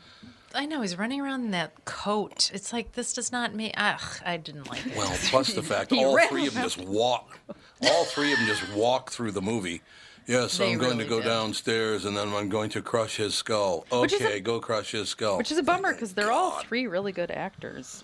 I 0.54 0.66
know 0.66 0.82
he's 0.82 0.98
running 0.98 1.22
around 1.22 1.46
in 1.46 1.52
that 1.52 1.86
coat. 1.86 2.52
It's 2.54 2.74
like 2.74 2.92
this 2.92 3.14
does 3.14 3.32
not 3.32 3.54
make. 3.54 3.74
Ugh, 3.78 4.02
I 4.26 4.36
didn't 4.36 4.70
like 4.70 4.86
it. 4.86 4.98
Well, 4.98 5.10
plus 5.30 5.54
the 5.54 5.64
fact 5.64 5.92
all 5.94 6.20
three 6.28 6.46
of 6.48 6.54
them 6.56 6.64
just 6.64 6.78
walk. 6.80 7.40
All 7.84 8.04
three 8.04 8.34
of 8.34 8.40
them 8.40 8.48
just 8.48 8.70
walk 8.74 9.12
through 9.12 9.32
the 9.32 9.42
movie. 9.42 9.82
Yes, 10.28 10.58
They 10.58 10.74
I'm 10.74 10.78
going 10.78 10.98
to 11.00 11.06
go 11.06 11.20
did. 11.22 11.28
downstairs 11.28 12.04
and 12.06 12.16
then 12.18 12.34
I'm 12.34 12.50
going 12.50 12.70
to 12.72 12.82
crush 12.82 13.16
his 13.16 13.34
skull. 13.34 13.86
Which 13.92 14.12
is 14.14 14.22
a- 14.22 14.28
Okay, 14.28 14.40
go 14.42 14.60
crush 14.60 14.92
his 14.92 15.10
skull. 15.10 15.38
Which 15.38 15.52
is 15.52 15.58
a 15.58 15.64
bummer 15.64 15.94
because 15.94 16.14
they're 16.14 16.32
all 16.32 16.60
three 16.60 16.86
really 16.86 17.12
good 17.14 17.32
actors. 17.32 18.04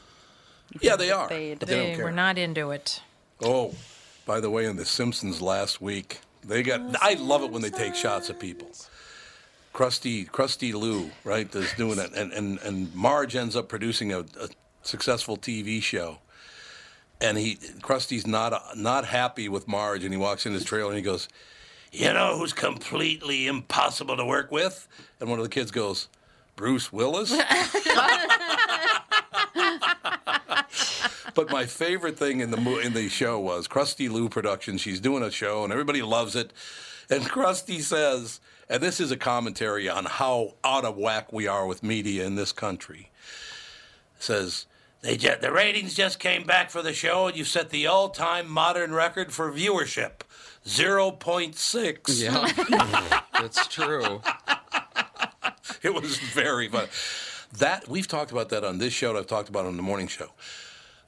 Yeah, 0.82 0.96
they 0.96 1.12
are. 1.12 1.28
They- 1.30 1.56
but 1.56 1.68
they, 1.68 1.74
They 1.76 1.88
don't 1.88 1.96
care. 1.96 2.06
were 2.06 2.12
not 2.12 2.38
into 2.38 2.72
it. 2.72 3.02
Oh, 3.42 3.74
by 4.26 4.40
the 4.40 4.50
way, 4.50 4.66
in 4.66 4.76
The 4.76 4.86
Simpsons 4.86 5.42
last 5.42 5.82
week, 5.82 6.20
they 6.44 6.64
got. 6.64 6.82
I 7.02 7.14
love 7.14 7.44
it 7.44 7.52
when 7.52 7.62
they 7.62 7.70
take 7.70 7.96
shots 7.96 8.30
at 8.30 8.40
people. 8.40 8.70
Krusty, 9.74 10.28
Krusty 10.30 10.74
Lou, 10.74 11.12
right, 11.24 11.54
is 11.56 11.72
doing 11.74 12.00
it, 12.00 12.12
and 12.14 12.32
and 12.34 12.58
and 12.60 12.94
Marge 12.96 13.36
ends 13.36 13.56
up 13.56 13.70
producing 13.70 14.12
a, 14.12 14.20
a 14.22 14.50
successful 14.82 15.38
TV 15.38 15.82
show, 15.84 16.18
and 17.22 17.38
he 17.38 17.58
Krusty's 17.82 18.26
not 18.26 18.76
not 18.76 19.06
happy 19.06 19.48
with 19.50 19.68
Marge, 19.68 20.04
and 20.04 20.12
he 20.14 20.18
walks 20.20 20.46
in 20.48 20.54
his 20.54 20.64
trailer 20.66 20.90
and 20.90 20.98
he 20.98 21.04
goes, 21.04 21.28
"You 21.92 22.12
know 22.12 22.38
who's 22.40 22.54
completely 22.54 23.46
impossible 23.46 24.18
to 24.18 24.26
work 24.26 24.52
with?" 24.52 24.88
And 25.20 25.30
one 25.30 25.38
of 25.38 25.46
the 25.46 25.50
kids 25.50 25.70
goes, 25.70 26.08
"Bruce 26.56 26.92
Willis." 26.92 27.32
but 31.36 31.50
my 31.52 31.66
favorite 31.66 32.18
thing 32.18 32.40
in 32.40 32.52
the 32.52 32.58
mo- 32.58 32.80
in 32.80 32.94
the 32.94 33.10
show 33.10 33.40
was 33.40 33.68
Krusty 33.68 34.10
Lou 34.10 34.30
Productions. 34.30 34.82
She's 34.82 35.00
doing 35.00 35.24
a 35.24 35.32
show 35.32 35.64
and 35.64 35.72
everybody 35.72 36.02
loves 36.02 36.36
it. 36.36 36.52
And 37.10 37.24
Krusty 37.24 37.82
says, 37.82 38.40
and 38.70 38.82
this 38.84 39.00
is 39.00 39.12
a 39.12 39.18
commentary 39.18 39.88
on 39.88 40.06
how 40.06 40.56
out 40.64 40.84
of 40.86 40.98
whack 40.98 41.32
we 41.32 41.48
are 41.48 41.66
with 41.66 41.84
media 41.84 42.26
in 42.26 42.36
this 42.36 42.52
country. 42.52 43.12
Says 44.20 44.66
they 45.02 45.16
ju- 45.16 45.36
the 45.40 45.52
ratings 45.52 45.94
just 45.94 46.20
came 46.20 46.44
back 46.44 46.70
for 46.72 46.82
the 46.82 46.92
show, 46.94 47.28
and 47.28 47.38
you 47.38 47.44
set 47.44 47.70
the 47.70 47.88
all-time 47.88 48.50
modern 48.50 48.94
record 48.94 49.32
for 49.32 49.52
viewership, 49.52 50.22
zero 50.68 51.12
point 51.12 51.56
six. 51.56 52.20
Yeah, 52.20 52.52
that's 53.40 53.68
true. 53.68 54.22
it 55.84 55.94
was 55.94 56.18
very 56.18 56.68
fun. 56.68 56.88
That 57.60 57.88
we've 57.88 58.08
talked 58.08 58.32
about 58.32 58.50
that 58.50 58.64
on 58.64 58.78
this 58.78 58.94
show. 58.94 59.10
and 59.10 59.18
I've 59.18 59.28
talked 59.28 59.50
about 59.50 59.66
it 59.66 59.70
on 59.70 59.78
the 59.78 59.84
morning 59.84 60.08
show. 60.08 60.30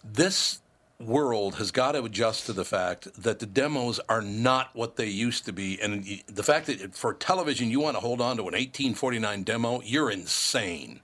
This 0.03 0.62
world 0.99 1.55
has 1.55 1.71
got 1.71 1.93
to 1.93 2.03
adjust 2.03 2.45
to 2.45 2.53
the 2.53 2.65
fact 2.65 3.07
that 3.21 3.39
the 3.39 3.45
demos 3.45 3.99
are 4.09 4.21
not 4.21 4.69
what 4.73 4.97
they 4.97 5.07
used 5.07 5.45
to 5.45 5.53
be, 5.53 5.79
and 5.81 6.05
the 6.27 6.43
fact 6.43 6.67
that 6.67 6.95
for 6.95 7.13
television 7.13 7.69
you 7.69 7.79
want 7.79 7.95
to 7.95 8.01
hold 8.01 8.19
on 8.19 8.35
to 8.38 8.41
an 8.41 8.53
1849 8.53 9.43
demo, 9.43 9.81
you're 9.83 10.12
insane. 10.12 10.99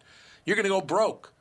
You're 0.46 0.56
going 0.56 0.66
to 0.66 0.70
go 0.70 0.82
broke 0.82 1.32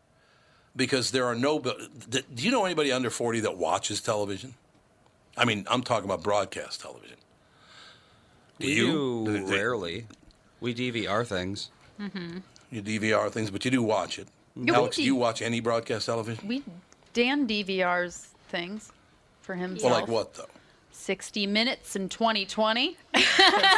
because 0.77 1.11
there 1.11 1.27
are 1.27 1.35
no. 1.35 1.59
Do 1.61 2.23
you 2.37 2.51
know 2.51 2.64
anybody 2.64 2.93
under 2.93 3.11
40 3.11 3.40
that 3.40 3.57
watches 3.57 4.01
television? 4.01 4.55
I 5.37 5.45
mean, 5.45 5.67
I'm 5.69 5.83
talking 5.83 6.05
about 6.05 6.23
broadcast 6.23 6.81
television. 6.81 7.17
Do 8.61 8.67
we 8.67 8.75
you? 8.75 8.87
do 8.87 9.38
Do 9.38 9.53
rarely. 9.53 10.07
We 10.61 10.75
DVR 10.75 11.27
things. 11.27 11.71
Mm-hmm. 12.01 12.38
You 12.75 12.83
DVR 12.83 13.31
things, 13.31 13.53
but 13.53 13.65
you 13.65 13.71
do 13.71 13.85
watch 13.85 14.19
it. 14.19 14.27
Yeah, 14.57 14.75
Alex, 14.75 14.97
do 14.97 15.05
you 15.05 15.15
watch 15.15 15.43
any 15.43 15.61
broadcast 15.61 16.07
television? 16.07 16.49
We 16.49 16.65
Dan 17.13 17.47
DVRs 17.47 18.27
things 18.49 18.91
for 19.43 19.55
himself. 19.55 19.93
Well, 19.93 20.01
like 20.01 20.09
what 20.09 20.35
though? 20.35 20.47
60 20.91 21.47
Minutes 21.47 21.95
in 21.95 22.09
2020. 22.09 22.97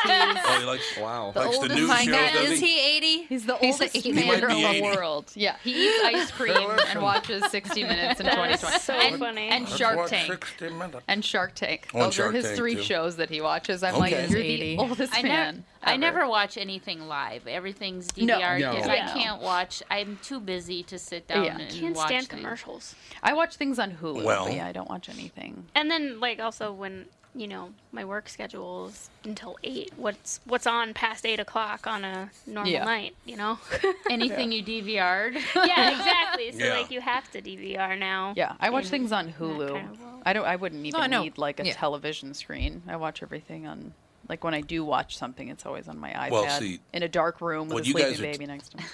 Oh, 0.08 0.56
he 0.60 0.64
likes 0.66 0.96
wow. 0.98 1.32
The 1.32 1.40
likes 1.40 1.50
the 1.56 1.62
oldest 1.62 1.78
news 1.78 1.88
man. 1.88 2.04
shows, 2.06 2.50
Is 2.50 2.60
he? 2.60 2.66
he 2.66 2.96
80? 2.96 3.22
He's 3.24 3.46
the 3.46 3.56
He's 3.56 3.74
oldest 3.74 3.96
80. 3.96 4.12
man 4.12 4.34
in 4.34 4.48
the 4.48 4.66
80. 4.68 4.82
world. 4.82 5.32
Yeah, 5.34 5.56
he 5.62 5.88
eats 5.88 6.04
ice 6.04 6.30
cream 6.30 6.70
and 6.88 7.02
watches 7.02 7.44
60 7.50 7.82
Minutes 7.82 8.20
in 8.20 8.26
That's 8.26 8.60
2020. 8.62 8.78
so 8.78 8.92
and, 8.94 9.18
funny. 9.18 9.48
and 9.48 9.68
Shark 9.68 10.08
Tank. 10.08 10.26
60 10.28 10.68
Minutes. 10.70 11.04
And 11.08 11.24
Shark 11.24 11.54
Tank. 11.54 11.88
Oh, 11.94 12.04
Those 12.04 12.14
Shark 12.14 12.30
are 12.30 12.32
his 12.36 12.44
Tank, 12.46 12.56
three 12.56 12.74
too. 12.76 12.82
shows 12.82 13.16
that 13.16 13.28
he 13.28 13.40
watches. 13.40 13.82
I'm 13.82 13.94
Okay. 13.96 14.20
like, 14.22 14.30
you're 14.30 14.38
80. 14.40 14.76
the 14.76 14.82
oldest 14.82 15.14
I 15.14 15.22
man. 15.22 15.54
never, 15.54 15.64
I 15.82 15.96
never 15.96 16.28
watch 16.28 16.56
anything 16.56 17.06
live. 17.08 17.46
Everything's 17.46 18.08
DVR 18.08 18.58
No. 18.60 18.70
because 18.74 18.88
I 18.88 18.98
can't 19.12 19.42
watch. 19.42 19.82
I'm 19.90 20.18
too 20.22 20.40
busy 20.40 20.82
to 20.84 20.98
sit 20.98 21.26
down 21.28 21.44
Yeah. 21.44 21.58
and 21.58 21.70
Can't 21.70 21.96
watch 21.96 22.06
stand 22.06 22.28
things. 22.28 22.40
commercials. 22.42 22.94
I 23.22 23.32
watch 23.34 23.56
things 23.56 23.78
on 23.78 23.92
Hulu. 23.92 24.22
Well- 24.24 24.46
but 24.46 24.54
yeah, 24.54 24.66
I 24.66 24.72
don't 24.72 24.88
watch 24.88 25.08
anything. 25.08 25.66
And 25.74 25.90
then 25.90 26.20
like 26.20 26.40
also 26.40 26.72
when 26.72 27.06
you 27.36 27.46
know 27.46 27.72
my 27.92 28.04
work 28.04 28.28
schedule 28.28 28.88
is 28.88 29.10
until 29.24 29.56
eight. 29.62 29.92
What's 29.96 30.40
what's 30.46 30.66
on 30.66 30.94
past 30.94 31.26
eight 31.26 31.38
o'clock 31.38 31.86
on 31.86 32.04
a 32.04 32.30
normal 32.46 32.72
Yeah. 32.72 32.84
night? 32.84 33.14
You 33.26 33.36
know. 33.36 33.58
Anything 34.10 34.52
you 34.52 34.62
DVR'd. 34.64 35.34
yeah, 35.66 35.90
exactly. 35.90 36.52
So 36.58 36.64
Yeah. 36.64 36.78
like 36.78 36.90
you 36.90 37.00
have 37.00 37.30
to 37.32 37.42
DVR 37.42 37.98
now. 37.98 38.32
Yeah, 38.36 38.54
I 38.60 38.70
watch 38.70 38.86
things 38.88 39.12
on 39.12 39.32
Hulu. 39.32 39.72
kind 39.72 39.88
of. 39.90 39.98
I 40.24 40.32
don't. 40.32 40.46
I 40.46 40.56
wouldn't 40.56 40.84
even 40.86 41.00
I 41.00 41.06
know. 41.06 41.22
need 41.22 41.38
like 41.38 41.60
a 41.60 41.66
Yeah. 41.66 41.74
television 41.74 42.34
screen. 42.34 42.82
I 42.88 42.96
watch 42.96 43.22
everything 43.22 43.66
on. 43.66 43.92
Like 44.28 44.42
when 44.42 44.54
I 44.54 44.60
do 44.60 44.84
watch 44.84 45.16
something, 45.16 45.48
it's 45.48 45.64
always 45.66 45.86
on 45.86 45.98
my 45.98 46.10
iPad 46.10 46.30
Well, 46.32 46.48
see, 46.48 46.80
in 46.92 47.02
a 47.04 47.08
dark 47.08 47.40
room 47.40 47.68
with 47.68 47.74
what 47.74 47.82
a 47.84 47.86
you 47.86 47.92
sleeping 47.92 48.10
guys 48.12 48.20
are 48.20 48.22
baby 48.24 48.46
next 48.46 48.68
to 48.70 48.76
me. 48.78 48.84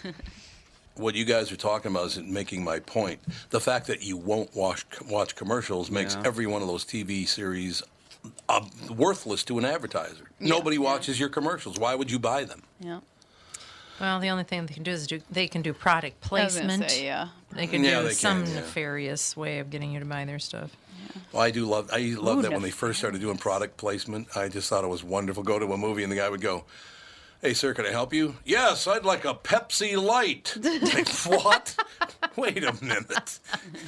What 0.96 1.14
you 1.14 1.24
guys 1.24 1.50
are 1.50 1.56
talking 1.56 1.90
about 1.90 2.08
is 2.08 2.18
making 2.18 2.62
my 2.64 2.78
point. 2.80 3.20
The 3.48 3.60
fact 3.60 3.86
that 3.86 4.02
you 4.02 4.18
won't 4.18 4.54
watch 4.54 4.84
watch 5.08 5.34
commercials 5.36 5.90
makes 5.90 6.14
Yeah. 6.14 6.22
every 6.26 6.46
one 6.46 6.60
of 6.60 6.68
those 6.68 6.84
TV 6.84 7.26
series 7.26 7.82
uh, 8.48 8.64
worthless 8.90 9.44
to 9.44 9.58
an 9.58 9.64
advertiser. 9.64 10.30
Nobody 10.40 10.78
watches 10.78 11.18
your 11.18 11.28
commercials. 11.28 11.78
Why 11.78 11.94
would 11.94 12.10
you 12.10 12.18
buy 12.18 12.44
them? 12.44 12.62
Yeah, 12.80 13.00
Well, 14.00 14.20
the 14.20 14.28
only 14.28 14.44
thing 14.44 14.66
they 14.66 14.74
can 14.74 14.82
do 14.82 14.90
is 14.92 15.06
do 15.06 15.20
they 15.30 15.48
can 15.48 15.62
do 15.62 15.72
product 15.72 16.16
I 16.32 16.44
was 16.44 16.54
gonna 16.56 16.66
placement. 16.68 16.90
say, 16.90 17.04
yeah. 17.04 17.28
They 17.52 17.66
can 17.66 17.82
Yeah, 17.84 17.98
do 17.98 18.02
they 18.04 18.08
can, 18.10 18.16
some 18.16 18.44
yeah. 18.46 18.54
nefarious 18.56 19.36
way 19.36 19.58
of 19.58 19.70
getting 19.70 19.92
you 19.92 20.00
to 20.00 20.06
buy 20.06 20.24
their 20.24 20.38
stuff. 20.38 20.70
Well, 21.32 21.42
I 21.42 21.50
do 21.50 21.66
love. 21.66 21.90
I 21.92 22.14
love 22.18 22.38
Ooh, 22.38 22.42
that 22.42 22.52
when 22.52 22.62
they 22.62 22.70
first 22.70 22.98
started 22.98 23.20
doing 23.20 23.36
product 23.38 23.76
placement. 23.76 24.28
I 24.36 24.48
just 24.48 24.68
thought 24.68 24.84
it 24.84 24.88
was 24.88 25.04
wonderful. 25.04 25.42
Go 25.42 25.58
to 25.58 25.72
a 25.72 25.76
movie 25.76 26.02
and 26.04 26.10
the 26.12 26.16
guy 26.16 26.28
would 26.28 26.40
go, 26.40 26.64
"Hey, 27.42 27.52
sir, 27.54 27.74
can 27.74 27.84
I 27.86 27.90
help 27.90 28.14
you?" 28.14 28.36
Yes, 28.44 28.86
I'd 28.86 29.04
like 29.04 29.24
a 29.24 29.34
Pepsi 29.34 30.00
Light. 30.02 30.56
like 30.94 31.08
what? 31.26 31.76
Wait 32.36 32.64
a 32.64 32.72
minute. 32.84 33.38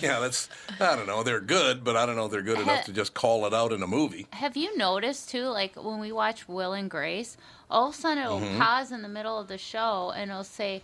Yeah, 0.00 0.20
that's. 0.20 0.48
I 0.80 0.96
don't 0.96 1.07
know. 1.07 1.22
They're 1.22 1.40
good, 1.40 1.85
but 1.85 1.96
I 1.96 2.04
don't 2.07 2.16
know 2.16 2.26
if 2.26 2.30
they're 2.33 2.42
good 2.42 2.61
enough 2.61 2.85
to 2.87 2.92
just 2.92 3.14
call 3.14 3.46
it 3.46 3.54
out 3.54 3.72
in 3.72 3.83
a 3.83 3.87
movie. 3.87 4.26
Have 4.33 4.57
you 4.57 4.76
noticed 4.76 5.30
too, 5.30 5.44
like 5.46 5.74
when 5.76 5.98
we 6.00 6.12
watch 6.12 6.48
Will 6.48 6.72
and 6.72 6.90
Grace, 6.90 7.37
all 7.70 7.88
of 7.88 7.94
a 7.94 7.98
sudden 7.98 8.22
it'll 8.22 8.40
Mm-hmm. 8.40 8.59
pause 8.61 8.92
in 8.92 9.02
the 9.02 9.09
middle 9.09 9.38
of 9.38 9.48
the 9.48 9.59
show 9.59 10.12
and 10.16 10.30
it'll 10.30 10.44
say, 10.44 10.83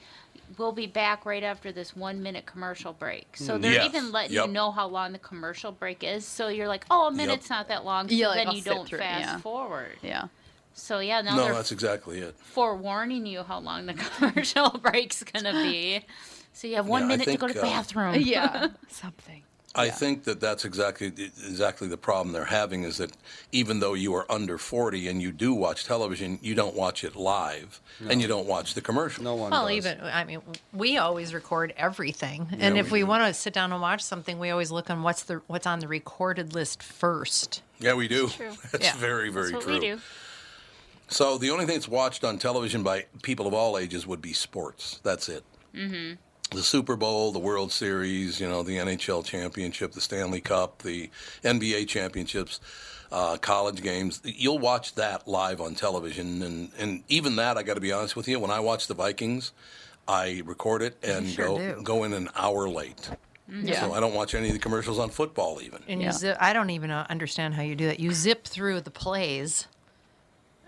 "We'll 0.58 0.72
be 0.72 0.86
back 0.86 1.26
right 1.26 1.42
after 1.42 1.72
this 1.72 1.94
one-minute 1.94 2.46
commercial 2.46 2.92
break." 2.92 3.36
So 3.36 3.58
they're 3.58 3.72
Yes. 3.72 3.86
even 3.86 4.12
letting 4.12 4.32
Yep. 4.34 4.46
you 4.46 4.52
know 4.52 4.70
how 4.70 4.86
long 4.86 5.12
the 5.12 5.18
commercial 5.18 5.72
break 5.72 6.02
is. 6.02 6.24
So 6.26 6.48
you're 6.48 6.68
like, 6.68 6.84
"Oh, 6.90 7.08
a 7.08 7.12
minute's 7.12 7.50
not 7.50 7.68
that 7.68 7.84
long." 7.84 8.08
So 8.08 8.14
Yeah, 8.14 8.28
like, 8.28 8.36
then 8.38 8.48
I'll 8.48 8.54
you 8.54 8.62
don't 8.62 8.88
through 8.88 8.98
fast 9.00 9.20
yeah. 9.20 9.38
forward. 9.38 9.96
Yeah. 10.02 10.24
So 10.72 11.00
yeah, 11.00 11.20
now 11.20 11.36
No, 11.36 11.44
they're 11.44 11.54
that's 11.54 11.72
exactly 11.72 12.20
it. 12.20 12.34
forewarning 12.38 13.26
you 13.26 13.42
how 13.42 13.58
long 13.58 13.86
the 13.86 13.94
commercial 14.18 14.70
break's 14.82 15.22
gonna 15.24 15.52
be. 15.52 16.04
So 16.52 16.66
you 16.66 16.76
have 16.76 16.86
one 16.86 17.02
Yeah, 17.02 17.08
minute 17.08 17.24
think, 17.26 17.40
to 17.40 17.46
go 17.46 17.52
to 17.52 17.54
the 17.58 17.60
uh, 17.66 17.70
bathroom. 17.70 18.14
Yeah. 18.20 18.68
Something. 18.88 19.42
I 19.72 19.88
think 19.88 20.24
that 20.24 20.40
that's 20.40 20.64
exactly 20.64 21.06
exactly 21.06 21.86
the 21.86 21.96
problem 21.96 22.32
they're 22.32 22.44
having 22.44 22.82
is 22.82 22.96
that 22.96 23.12
even 23.52 23.78
though 23.78 23.94
you 23.94 24.12
are 24.16 24.26
under 24.28 24.58
40 24.58 25.06
and 25.06 25.22
you 25.22 25.30
do 25.30 25.54
watch 25.54 25.84
television, 25.84 26.40
you 26.42 26.56
don't 26.56 26.74
watch 26.74 27.04
it 27.04 27.14
live 27.14 27.80
and 28.08 28.20
you 28.20 28.26
don't 28.26 28.48
watch 28.48 28.74
the 28.74 28.80
commercial. 28.80 29.22
No 29.22 29.36
one 29.36 29.52
Well, 29.52 29.68
does. 29.68 29.76
even 29.76 30.00
I 30.00 30.24
mean, 30.24 30.42
we 30.72 30.98
always 30.98 31.32
record 31.32 31.72
everything, 31.76 32.48
and 32.58 32.76
if 32.76 32.86
we 32.86 32.98
we 32.98 33.00
do. 33.02 33.06
want 33.06 33.22
to 33.28 33.32
sit 33.32 33.52
down 33.52 33.70
and 33.72 33.80
watch 33.80 34.02
something, 34.02 34.40
we 34.40 34.50
always 34.50 34.72
look 34.72 34.90
on 34.90 35.04
what's 35.04 35.22
the 35.22 35.40
what's 35.46 35.68
on 35.68 35.78
the 35.78 35.86
recorded 35.86 36.52
list 36.52 36.82
first. 36.82 37.62
Yeah, 37.78 37.94
we 37.94 38.08
do. 38.08 38.26
true. 38.26 38.50
That's 38.72 38.84
Yeah. 38.84 38.96
very, 38.96 39.30
very 39.30 39.52
That's 39.52 39.54
what 39.54 39.62
true. 39.62 39.74
we 39.74 39.80
do. 39.80 40.00
So 41.10 41.38
the 41.38 41.50
only 41.50 41.66
thing 41.66 41.76
that's 41.76 41.88
watched 41.88 42.24
on 42.24 42.38
television 42.38 42.82
by 42.82 43.06
people 43.22 43.46
of 43.46 43.54
all 43.54 43.78
ages 43.78 44.04
would 44.04 44.20
be 44.20 44.32
sports. 44.32 44.98
That's 45.04 45.28
it. 45.28 45.44
Mm-hmm. 45.74 46.14
The 46.50 46.62
Super 46.62 46.96
Bowl, 46.96 47.30
the 47.30 47.38
World 47.38 47.70
Series, 47.70 48.40
you 48.40 48.48
know, 48.48 48.62
the 48.64 48.76
NHL 48.78 49.24
championship, 49.24 49.92
the 49.92 50.00
Stanley 50.00 50.40
Cup, 50.40 50.82
the 50.82 51.08
NBA 51.44 51.86
championships, 51.86 52.58
uh, 53.12 53.36
college 53.36 53.82
games. 53.82 54.20
You'll 54.24 54.58
watch 54.58 54.94
that 54.96 55.28
live 55.28 55.60
on 55.60 55.74
television, 55.76 56.42
and 56.42 56.70
and 56.78 57.04
even 57.08 57.36
that, 57.36 57.56
I 57.56 57.62
got 57.62 57.74
to 57.74 57.80
be 57.80 57.92
honest 57.92 58.16
with 58.16 58.26
you, 58.26 58.40
when 58.40 58.50
I 58.50 58.58
watch 58.60 58.88
the 58.88 58.94
Vikings, 58.94 59.52
I 60.08 60.42
record 60.44 60.82
it 60.82 60.96
and 61.04 61.28
sure 61.28 61.46
go 61.46 61.58
do. 61.76 61.82
go 61.82 62.02
in 62.04 62.12
an 62.12 62.28
hour 62.34 62.68
late. 62.68 63.10
Yeah. 63.48 63.80
So 63.80 63.94
I 63.94 64.00
don't 64.00 64.14
watch 64.14 64.34
any 64.34 64.48
of 64.48 64.52
the 64.52 64.60
commercials 64.60 64.98
on 64.98 65.10
football 65.10 65.60
even. 65.62 65.82
And 65.88 66.00
Yeah. 66.00 66.08
you 66.08 66.12
zip, 66.12 66.36
I 66.40 66.52
don't 66.52 66.70
even 66.70 66.90
uh, 66.92 67.04
understand 67.10 67.54
how 67.54 67.62
you 67.62 67.74
do 67.74 67.86
that. 67.86 67.98
You 67.98 68.12
zip 68.12 68.44
through 68.46 68.80
the 68.82 68.92
plays, 68.92 69.66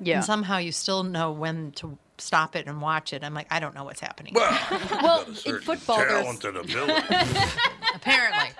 Yeah. 0.01 0.16
and 0.16 0.25
somehow 0.25 0.59
you 0.59 0.73
still 0.73 1.03
know 1.05 1.31
when 1.33 1.71
to 1.73 1.97
stop 2.22 2.56
it 2.56 2.66
and 2.66 2.80
watch 2.80 3.12
it. 3.12 3.22
I'm 3.24 3.35
like, 3.35 3.46
I 3.50 3.61
don't 3.61 3.74
know 3.74 3.85
what's 3.85 4.00
happening. 4.00 4.32
Well, 4.35 4.58
well, 5.02 5.24
in 5.44 5.61
football, 5.61 5.96
there's 5.98 6.22
talent 6.22 6.44
and 6.44 6.56
ability. 6.58 7.06
Apparently, 7.94 8.50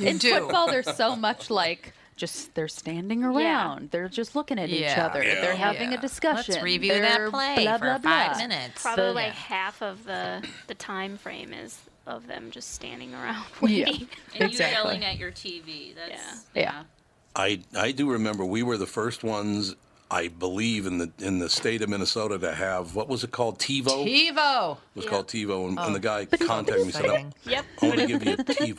in 0.06 0.18
do. 0.18 0.30
football 0.38 0.68
there's 0.68 0.94
so 0.96 1.14
much 1.16 1.50
like 1.50 1.92
just 2.16 2.54
they're 2.54 2.68
standing 2.68 3.22
around. 3.22 3.90
They're 3.90 4.08
just 4.08 4.34
looking 4.34 4.58
at 4.58 4.70
each 4.70 4.96
other. 4.96 5.22
Yeah. 5.22 5.40
They're 5.40 5.54
having 5.56 5.92
Yeah. 5.92 5.98
a 5.98 6.00
discussion. 6.00 6.54
Let's 6.54 6.64
review 6.64 6.92
They're 6.92 7.02
that 7.02 7.30
play 7.30 7.64
blah, 7.64 7.78
for 7.78 7.84
blah, 7.84 7.98
five 7.98 8.32
blah. 8.32 8.38
minutes. 8.48 8.82
Probably 8.82 9.04
So- 9.04 9.12
like 9.12 9.26
Yeah. 9.26 9.32
half 9.32 9.82
of 9.82 10.04
the 10.04 10.44
the 10.66 10.74
time 10.74 11.16
frame 11.18 11.52
is 11.52 11.78
of 12.06 12.26
them 12.26 12.50
just 12.50 12.72
standing 12.74 13.14
around 13.14 13.44
Yeah. 13.62 13.86
waiting. 13.86 14.08
and 14.34 14.50
Exactly. 14.50 14.66
you 14.66 14.72
yelling 14.72 15.04
at 15.04 15.18
your 15.18 15.30
TV. 15.30 15.94
That's 15.94 16.44
Yeah. 16.54 16.62
yeah. 16.62 16.82
I 17.36 17.60
I 17.76 17.92
do 17.92 18.10
remember 18.10 18.44
we 18.44 18.62
were 18.64 18.76
the 18.78 18.86
first 18.86 19.22
ones, 19.22 19.76
I 20.10 20.28
believe, 20.28 20.86
in 20.86 20.98
the 20.98 21.12
in 21.18 21.38
the 21.38 21.48
state 21.50 21.82
of 21.82 21.88
Minnesota 21.90 22.38
to 22.38 22.54
have 22.54 22.94
what 22.94 23.08
was 23.08 23.24
it 23.24 23.30
called? 23.30 23.58
TiVo. 23.58 23.84
TiVo 23.84 24.06
it 24.06 24.34
TiVo. 24.34 24.76
was 24.94 25.04
Yeah. 25.04 25.10
called 25.10 25.28
TiVo, 25.28 25.68
and, 25.68 25.78
and 25.78 25.94
the 25.94 25.98
oh. 25.98 26.02
guy 26.02 26.24
contacted 26.26 26.86
me 26.86 26.92
said, 26.92 27.34
Yep. 27.44 27.64
I 27.82 27.86
want 27.86 27.98
to 28.00 28.06
give 28.06 28.24
you 28.24 28.32
a 28.32 28.36
TiVo. 28.38 28.78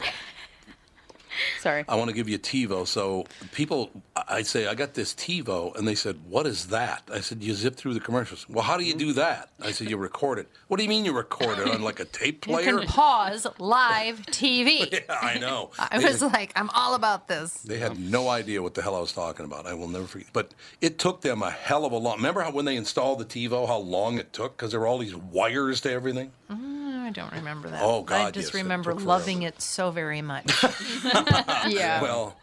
Sorry. 1.60 1.86
I 1.88 1.96
want 1.96 2.10
to 2.10 2.16
give 2.16 2.30
you 2.30 2.36
a 2.36 2.40
TiVo. 2.40 2.88
So 2.88 3.26
people, 3.52 3.92
I 4.28 4.42
say, 4.42 4.68
I 4.68 4.76
got 4.76 4.94
this 4.94 5.14
TiVo, 5.14 5.76
and 5.78 5.88
they 5.88 5.96
said, 5.96 6.20
what 6.28 6.46
is 6.48 6.68
that? 6.68 7.04
I 7.12 7.20
said, 7.22 7.44
you 7.44 7.54
zip 7.54 7.76
through 7.76 7.94
the 7.94 8.00
commercials. 8.00 8.48
Well, 8.50 8.64
how 8.64 8.78
do 8.78 8.84
you 8.84 8.94
mm-hmm. 8.94 9.08
do 9.08 9.14
that? 9.14 9.50
I 9.62 9.72
said, 9.72 9.90
you 9.90 9.98
record 9.98 10.40
it. 10.40 10.48
What 10.68 10.78
do 10.78 10.84
you 10.84 10.90
mean 10.90 11.06
you 11.06 11.14
record 11.14 11.60
it 11.60 11.68
on 11.68 11.82
like 11.82 12.00
a 12.00 12.06
tape 12.06 12.42
player? 12.42 12.60
You 12.70 12.80
can 12.80 12.88
pause 12.88 13.48
live 13.58 14.20
TV. 14.28 14.92
yeah, 14.92 15.00
I 15.22 15.40
know. 15.40 15.72
I 15.80 15.98
They- 15.98 16.06
was 16.06 16.22
like, 16.22 16.52
I'm 16.56 16.70
all 16.72 16.94
about 16.94 17.28
this. 17.28 17.54
They 17.54 17.80
had 17.80 18.00
no 18.00 18.30
idea 18.30 18.62
what 18.62 18.74
the 18.74 18.82
hell 18.82 18.96
I 18.96 19.00
was 19.00 19.14
talking 19.14 19.46
about. 19.46 19.66
I 19.66 19.74
will 19.74 19.88
never 19.88 20.06
forget. 20.06 20.28
But 20.34 20.54
it 20.82 21.00
took 21.00 21.22
them 21.22 21.42
a 21.42 21.50
hell 21.52 21.86
of 21.86 21.92
a 21.92 21.98
long. 21.98 22.18
Remember 22.18 22.42
how 22.42 22.52
when 22.52 22.66
they 22.66 22.76
installed 22.76 23.20
the 23.20 23.26
TiVo, 23.26 23.68
how 23.68 23.78
long 23.78 24.18
it 24.18 24.34
took 24.34 24.58
because 24.58 24.72
there 24.72 24.80
were 24.80 24.88
all 24.88 24.98
these 24.98 25.16
wires 25.16 25.82
to 25.82 25.92
everything. 25.92 26.32
I 26.50 26.56
I 27.10 27.12
don't 27.12 27.34
remember 27.34 27.70
that. 27.72 27.82
Oh, 27.82 28.04
God, 28.04 28.28
I 28.28 28.32
just 28.32 28.54
yes, 28.54 28.62
remember 28.62 28.94
took 28.94 29.04
loving 29.04 29.42
it 29.42 29.60
so 29.64 29.90
very 29.90 30.22
much. 30.22 30.46
Yeah. 31.68 32.02
Well, 32.02 32.38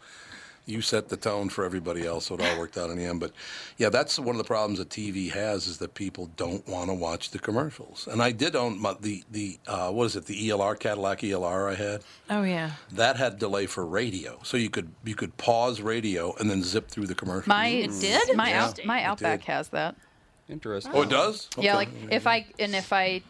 you 0.65 0.81
set 0.81 1.07
the 1.07 1.15
tone 1.15 1.47
for 1.47 1.63
everybody 1.63 2.05
else, 2.05 2.25
so 2.25 2.35
it 2.35 2.41
all 2.41 2.59
worked 2.59 2.77
out 2.77 2.89
in 2.89 2.97
the 2.97 3.05
end. 3.05 3.21
But 3.21 3.31
yeah, 3.77 3.87
that's 3.87 4.19
one 4.19 4.35
of 4.35 4.37
the 4.37 4.43
problems 4.43 4.79
that 4.79 4.89
TV 4.89 5.31
has 5.31 5.67
is 5.67 5.77
that 5.77 5.93
people 5.93 6.29
don't 6.35 6.67
want 6.67 6.89
to 6.89 6.93
watch 6.93 7.31
the 7.31 7.39
commercials. 7.39 8.07
And 8.11 8.21
I 8.21 8.33
did 8.33 8.57
own 8.57 8.77
my, 8.79 8.95
the 8.99 9.23
the 9.31 9.57
uh, 9.65 9.89
what 9.91 10.05
is 10.05 10.17
it 10.17 10.25
the 10.25 10.49
ELR 10.49 10.77
Cadillac 10.77 11.19
ELR 11.21 11.71
I 11.71 11.75
had 11.75 12.01
oh 12.29 12.43
yeah. 12.43 12.71
that 12.91 13.15
had 13.15 13.39
delay 13.39 13.65
for 13.65 13.85
radio, 13.85 14.39
so 14.43 14.57
you 14.57 14.69
could 14.69 14.91
you 15.05 15.15
could 15.15 15.37
pause 15.37 15.79
radio 15.81 16.35
and 16.35 16.49
then 16.49 16.61
zip 16.61 16.89
through 16.89 17.07
the 17.07 17.15
commercials. 17.15 17.47
My 17.47 17.67
It 17.67 17.91
did? 18.01 18.35
My 18.35 18.49
Yeah, 18.49 18.65
out, 18.65 18.85
my 18.85 19.03
Outback 19.03 19.39
did. 19.39 19.47
has 19.47 19.69
that. 19.69 19.95
Interesting. 20.49 20.91
oh, 20.93 21.03
it 21.03 21.09
does. 21.09 21.49
Yeah, 21.57 21.75
like 21.75 21.89
if 22.11 22.27
I 22.27 22.45
and 22.59 22.75
if 22.75 22.91
I 22.91 23.21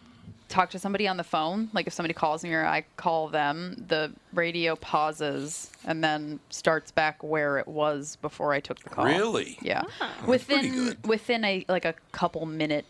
talk 0.49 0.69
to 0.71 0.79
somebody 0.79 1.07
on 1.07 1.17
the 1.17 1.23
phone, 1.23 1.69
like 1.73 1.87
if 1.87 1.93
somebody 1.93 2.13
calls 2.13 2.43
me 2.43 2.53
or 2.53 2.65
I 2.65 2.85
call 2.95 3.27
them, 3.27 3.83
the 3.87 4.11
radio 4.33 4.75
pauses 4.75 5.69
and 5.85 6.03
then 6.03 6.39
starts 6.49 6.91
back 6.91 7.21
where 7.23 7.57
it 7.57 7.67
was 7.67 8.15
before 8.21 8.53
I 8.53 8.59
took 8.59 8.79
the 8.79 8.89
call. 8.89 9.05
Really? 9.05 9.57
Yeah. 9.61 9.83
pretty 9.99 10.27
Within 10.27 10.71
good. 10.85 11.07
within 11.07 11.43
a 11.45 11.65
like 11.67 11.85
a 11.85 11.95
couple 12.11 12.45
minute 12.45 12.85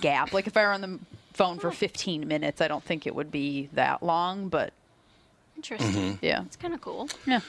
gap. 0.00 0.32
Like 0.32 0.46
if 0.46 0.56
I 0.56 0.62
were 0.62 0.72
on 0.72 0.80
the 0.80 0.98
phone 1.32 1.58
for 1.58 1.70
15 1.70 2.26
minutes, 2.26 2.60
I 2.60 2.68
don't 2.68 2.84
think 2.84 3.06
it 3.06 3.14
would 3.14 3.30
be 3.30 3.68
that 3.74 4.02
long, 4.02 4.48
but 4.48 4.72
Interesting. 5.56 5.92
Mm-hmm. 5.92 6.24
yeah. 6.24 6.42
It's 6.44 6.56
kind 6.56 6.74
of 6.74 6.80
cool. 6.80 7.08
Yeah. 7.26 7.40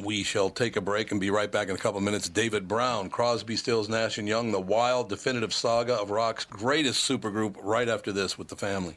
We 0.00 0.22
shall 0.22 0.50
take 0.50 0.76
a 0.76 0.80
break 0.80 1.10
and 1.10 1.20
be 1.20 1.30
right 1.30 1.50
back 1.50 1.68
in 1.68 1.74
a 1.74 1.78
couple 1.78 1.98
of 1.98 2.04
minutes. 2.04 2.28
David 2.28 2.68
Browne, 2.68 3.10
Crosby, 3.10 3.56
Stills, 3.56 3.88
Nash 3.88 4.18
and 4.18 4.28
Young, 4.28 4.52
the 4.52 4.60
wild, 4.60 5.08
definitive 5.08 5.52
saga 5.52 5.94
of 5.94 6.10
rock's 6.10 6.44
greatest 6.44 7.08
supergroup. 7.08 7.56
Right 7.60 7.88
after 7.88 8.12
this 8.12 8.38
with 8.38 8.48
the 8.48 8.56
family. 8.56 8.96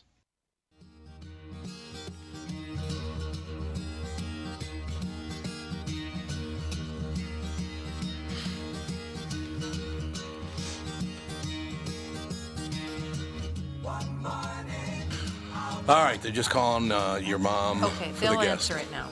All 14.25 16.03
right, 16.03 16.21
they're 16.21 16.31
just 16.31 16.49
calling 16.49 16.91
uh, 16.91 17.15
your 17.21 17.39
mom 17.39 17.83
Okay, 17.83 18.11
for 18.11 18.21
they'll 18.21 18.39
the 18.39 18.45
guest. 18.45 18.71
answer 18.71 18.77
it 18.77 18.91
now. 18.91 19.07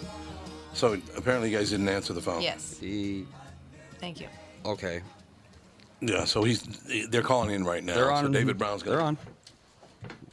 So 0.73 0.97
apparently, 1.17 1.49
you 1.51 1.57
guys 1.57 1.71
didn't 1.71 1.89
answer 1.89 2.13
the 2.13 2.21
phone. 2.21 2.41
Yes. 2.41 2.75
The, 2.77 3.25
Thank 3.99 4.21
you. 4.21 4.27
okay. 4.65 5.01
Yeah. 5.99 6.23
So 6.25 6.43
he's 6.43 6.61
they're 7.09 7.21
calling 7.23 7.49
in 7.51 7.65
right 7.65 7.83
now. 7.83 7.95
They're 7.95 8.11
on. 8.11 8.25
So 8.25 8.31
David 8.31 8.57
Browne's 8.57 8.83
gonna. 8.83 8.95
They're 8.97 9.05
on. 9.05 9.17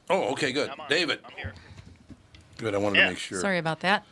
Oh, 0.09 0.31
okay, 0.33 0.53
good. 0.53 0.71
David. 0.89 1.19
I'm 1.25 1.33
here. 1.37 1.53
Good. 2.59 2.75
I 2.75 2.79
wanted 2.79 2.99
Yeah. 2.99 3.05
to 3.07 3.11
make 3.11 3.19
sure. 3.19 3.41
Sorry 3.41 3.59
about 3.59 3.81
that. 3.81 4.05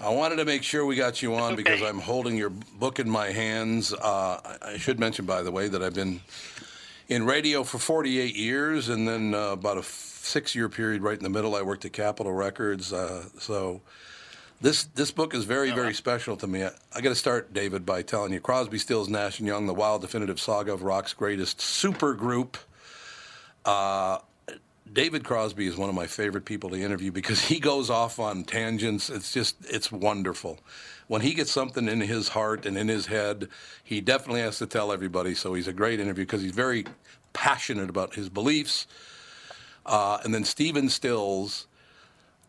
I 0.00 0.10
wanted 0.10 0.36
to 0.36 0.44
make 0.44 0.62
sure 0.62 0.84
we 0.84 0.94
got 0.94 1.22
you 1.22 1.34
on 1.36 1.54
okay. 1.54 1.62
because 1.62 1.80
I'm 1.82 1.98
holding 2.00 2.36
your 2.36 2.50
book 2.50 2.98
in 3.00 3.08
my 3.08 3.30
hands. 3.32 3.92
Uh, 3.94 4.40
I, 4.62 4.72
I 4.72 4.76
should 4.78 5.00
mention, 5.00 5.24
by 5.24 5.42
the 5.42 5.50
way, 5.50 5.68
that 5.68 5.82
I've 5.82 5.94
been 5.94 6.20
in 7.08 7.24
radio 7.24 7.64
for 7.64 7.78
48 7.78 8.36
years, 8.36 8.90
and 8.90 9.08
then 9.08 9.34
uh, 9.34 9.52
about 9.52 9.76
a 9.78 9.80
f- 9.80 10.07
six-year 10.28 10.68
period 10.68 11.02
right 11.02 11.16
in 11.16 11.24
the 11.24 11.30
middle, 11.30 11.54
I 11.56 11.62
worked 11.62 11.84
at 11.84 11.92
Capitol 11.92 12.32
Records. 12.32 12.92
Uh, 12.92 13.24
so 13.38 13.80
this 14.60 14.84
this 14.94 15.10
book 15.10 15.34
is 15.34 15.44
very, 15.44 15.70
very 15.70 15.94
special 15.94 16.36
to 16.36 16.46
me. 16.46 16.64
I, 16.64 16.70
I 16.94 17.00
got 17.00 17.10
to 17.10 17.14
start, 17.14 17.52
David, 17.52 17.84
by 17.84 18.02
telling 18.02 18.32
you 18.32 18.40
Crosby, 18.40 18.78
Stills, 18.78 19.08
Nash 19.08 19.38
and 19.38 19.48
Young, 19.48 19.66
the 19.66 19.74
wild, 19.74 20.02
definitive 20.02 20.38
saga 20.38 20.72
of 20.72 20.82
rock's 20.82 21.14
greatest 21.14 21.58
supergroup. 21.58 22.56
Uh, 23.64 24.18
David 24.90 25.22
Crosby 25.22 25.66
is 25.66 25.76
one 25.76 25.90
of 25.90 25.94
my 25.94 26.06
favorite 26.06 26.46
people 26.46 26.70
to 26.70 26.80
interview 26.80 27.12
because 27.12 27.42
he 27.42 27.60
goes 27.60 27.90
off 27.90 28.18
on 28.18 28.42
tangents. 28.44 29.10
It's 29.10 29.32
just, 29.34 29.56
it's 29.68 29.92
wonderful. 29.92 30.58
When 31.08 31.20
he 31.20 31.34
gets 31.34 31.50
something 31.50 31.88
in 31.88 32.00
his 32.00 32.28
heart 32.28 32.64
and 32.64 32.78
in 32.78 32.88
his 32.88 33.06
head, 33.06 33.48
he 33.84 34.00
definitely 34.00 34.40
has 34.40 34.58
to 34.58 34.66
tell 34.66 34.90
everybody. 34.90 35.34
So 35.34 35.52
he's 35.52 35.68
a 35.68 35.74
great 35.74 36.00
interview 36.00 36.24
because 36.24 36.40
he's 36.40 36.52
very 36.52 36.86
passionate 37.34 37.90
about 37.90 38.14
his 38.14 38.30
beliefs. 38.30 38.86
Uh, 39.88 40.18
and 40.22 40.32
then 40.34 40.44
Stephen 40.44 40.90
Stills, 40.90 41.66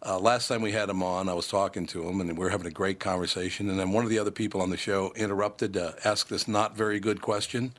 uh, 0.06 0.20
last 0.20 0.50
time 0.50 0.62
we 0.62 0.74
had 0.74 0.90
him 0.90 1.02
on, 1.02 1.30
I 1.30 1.34
was 1.34 1.48
talking 1.48 1.88
to 1.88 2.08
him 2.08 2.20
and 2.20 2.38
we 2.38 2.44
were 2.44 2.50
having 2.50 2.68
a 2.68 2.72
great 2.72 3.00
conversation. 3.00 3.70
And 3.70 3.80
then 3.80 3.94
one 3.94 4.04
of 4.04 4.10
the 4.10 4.20
other 4.20 4.30
people 4.30 4.62
on 4.62 4.70
the 4.70 4.78
show 4.78 5.14
interrupted 5.16 5.72
to 5.74 5.96
ask 6.04 6.28
this 6.28 6.50
not 6.50 6.76
very 6.76 7.00
good 7.00 7.22
question. 7.22 7.74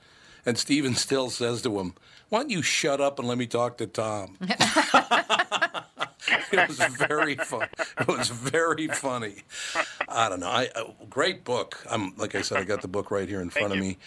And 0.47 0.57
Stephen 0.57 0.95
Stills 0.97 1.35
says 1.35 1.61
to 1.63 1.79
him, 1.79 1.93
Why 2.31 2.41
don't 2.41 2.51
you 2.51 2.63
shut 2.63 3.03
up 3.03 3.19
and 3.19 3.29
let 3.29 3.37
me 3.37 3.47
talk 3.47 3.77
to 3.79 3.87
Tom? 3.87 4.39
it 4.41 4.59
was 6.69 6.79
very 6.79 7.37
fun. 7.37 7.69
It 8.01 8.09
was 8.09 8.31
very 8.31 8.89
funny. 8.89 9.43
I 10.09 10.31
don't 10.31 10.41
know. 10.41 10.49
I, 10.49 10.71
uh, 10.75 10.85
great 11.11 11.45
book. 11.45 11.85
I'm 11.91 12.17
like 12.17 12.35
I 12.35 12.41
said, 12.41 12.57
I 12.59 12.65
got 12.65 12.81
the 12.81 12.89
book 12.89 13.11
right 13.11 13.29
here 13.29 13.43
in 13.43 13.51
front 13.51 13.75
of 13.75 13.79
me. 13.79 13.99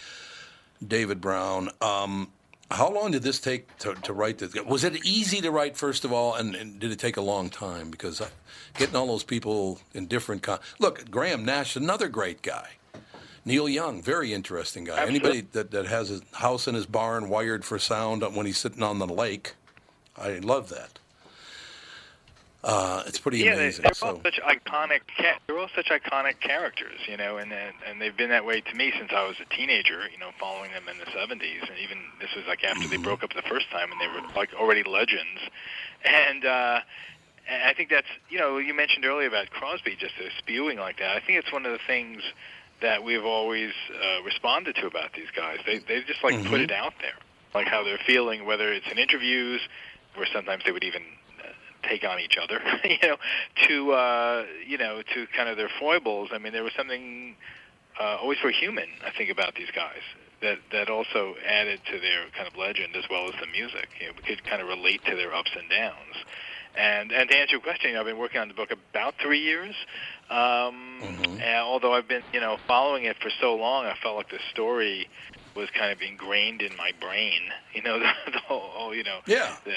David 0.85 1.21
Browne. 1.21 1.69
Um, 1.79 2.29
how 2.71 2.89
long 2.89 3.11
did 3.11 3.23
this 3.23 3.39
take 3.39 3.77
to, 3.79 3.93
to 3.93 4.13
write 4.13 4.39
this? 4.39 4.53
Was 4.65 4.83
it 4.83 5.05
easy 5.05 5.41
to 5.41 5.51
write 5.51 5.77
first 5.77 6.05
of 6.05 6.11
all, 6.11 6.35
and, 6.35 6.55
and 6.55 6.79
did 6.79 6.91
it 6.91 6.99
take 6.99 7.17
a 7.17 7.21
long 7.21 7.49
time? 7.49 7.91
Because 7.91 8.21
uh, 8.21 8.29
getting 8.75 8.95
all 8.95 9.07
those 9.07 9.23
people 9.23 9.79
in 9.93 10.07
different 10.07 10.41
con- 10.41 10.59
look, 10.79 11.09
Graham 11.11 11.45
Nash, 11.45 11.75
another 11.75 12.07
great 12.07 12.41
guy. 12.41 12.69
Neil 13.45 13.67
Young, 13.67 14.01
very 14.01 14.33
interesting 14.33 14.85
guy. 14.85 15.05
Anybody 15.05 15.41
that, 15.51 15.71
that 15.71 15.85
has 15.87 16.11
a 16.11 16.21
house 16.37 16.67
in 16.67 16.75
his 16.75 16.85
barn 16.85 17.29
wired 17.29 17.65
for 17.65 17.77
sound 17.77 18.23
when 18.35 18.45
he's 18.45 18.57
sitting 18.57 18.81
on 18.81 18.99
the 18.99 19.07
lake, 19.07 19.55
I 20.17 20.39
love 20.39 20.69
that. 20.69 20.99
Uh, 22.63 23.03
it's 23.05 23.19
pretty 23.19 23.39
yeah, 23.39 23.55
they, 23.55 23.63
amazing. 23.63 23.83
they're 23.83 23.93
so. 23.93 24.07
all 24.07 24.21
such 24.23 24.39
iconic. 24.39 25.01
They're 25.47 25.57
all 25.59 25.67
such 25.75 25.87
iconic 25.87 26.39
characters, 26.39 26.99
you 27.09 27.17
know, 27.17 27.35
and, 27.37 27.51
and 27.51 27.99
they've 27.99 28.15
been 28.15 28.29
that 28.29 28.45
way 28.45 28.61
to 28.61 28.73
me 28.75 28.93
since 28.97 29.11
I 29.13 29.27
was 29.27 29.35
a 29.41 29.55
teenager. 29.55 30.03
You 30.11 30.17
know, 30.17 30.29
following 30.39 30.71
them 30.71 30.83
in 30.89 30.97
the 30.97 31.05
'70s, 31.05 31.67
and 31.69 31.77
even 31.83 31.97
this 32.21 32.29
was 32.35 32.45
like 32.47 32.63
after 32.63 32.79
Mm-hmm. 32.81 32.89
they 32.89 32.97
broke 32.97 33.21
up 33.23 33.33
the 33.35 33.41
first 33.49 33.69
time, 33.69 33.91
and 33.91 33.99
they 33.99 34.07
were 34.07 34.25
like 34.35 34.53
already 34.53 34.83
legends. 34.83 35.41
And 36.05 36.45
uh, 36.45 36.79
and 37.49 37.63
I 37.63 37.73
think 37.73 37.89
that's 37.89 38.07
you 38.29 38.39
know 38.39 38.57
you 38.59 38.73
mentioned 38.73 39.03
earlier 39.05 39.27
about 39.27 39.49
Crosby 39.49 39.97
just 39.99 40.13
uh, 40.19 40.29
spewing 40.39 40.77
like 40.79 40.99
that. 40.99 41.09
I 41.17 41.19
think 41.19 41.39
it's 41.39 41.51
one 41.51 41.65
of 41.65 41.73
the 41.73 41.79
things 41.85 42.21
that 42.81 43.03
we've 43.03 43.25
always 43.25 43.71
uh, 43.91 44.23
responded 44.23 44.75
to 44.75 44.87
about 44.87 45.11
these 45.13 45.29
guys. 45.35 45.59
They 45.65 45.79
they 45.79 46.01
just 46.03 46.23
like 46.23 46.35
put 46.45 46.61
Mhm. 46.61 46.63
it 46.63 46.71
out 46.71 46.93
there, 47.01 47.15
like 47.53 47.67
how 47.67 47.83
they're 47.83 47.99
feeling, 48.07 48.45
whether 48.45 48.71
it's 48.71 48.87
in 48.89 48.97
interviews, 48.97 49.59
where 50.15 50.27
sometimes 50.31 50.63
they 50.65 50.71
would 50.71 50.83
even 50.85 51.01
take 51.83 52.03
on 52.03 52.19
each 52.19 52.37
other, 52.41 52.59
you 52.83 52.97
know, 53.03 53.17
to 53.67 53.91
uh, 53.91 54.45
you 54.65 54.77
know 54.77 55.01
to 55.13 55.27
kind 55.35 55.49
of 55.49 55.57
their 55.57 55.69
foibles. 55.79 56.29
I 56.33 56.37
mean, 56.37 56.53
there 56.53 56.63
was 56.63 56.73
something 56.75 57.35
uh, 57.99 58.17
always 58.21 58.39
very 58.41 58.53
human, 58.53 58.87
I 59.05 59.11
think, 59.17 59.29
about 59.29 59.55
these 59.55 59.71
guys 59.75 60.01
that 60.41 60.59
that 60.71 60.89
also 60.89 61.35
added 61.47 61.79
to 61.91 61.99
their 61.99 62.25
kind 62.35 62.47
of 62.47 62.55
legend 62.57 62.95
as 62.95 63.03
well 63.09 63.27
as 63.27 63.33
the 63.39 63.47
music. 63.47 63.89
You 63.99 64.07
know, 64.07 64.13
we 64.17 64.23
could 64.23 64.43
kind 64.45 64.61
of 64.61 64.67
relate 64.67 65.03
to 65.05 65.15
their 65.15 65.33
ups 65.33 65.51
and 65.57 65.69
downs. 65.69 66.15
And 66.75 67.11
and 67.11 67.29
to 67.29 67.37
answer 67.37 67.51
your 67.53 67.61
question, 67.61 67.95
I've 67.95 68.05
been 68.05 68.17
working 68.17 68.41
on 68.41 68.47
the 68.47 68.53
book 68.55 68.71
about 68.71 69.13
three 69.21 69.39
years. 69.41 69.75
Um, 70.29 71.01
and 71.39 71.57
although 71.61 71.93
I've 71.93 72.07
been 72.07 72.23
you 72.33 72.39
know 72.39 72.57
following 72.67 73.05
it 73.05 73.17
for 73.21 73.29
so 73.39 73.55
long, 73.55 73.85
I 73.85 73.95
felt 74.01 74.15
like 74.15 74.29
the 74.29 74.39
story 74.51 75.07
was 75.55 75.69
kind 75.77 75.91
of 75.91 76.01
ingrained 76.01 76.61
in 76.61 76.75
my 76.77 76.91
brain. 76.99 77.41
You 77.73 77.81
know, 77.81 77.97
the, 78.25 78.31
the 78.31 78.37
whole, 78.39 78.59
whole 78.61 78.95
you 78.95 79.03
know 79.03 79.19
Yeah. 79.25 79.55
the 79.65 79.73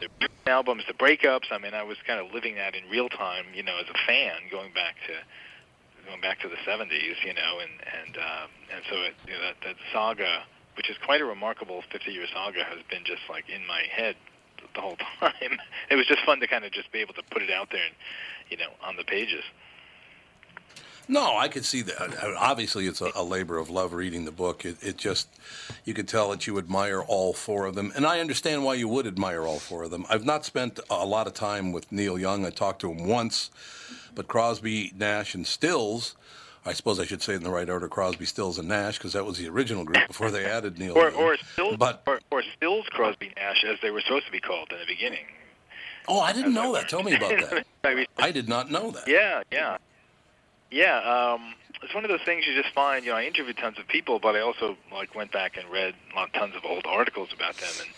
the 0.00 0.28
albums, 0.50 0.84
the 0.86 0.94
breakups. 0.94 1.50
I 1.50 1.58
mean, 1.58 1.74
I 1.74 1.82
was 1.82 1.96
kind 2.06 2.20
of 2.20 2.32
living 2.32 2.56
that 2.56 2.74
in 2.74 2.88
real 2.90 3.08
time. 3.08 3.44
You 3.54 3.62
know, 3.62 3.76
as 3.78 3.86
a 3.88 3.98
fan, 4.06 4.48
going 4.50 4.72
back 4.72 4.96
to 5.06 5.14
going 6.06 6.20
back 6.20 6.40
to 6.40 6.48
the 6.48 6.56
70s, 6.66 7.20
you 7.24 7.34
know, 7.34 7.60
and 7.60 7.72
and 7.84 8.16
um, 8.16 8.48
and 8.74 8.82
so 8.88 8.96
it, 9.02 9.14
you 9.26 9.32
know, 9.34 9.42
that 9.42 9.56
that 9.64 9.76
saga, 9.92 10.44
which 10.76 10.90
is 10.90 10.96
quite 11.04 11.20
a 11.20 11.24
remarkable 11.24 11.82
50-year 11.92 12.26
saga, 12.32 12.64
has 12.64 12.78
been 12.90 13.04
just 13.04 13.22
like 13.28 13.48
in 13.48 13.66
my 13.66 13.82
head 13.90 14.16
the 14.74 14.80
whole 14.80 14.96
time. 15.20 15.58
It 15.90 15.96
was 15.96 16.06
just 16.06 16.24
fun 16.24 16.40
to 16.40 16.46
kind 16.46 16.64
of 16.64 16.72
just 16.72 16.90
be 16.92 17.00
able 17.00 17.14
to 17.14 17.22
put 17.30 17.42
it 17.42 17.50
out 17.50 17.68
there, 17.70 17.84
and 17.84 17.94
you 18.50 18.56
know, 18.56 18.70
on 18.82 18.96
the 18.96 19.04
pages. 19.04 19.44
No, 21.10 21.36
I 21.38 21.48
could 21.48 21.64
see 21.64 21.80
that. 21.82 22.00
I- 22.22 22.34
Obviously, 22.38 22.86
it's 22.86 23.00
a, 23.00 23.10
a 23.14 23.22
labor 23.22 23.56
of 23.58 23.70
love 23.70 23.92
reading 23.94 24.24
the 24.26 24.30
book. 24.32 24.64
It, 24.64 24.76
it 24.82 24.96
just, 24.98 25.28
you 25.84 25.94
could 25.94 26.06
tell 26.06 26.30
that 26.30 26.46
you 26.46 26.58
admire 26.58 27.00
all 27.00 27.32
four 27.32 27.64
of 27.66 27.74
them. 27.74 27.92
And 27.96 28.06
I 28.06 28.20
understand 28.20 28.64
why 28.64 28.74
you 28.74 28.88
would 28.88 29.06
admire 29.06 29.42
all 29.46 29.58
four 29.58 29.84
of 29.84 29.90
them. 29.90 30.04
I've 30.10 30.24
not 30.26 30.44
spent 30.44 30.78
a 30.90 31.06
lot 31.06 31.26
of 31.26 31.34
time 31.34 31.72
with 31.72 31.90
Neil 31.90 32.18
Young. 32.18 32.44
I 32.44 32.50
talked 32.50 32.80
to 32.82 32.90
him 32.92 33.06
once, 33.08 33.50
but 34.14 34.28
Crosby, 34.28 34.92
Nash, 34.96 35.34
and 35.34 35.46
Stills, 35.46 36.14
I 36.66 36.74
suppose 36.74 37.00
I 37.00 37.06
should 37.06 37.22
say 37.22 37.32
it 37.32 37.36
in 37.36 37.42
the 37.44 37.50
right 37.50 37.70
order 37.70 37.88
Crosby, 37.88 38.26
Stills, 38.26 38.58
and 38.58 38.68
Nash, 38.68 38.98
because 38.98 39.14
that 39.14 39.24
was 39.24 39.38
the 39.38 39.48
original 39.48 39.84
group 39.84 40.06
before 40.08 40.30
they 40.30 40.44
added 40.44 40.78
Neil 40.78 40.96
Or 40.98 41.04
Young. 41.10 41.14
or 41.14 41.36
Stills 41.54 41.76
But- 41.78 42.02
or, 42.06 42.20
or 42.30 42.42
Stills 42.56 42.84
Crosby 42.90 43.32
Nash, 43.36 43.64
as 43.64 43.78
they 43.80 43.90
were 43.90 44.02
supposed 44.02 44.26
to 44.26 44.32
be 44.32 44.40
called 44.40 44.70
in 44.72 44.78
the 44.78 44.86
beginning. 44.86 45.24
Oh, 46.06 46.20
I 46.20 46.32
didn't 46.34 46.52
know 46.54 46.72
that. 46.74 46.88
Tell 46.88 47.02
me 47.02 47.14
about 47.14 47.64
that. 47.82 48.06
I 48.18 48.30
did 48.30 48.48
not 48.48 48.70
know 48.70 48.90
that. 48.90 49.06
Yeah, 49.08 49.42
yeah, 49.52 49.76
yeah. 50.70 50.98
Um, 51.00 51.54
it's 51.82 51.94
one 51.94 52.04
of 52.04 52.10
those 52.10 52.22
things 52.24 52.46
you 52.46 52.60
just 52.60 52.74
find. 52.74 53.04
You 53.04 53.12
know, 53.12 53.16
I 53.16 53.24
interviewed 53.24 53.56
tons 53.56 53.78
of 53.78 53.86
people, 53.88 54.18
but 54.18 54.34
I 54.34 54.40
also 54.40 54.76
like 54.92 55.14
went 55.14 55.32
back 55.32 55.56
and 55.56 55.70
read 55.70 55.94
lot- 56.14 56.32
tons 56.32 56.54
of 56.56 56.64
old 56.64 56.86
articles 56.86 57.28
about 57.34 57.56
them, 57.56 57.70
and 57.80 57.88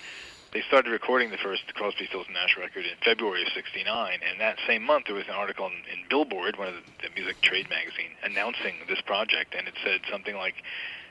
they 0.52 0.62
started 0.62 0.90
recording 0.90 1.30
the 1.30 1.38
first 1.38 1.62
Crosby, 1.74 2.06
Stills 2.06 2.26
and 2.26 2.34
Nash 2.34 2.56
record 2.58 2.84
in 2.84 2.96
February 3.02 3.42
of 3.42 3.48
'69, 3.54 4.20
and 4.28 4.40
that 4.40 4.58
same 4.66 4.82
month 4.82 5.06
there 5.06 5.14
was 5.14 5.26
an 5.26 5.34
article 5.34 5.66
in, 5.66 5.72
in 5.72 6.04
Billboard, 6.08 6.58
one 6.58 6.68
of 6.68 6.74
the, 6.74 7.08
the 7.08 7.14
music 7.14 7.40
trade 7.42 7.68
magazine, 7.70 8.10
announcing 8.22 8.74
this 8.88 9.00
project, 9.00 9.54
and 9.56 9.66
it 9.68 9.74
said 9.84 10.00
something 10.10 10.36
like. 10.36 10.54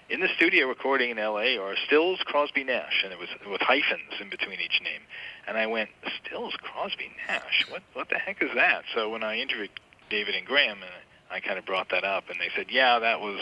In 0.10 0.22
the 0.22 0.28
studio 0.38 0.66
recording 0.66 1.12
in 1.12 1.20
L.A. 1.20 1.60
are 1.60 1.76
Stills, 1.86 2.18
Crosby, 2.26 2.64
Nash, 2.64 3.04
and 3.04 3.14
it 3.14 3.20
was 3.20 3.30
with 3.48 3.62
hyphens 3.62 4.18
in 4.20 4.28
between 4.28 4.60
each 4.60 4.82
name. 4.82 5.02
And 5.46 5.56
I 5.56 5.68
went, 5.68 5.92
Stills, 6.26 6.56
Crosby, 6.64 7.12
Nash. 7.28 7.68
What 7.70 7.84
what 7.94 8.10
the 8.10 8.18
heck 8.18 8.42
is 8.42 8.50
that? 8.56 8.86
So 8.96 9.12
when 9.12 9.24
I 9.24 9.38
interviewed 9.38 9.70
David 10.10 10.34
and 10.34 10.48
Graham, 10.48 10.80
and 10.82 10.90
I 11.32 11.40
kind 11.40 11.58
of 11.60 11.66
brought 11.66 11.90
that 11.90 12.04
up, 12.04 12.30
and 12.30 12.40
they 12.40 12.50
said, 12.56 12.68
yeah, 12.70 13.00
that 13.00 13.22
was, 13.22 13.40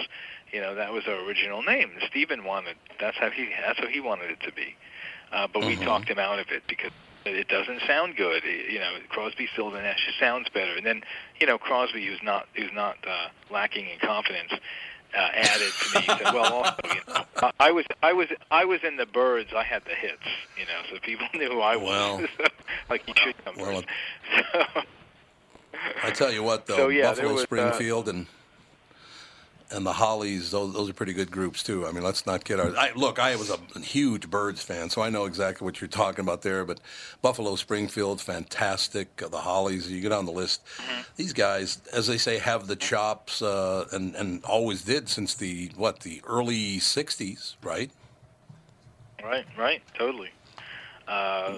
you 0.51 0.59
know, 0.61 0.75
that 0.75 0.91
was 0.93 1.03
our 1.07 1.15
original 1.25 1.61
name. 1.63 1.91
Stephen 2.09 2.43
wanted 2.43 2.75
that's 2.99 3.17
how 3.17 3.29
he 3.29 3.49
that's 3.65 3.79
how 3.79 3.87
he 3.87 3.99
wanted 3.99 4.31
it 4.31 4.39
to 4.41 4.51
be. 4.51 4.75
Uh, 5.31 5.47
but 5.51 5.65
we 5.65 5.75
talked 5.75 6.09
him 6.09 6.19
out 6.19 6.39
of 6.39 6.47
it 6.51 6.63
because 6.67 6.91
it 7.25 7.47
doesn't 7.49 7.81
sound 7.85 8.15
good. 8.15 8.43
It- 8.45 8.71
you 8.71 8.79
know, 8.79 8.95
Crosby, 9.09 9.47
Stills, 9.53 9.73
and 9.73 9.83
Nash 9.83 9.99
sounds 10.19 10.47
better. 10.49 10.75
And 10.75 10.85
then, 10.85 11.03
you 11.39 11.47
know, 11.47 11.57
Crosby, 11.57 12.05
who's 12.05 12.21
not 12.23 12.47
who's 12.55 12.71
not 12.73 12.95
uh, 13.07 13.27
lacking 13.51 13.87
in 13.89 13.99
confidence, 13.99 14.51
uh, 14.53 15.19
added 15.33 15.71
to 15.79 15.95
me. 15.99 16.01
He 16.01 16.07
said, 16.07 16.33
"Well, 16.33 16.53
also, 16.53 16.75
you 16.85 17.01
know, 17.13 17.51
I- 17.59 17.71
was 17.71 17.85
I 18.03 18.13
was 18.13 18.27
I 18.51 18.65
was 18.65 18.79
in 18.83 18.95
the 18.97 19.05
Byrds. 19.05 19.49
I 19.55 19.63
had 19.63 19.83
the 19.85 19.95
hits. 19.95 20.23
You 20.57 20.65
know, 20.65 20.81
so 20.91 20.99
people 21.01 21.27
knew 21.33 21.49
who 21.49 21.61
I 21.61 21.75
was. 21.75 22.19
Well. 22.19 22.27
so, 22.37 22.43
like 22.89 23.07
you 23.07 23.13
should 23.17 23.35
come 23.45 23.55
Well, 23.57 23.81
first. 23.81 23.87
So, 24.75 24.81
I 26.03 26.11
tell 26.11 26.31
you 26.31 26.43
what, 26.43 26.65
though, 26.67 26.75
So, 26.75 26.87
yeah, 26.89 27.03
Buffalo 27.03 27.33
was, 27.33 27.41
uh, 27.41 27.45
Springfield 27.45 28.09
and 28.09 28.27
and 29.69 29.85
the 29.85 29.93
Hollies, 29.93 30.51
those 30.51 30.73
those 30.73 30.89
are 30.89 30.93
pretty 30.93 31.13
good 31.13 31.29
groups 31.29 31.61
too. 31.61 31.85
I 31.85 31.91
mean, 31.91 32.03
let's 32.03 32.25
not 32.25 32.45
get 32.45 32.59
our. 32.59 32.75
I, 32.77 32.91
look, 32.95 33.19
I 33.19 33.35
was 33.35 33.49
a 33.49 33.79
huge 33.79 34.29
Byrds 34.29 34.61
fan, 34.63 34.89
so 34.89 35.01
I 35.01 35.09
know 35.09 35.25
exactly 35.25 35.65
what 35.65 35.81
you're 35.81 35.89
talking 35.89 36.21
about 36.21 36.41
there. 36.41 36.63
But 36.63 36.79
Buffalo 37.21 37.55
Springfield, 37.55 38.21
fantastic. 38.21 39.21
Uh, 39.21 39.27
the 39.27 39.39
Hollies, 39.39 39.91
you 39.91 40.01
get 40.01 40.11
on 40.11 40.25
the 40.25 40.31
list. 40.31 40.65
Mm-hmm. 40.65 41.01
These 41.17 41.33
guys, 41.33 41.81
as 41.93 42.07
they 42.07 42.17
say, 42.17 42.37
have 42.39 42.67
the 42.67 42.75
chops, 42.75 43.41
uh, 43.41 43.87
and 43.91 44.15
and 44.15 44.43
always 44.45 44.83
did 44.83 45.09
since 45.09 45.33
the 45.33 45.71
what 45.75 45.99
the 46.01 46.21
early 46.25 46.77
'60s, 46.77 47.55
right? 47.61 47.91
Right, 49.21 49.45
right, 49.57 49.81
totally. 49.97 50.29
Uh, 51.07 51.57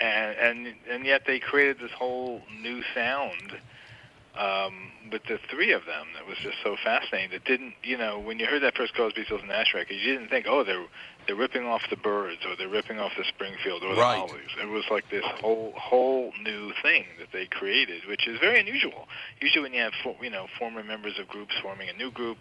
and 0.00 0.36
and 0.66 0.74
and 0.90 1.06
yet 1.06 1.22
they 1.26 1.38
created 1.38 1.78
this 1.78 1.92
whole 1.92 2.40
new 2.60 2.82
sound 2.94 3.52
um, 4.38 4.92
with 5.10 5.22
the 5.28 5.38
three 5.50 5.72
of 5.72 5.84
them 5.86 6.06
that 6.14 6.26
was 6.26 6.38
just 6.38 6.56
so 6.62 6.76
fascinating. 6.82 7.30
That 7.30 7.44
didn't, 7.44 7.74
you 7.82 7.98
know, 7.98 8.18
when 8.18 8.38
you 8.38 8.46
heard 8.46 8.62
that 8.62 8.76
first 8.76 8.94
Crosby, 8.94 9.24
Stills 9.24 9.40
and 9.40 9.50
Nash 9.50 9.74
record, 9.74 9.94
you 9.94 10.12
didn't 10.14 10.28
think, 10.28 10.46
oh, 10.48 10.64
they're 10.64 10.86
they're 11.26 11.36
ripping 11.36 11.66
off 11.66 11.82
the 11.90 11.96
Byrds 11.96 12.40
or 12.46 12.56
they're 12.56 12.68
ripping 12.68 12.98
off 12.98 13.12
the 13.16 13.24
Springfield 13.24 13.82
or 13.82 13.94
the 13.94 14.00
Right. 14.00 14.18
Hollies. 14.18 14.50
It 14.60 14.66
was 14.66 14.84
like 14.90 15.10
this 15.10 15.24
whole 15.40 15.72
whole 15.76 16.32
new 16.42 16.72
thing 16.82 17.04
that 17.18 17.28
they 17.32 17.46
created, 17.46 18.02
which 18.08 18.26
is 18.26 18.38
very 18.38 18.60
unusual. 18.60 19.08
Usually, 19.40 19.62
when 19.62 19.74
you 19.74 19.80
have 19.82 19.92
for, 20.02 20.16
you 20.22 20.30
know 20.30 20.46
former 20.58 20.82
members 20.82 21.18
of 21.18 21.28
groups 21.28 21.54
forming 21.60 21.88
a 21.88 21.92
new 21.92 22.10
group, 22.10 22.38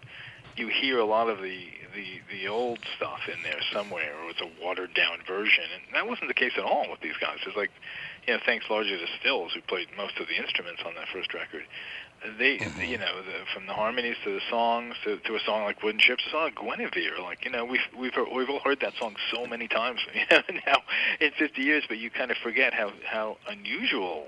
you 0.56 0.68
hear 0.68 1.00
a 1.00 1.06
lot 1.06 1.30
of 1.30 1.40
the, 1.40 1.66
the, 1.94 2.22
the 2.32 2.48
old 2.48 2.80
stuff 2.96 3.20
in 3.28 3.42
there 3.44 3.60
somewhere, 3.74 4.14
or 4.24 4.30
it's 4.30 4.42
a 4.42 4.50
watered 4.64 4.94
down 4.94 5.20
version. 5.28 5.64
And 5.74 5.96
that 5.96 6.08
wasn't 6.08 6.28
the 6.28 6.34
case 6.34 6.54
at 6.58 6.64
all 6.64 6.86
with 6.90 7.02
these 7.02 7.18
guys. 7.20 7.38
It's 7.46 7.56
like, 7.56 7.72
you 8.28 8.34
know, 8.34 8.40
thanks 8.46 8.66
largely 8.70 8.98
to 8.98 9.08
Stills, 9.20 9.54
who 9.54 9.62
played 9.62 9.88
most 9.98 10.18
of 10.20 10.28
the 10.28 10.36
instruments 10.36 10.82
on 10.86 10.94
that 10.96 11.08
first 11.14 11.34
record. 11.34 11.64
They, 12.38 12.58
mm-hmm. 12.58 12.82
you 12.82 12.98
know, 12.98 13.22
the, 13.24 13.46
from 13.54 13.66
the 13.66 13.74
harmonies 13.74 14.18
to 14.26 14.34
the 14.34 14.42
songs 14.50 14.96
to, 15.06 15.18
to 15.18 15.36
a 15.36 15.40
song 15.46 15.64
like 15.64 15.82
Wooden 15.82 16.02
Ships, 16.02 16.24
a 16.28 16.32
song 16.32 16.44
like 16.44 16.56
Guinevere, 16.56 17.22
like 17.22 17.46
you 17.46 17.52
know, 17.52 17.64
we've 17.64 17.88
we've 17.98 18.14
heard, 18.14 18.28
we've 18.36 18.50
all 18.50 18.60
heard 18.60 18.82
that 18.82 18.94
song 19.00 19.16
so 19.34 19.48
many 19.48 19.70
times, 19.70 20.02
you 20.14 20.26
know, 20.30 20.42
now 20.68 20.82
in 21.22 21.32
50 21.32 21.62
years, 21.62 21.86
but 21.88 21.98
you 21.98 22.10
kind 22.10 22.30
of 22.30 22.36
forget 22.44 22.74
how 22.74 22.92
how 23.06 23.38
unusual 23.48 24.28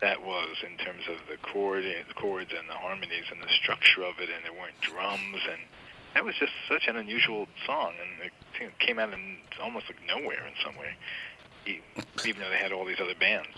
that 0.00 0.22
was 0.22 0.56
in 0.62 0.78
terms 0.84 1.02
of 1.08 1.16
the 1.28 1.36
chord, 1.38 1.82
the 1.82 2.14
chords 2.14 2.52
and 2.56 2.68
the 2.68 2.74
harmonies 2.74 3.24
and 3.32 3.42
the 3.42 3.52
structure 3.60 4.04
of 4.04 4.14
it, 4.20 4.30
and 4.30 4.44
there 4.44 4.52
weren't 4.52 4.80
drums, 4.80 5.42
and 5.50 5.60
that 6.14 6.24
was 6.24 6.34
just 6.38 6.52
such 6.68 6.88
an 6.88 6.96
unusual 6.96 7.46
song, 7.66 7.92
and 8.00 8.30
it 8.60 8.78
came 8.78 8.98
out 8.98 9.12
in 9.12 9.36
almost 9.62 9.86
like 9.86 9.98
nowhere 10.06 10.46
in 10.46 10.52
some 10.64 10.76
way, 10.76 10.94
even 12.24 12.42
though 12.42 12.50
they 12.50 12.56
had 12.56 12.72
all 12.72 12.84
these 12.84 13.00
other 13.00 13.14
bands. 13.18 13.48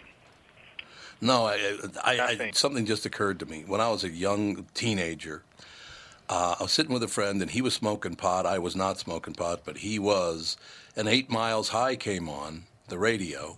No, 1.21 1.47
I, 1.47 1.77
I, 2.03 2.21
I, 2.21 2.51
something 2.53 2.87
just 2.87 3.07
occurred 3.07 3.39
to 3.41 3.47
me 3.47 3.65
when 3.67 3.81
I 3.81 3.89
was 3.89 4.05
a 4.05 4.11
young 4.11 4.67
teenager. 4.75 5.43
Uh, 6.29 6.57
I 6.59 6.63
was 6.63 6.73
sitting 6.73 6.93
with 6.93 7.03
a 7.03 7.09
friend, 7.09 7.41
and 7.41 7.51
he 7.51 7.63
was 7.63 7.75
smoking 7.75 8.15
pot. 8.15 8.47
I 8.47 8.59
was 8.59 8.75
not 8.75 8.99
smoking 8.99 9.35
pot, 9.35 9.61
but 9.65 9.79
he 9.79 9.99
was. 9.99 10.57
And 10.97 11.09
Eight 11.09 11.31
Miles 11.31 11.71
High 11.71 11.97
came 11.97 12.29
on 12.29 12.65
the 12.89 12.99
radio, 12.99 13.57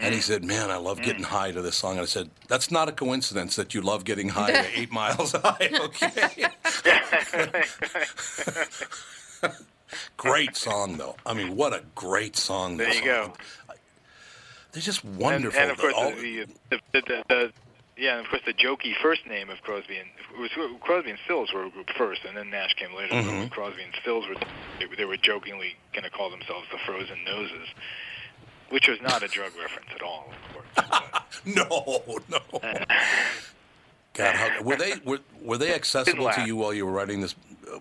and 0.00 0.14
he 0.14 0.20
said, 0.20 0.44
"Man, 0.44 0.70
I 0.70 0.76
love 0.76 1.00
getting 1.02 1.22
high 1.24 1.52
to 1.52 1.60
this 1.62 1.76
song." 1.76 1.92
And 1.92 2.00
I 2.02 2.04
said, 2.06 2.30
"That's 2.48 2.70
not 2.70 2.88
a 2.88 2.92
coincidence 2.92 3.56
that 3.56 3.74
you 3.74 3.80
love 3.80 4.04
getting 4.04 4.28
high 4.30 4.50
to 4.52 4.78
Eight 4.78 4.90
Miles 5.00 5.32
High." 5.32 5.70
Okay. 5.80 6.46
great 10.16 10.56
song, 10.56 10.96
though. 10.96 11.16
I 11.26 11.34
mean, 11.34 11.56
what 11.56 11.72
a 11.72 11.82
great 11.94 12.36
song! 12.36 12.76
There 12.76 12.92
you 12.92 13.04
go. 13.04 13.32
They're 14.72 14.82
just 14.82 15.04
wonderful. 15.04 15.60
and 15.60 15.70
of 15.72 15.78
course, 15.78 15.94
All- 15.96 16.10
the, 16.12 16.46
the, 16.70 16.78
the, 16.92 17.00
the, 17.02 17.24
the 17.28 17.52
yeah, 17.96 18.16
and 18.16 18.24
of 18.24 18.30
course, 18.30 18.42
the 18.46 18.54
jokey 18.54 18.92
first 19.02 19.26
name 19.26 19.50
of 19.50 19.60
Crosby 19.62 19.96
and 19.98 20.08
it 20.32 20.38
was 20.40 20.50
Crosby 20.80 21.10
and 21.10 21.18
Stills 21.24 21.52
were 21.52 21.64
a 21.66 21.70
group 21.70 21.90
first, 21.98 22.20
and 22.26 22.36
then 22.36 22.50
Nash 22.50 22.72
came 22.74 22.94
later. 22.94 23.14
Mhm. 23.14 23.50
Crosby 23.50 23.82
and 23.82 23.92
Stills 24.00 24.26
were 24.28 24.36
they, 24.78 24.86
they 24.96 25.04
were 25.04 25.16
jokingly 25.16 25.74
going 25.92 26.04
to 26.04 26.10
call 26.10 26.30
themselves 26.30 26.66
the 26.70 26.78
Frozen 26.86 27.24
Noses, 27.24 27.68
which 28.70 28.88
was 28.88 29.00
not 29.02 29.22
a 29.22 29.28
drug 29.28 29.52
reference 29.60 29.88
at 29.94 30.02
all. 30.02 30.32
Of 30.48 30.74
course. 30.74 31.22
no, 31.44 32.20
no. 32.28 32.60
God, 34.14 34.34
how, 34.34 34.62
were 34.62 34.76
they 34.76 34.94
were, 35.04 35.20
were 35.42 35.58
they 35.58 35.74
accessible 35.74 36.30
to 36.30 36.44
you 36.44 36.56
while 36.56 36.74
you 36.74 36.84
were 36.84 36.92
writing 36.92 37.20
this? 37.20 37.34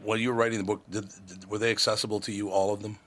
While 0.03 0.17
you 0.17 0.29
were 0.29 0.35
writing 0.35 0.59
the 0.59 0.63
book, 0.63 0.81
did, 0.89 1.09
did, 1.27 1.49
were 1.49 1.57
they 1.57 1.71
accessible 1.71 2.19
to 2.21 2.31
you, 2.31 2.49
all 2.49 2.71
of 2.73 2.81
them? 2.81 2.97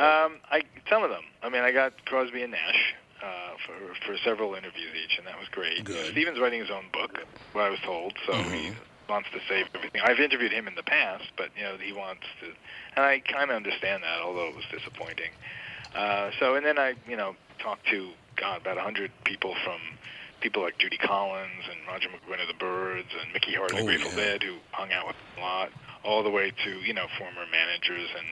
Um, 0.00 0.38
I 0.50 0.62
some 0.90 1.04
of 1.04 1.10
them. 1.10 1.22
I 1.42 1.48
mean, 1.48 1.62
I 1.62 1.70
got 1.70 2.04
Crosby 2.06 2.42
and 2.42 2.52
Nash. 2.52 2.94
uh, 3.22 3.54
for 3.64 3.94
for 4.04 4.18
several 4.24 4.54
interviews 4.54 4.92
each, 5.04 5.18
and 5.18 5.26
that 5.26 5.38
was 5.38 5.48
great. 5.48 5.84
Good. 5.84 6.10
Stephen's 6.10 6.40
writing 6.40 6.60
his 6.60 6.70
own 6.70 6.84
book, 6.92 7.20
what 7.52 7.62
I 7.64 7.70
was 7.70 7.78
told, 7.80 8.14
so 8.26 8.32
he 8.34 8.72
wants 9.08 9.28
to 9.32 9.38
save 9.48 9.66
everything. 9.74 10.00
I've 10.02 10.18
interviewed 10.18 10.52
him 10.52 10.66
in 10.66 10.74
the 10.74 10.82
past, 10.82 11.24
but 11.36 11.50
you 11.56 11.62
know 11.62 11.76
he 11.76 11.92
wants 11.92 12.24
to, 12.40 12.46
and 12.96 13.04
I 13.04 13.20
kind 13.20 13.50
of 13.50 13.56
understand 13.56 14.02
that, 14.02 14.20
although 14.22 14.48
it 14.48 14.56
was 14.56 14.64
disappointing. 14.72 15.30
Uh, 15.94 16.30
so, 16.40 16.54
and 16.54 16.64
then 16.64 16.78
I, 16.78 16.94
you 17.06 17.16
know, 17.16 17.34
talked 17.62 17.86
to 17.90 18.10
God 18.36 18.60
about 18.60 18.78
a 18.78 18.80
hundred 18.80 19.10
people 19.24 19.54
from 19.64 19.78
people 20.40 20.62
like 20.62 20.76
Judy 20.78 20.98
Collins 20.98 21.64
and 21.70 21.78
Roger 21.86 22.08
McGuinn 22.08 22.42
of 22.42 22.48
the 22.48 22.58
Byrds 22.58 23.08
and 23.14 23.32
Mickey 23.32 23.54
Hart 23.54 23.70
of 23.72 23.76
the 23.78 23.82
Oh, 23.82 23.86
Grateful 23.86 24.10
yeah. 24.10 24.24
Dead, 24.34 24.42
who 24.42 24.56
hung 24.72 24.90
out 24.92 25.06
with 25.06 25.16
a 25.38 25.40
lot, 25.40 25.70
all 26.04 26.22
the 26.22 26.30
way 26.30 26.50
to 26.50 26.70
you 26.82 26.94
know 26.94 27.06
former 27.18 27.46
managers 27.52 28.08
and 28.10 28.28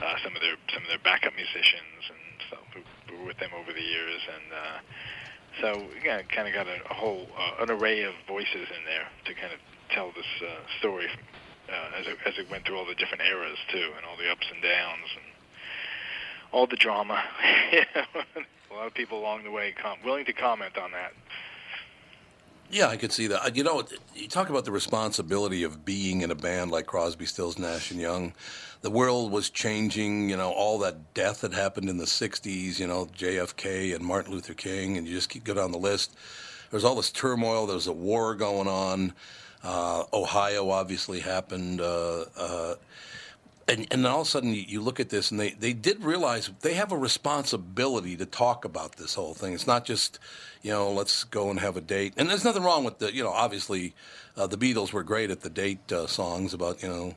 uh, 0.00 0.16
some 0.24 0.34
of 0.34 0.40
their 0.40 0.56
some 0.72 0.82
of 0.82 0.88
their 0.88 1.02
backup 1.04 1.34
musicians 1.36 2.02
and 2.08 2.22
stuff 2.48 2.64
who, 2.72 2.80
who 3.10 3.20
were 3.20 3.26
with 3.28 3.38
them 3.38 3.50
over 3.52 3.72
the 3.72 3.82
years, 3.84 4.20
and 4.24 4.46
uh, 4.54 4.78
so 5.60 5.68
yeah, 6.04 6.22
kind 6.32 6.48
of 6.48 6.54
got 6.54 6.66
a, 6.66 6.78
a 6.88 6.94
whole 6.94 7.26
uh, 7.36 7.62
an 7.62 7.70
array 7.70 8.02
of 8.08 8.14
voices 8.26 8.64
in 8.70 8.82
there 8.88 9.04
to 9.26 9.34
kind 9.34 9.52
of 9.52 9.60
tell 9.92 10.08
this 10.16 10.30
uh, 10.40 10.62
story 10.78 11.10
uh, 11.68 11.98
as 12.00 12.06
it 12.06 12.16
as 12.24 12.34
it 12.38 12.48
went 12.48 12.64
through 12.64 12.78
all 12.78 12.86
the 12.88 12.96
different 12.96 13.20
eras 13.28 13.58
too, 13.68 13.92
and 13.98 14.06
all 14.08 14.16
the 14.16 14.30
ups 14.32 14.46
and 14.48 14.62
downs 14.64 15.10
and 15.20 15.26
all 16.52 16.66
the 16.66 16.76
drama. 16.76 17.22
A 17.72 18.74
lot 18.74 18.86
of 18.86 18.94
people 18.94 19.18
along 19.18 19.44
the 19.44 19.50
way 19.50 19.72
com- 19.72 19.98
willing 20.04 20.24
to 20.26 20.32
comment 20.32 20.78
on 20.78 20.92
that. 20.92 21.12
Yeah, 22.70 22.86
I 22.86 22.96
could 22.96 23.10
see 23.10 23.26
that. 23.26 23.56
You 23.56 23.64
know, 23.64 23.82
you 24.14 24.28
talk 24.28 24.48
about 24.48 24.64
the 24.64 24.70
responsibility 24.70 25.64
of 25.64 25.84
being 25.84 26.20
in 26.20 26.30
a 26.30 26.36
band 26.36 26.70
like 26.70 26.86
Crosby, 26.86 27.26
Stills, 27.26 27.58
Nash 27.58 27.90
and 27.90 28.00
Young. 28.00 28.32
The 28.82 28.90
world 28.90 29.32
was 29.32 29.50
changing. 29.50 30.30
You 30.30 30.36
know, 30.36 30.52
all 30.52 30.78
that 30.78 31.12
death 31.12 31.40
that 31.40 31.52
happened 31.52 31.88
in 31.88 31.96
the 31.96 32.04
'60s. 32.04 32.78
You 32.78 32.86
know, 32.86 33.06
JFK 33.06 33.94
and 33.94 34.04
Martin 34.04 34.32
Luther 34.32 34.54
King, 34.54 34.96
and 34.96 35.06
you 35.06 35.14
just 35.14 35.28
keep 35.28 35.42
go 35.42 35.54
down 35.54 35.72
the 35.72 35.78
list. 35.78 36.12
There 36.70 36.76
was 36.76 36.84
all 36.84 36.94
this 36.94 37.10
turmoil. 37.10 37.66
There 37.66 37.74
was 37.74 37.88
a 37.88 37.92
war 37.92 38.36
going 38.36 38.68
on. 38.68 39.14
Uh, 39.64 40.04
Ohio 40.12 40.70
obviously 40.70 41.18
happened. 41.18 41.80
Uh, 41.80 42.26
uh, 42.36 42.74
and, 43.70 43.86
and 43.90 44.06
all 44.06 44.22
of 44.22 44.26
a 44.26 44.30
sudden 44.30 44.52
you, 44.52 44.80
look 44.80 45.00
at 45.00 45.10
this 45.10 45.30
and 45.30 45.38
they, 45.38 45.50
they 45.50 45.72
did 45.72 46.02
realize 46.02 46.50
they 46.60 46.74
have 46.74 46.92
a 46.92 46.98
responsibility 46.98 48.16
to 48.16 48.26
talk 48.26 48.64
about 48.64 48.96
this 48.96 49.14
whole 49.14 49.34
thing. 49.34 49.54
It's 49.54 49.66
not 49.66 49.84
just, 49.84 50.18
you 50.62 50.72
know, 50.72 50.90
let's 50.90 51.24
go 51.24 51.50
and 51.50 51.60
have 51.60 51.76
a 51.76 51.80
date. 51.80 52.14
And 52.16 52.28
there's 52.28 52.44
nothing 52.44 52.64
wrong 52.64 52.84
with 52.84 52.98
the, 52.98 53.14
you 53.14 53.22
know, 53.22 53.30
obviously 53.30 53.94
uh, 54.36 54.46
the 54.46 54.58
Beatles 54.58 54.92
were 54.92 55.04
great 55.04 55.30
at 55.30 55.40
the 55.40 55.50
date 55.50 55.92
uh, 55.92 56.06
songs 56.06 56.52
about, 56.52 56.82
you 56.82 56.88
know, 56.88 57.14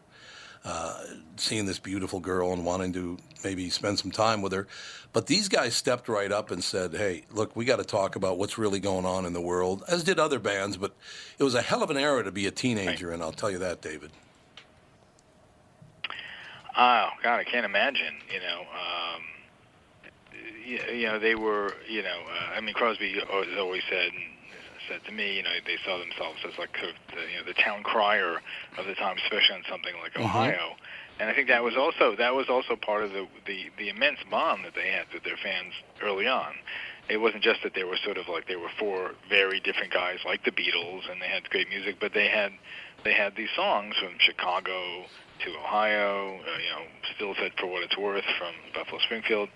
uh, 0.63 1.03
seeing 1.35 1.65
this 1.65 1.79
beautiful 1.79 2.19
girl 2.19 2.53
and 2.53 2.65
wanting 2.65 2.93
to 2.93 3.17
maybe 3.43 3.69
spend 3.69 3.99
some 3.99 4.11
time 4.11 4.41
with 4.41 4.53
her. 4.53 4.67
But 5.11 5.27
these 5.27 5.49
guys 5.49 5.75
stepped 5.75 6.07
right 6.07 6.31
up 6.31 6.51
and 6.51 6.63
said, 6.63 6.93
hey, 6.93 7.25
look, 7.31 7.55
we 7.55 7.65
got 7.65 7.77
to 7.77 7.83
talk 7.83 8.15
about 8.15 8.37
what's 8.37 8.57
really 8.57 8.79
going 8.79 9.05
on 9.05 9.25
in 9.25 9.33
the 9.33 9.41
world, 9.41 9.83
as 9.87 10.03
did 10.03 10.19
other 10.19 10.39
bands. 10.39 10.77
But 10.77 10.93
it 11.37 11.43
was 11.43 11.53
a 11.53 11.61
hell 11.61 11.83
of 11.83 11.89
an 11.89 11.97
era 11.97 12.23
to 12.23 12.31
be 12.31 12.47
a 12.47 12.51
teenager, 12.51 13.11
and 13.11 13.21
I'll 13.21 13.33
tell 13.33 13.51
you 13.51 13.59
that, 13.59 13.81
David. 13.81 14.11
Oh 16.77 17.09
God, 17.21 17.37
I 17.39 17.43
can't 17.43 17.65
imagine. 17.65 18.15
You 18.33 18.39
know, 18.39 18.59
um, 18.61 19.21
you, 20.65 20.79
you 20.95 21.07
know 21.07 21.19
they 21.19 21.35
were. 21.35 21.73
You 21.89 22.01
know, 22.03 22.19
uh, 22.27 22.57
I 22.57 22.61
mean 22.61 22.73
Crosby 22.73 23.15
always, 23.31 23.49
always 23.57 23.83
said 23.89 24.11
said 24.89 24.99
to 25.05 25.11
me, 25.13 25.37
you 25.37 25.43
know, 25.43 25.49
they 25.65 25.77
saw 25.85 25.97
themselves 25.97 26.39
as 26.45 26.57
like 26.59 26.73
the, 26.73 26.87
you 27.31 27.37
know 27.39 27.45
the 27.47 27.53
town 27.53 27.83
crier 27.83 28.41
of 28.77 28.85
the 28.85 28.95
time, 28.95 29.15
especially 29.23 29.55
on 29.55 29.63
something 29.69 29.93
like 30.01 30.13
Mhm. 30.13 30.25
Ohio. 30.25 30.75
And 31.19 31.29
I 31.29 31.33
think 31.33 31.47
that 31.47 31.63
was 31.63 31.77
also 31.77 32.15
that 32.17 32.33
was 32.33 32.49
also 32.49 32.75
part 32.75 33.03
of 33.03 33.11
the, 33.13 33.27
the 33.45 33.69
the 33.77 33.89
immense 33.89 34.19
bond 34.29 34.65
that 34.65 34.73
they 34.75 34.89
had 34.91 35.05
with 35.13 35.23
their 35.23 35.37
fans 35.37 35.73
early 36.01 36.27
on. 36.27 36.53
It 37.09 37.17
wasn't 37.17 37.43
just 37.43 37.61
that 37.63 37.73
they 37.75 37.83
were 37.83 37.97
sort 38.03 38.17
of 38.17 38.27
like 38.29 38.47
they 38.47 38.55
were 38.55 38.71
four 38.79 39.11
very 39.29 39.59
different 39.59 39.93
guys 39.93 40.19
like 40.25 40.43
the 40.43 40.51
Beatles 40.51 41.09
and 41.11 41.21
they 41.21 41.27
had 41.27 41.49
great 41.49 41.69
music, 41.69 41.97
but 41.99 42.13
they 42.13 42.27
had 42.27 42.51
they 43.03 43.13
had 43.13 43.35
these 43.35 43.51
songs 43.55 43.95
from 43.97 44.15
Chicago 44.19 45.05
to 45.43 45.57
Ohio, 45.57 46.35
uh, 46.39 46.57
you 46.57 46.69
know, 46.71 46.85
still 47.15 47.35
said 47.35 47.51
for 47.59 47.67
what 47.67 47.83
it's 47.83 47.97
worth 47.97 48.23
from 48.37 48.53
Buffalo 48.73 48.99
Springfield 48.99 49.49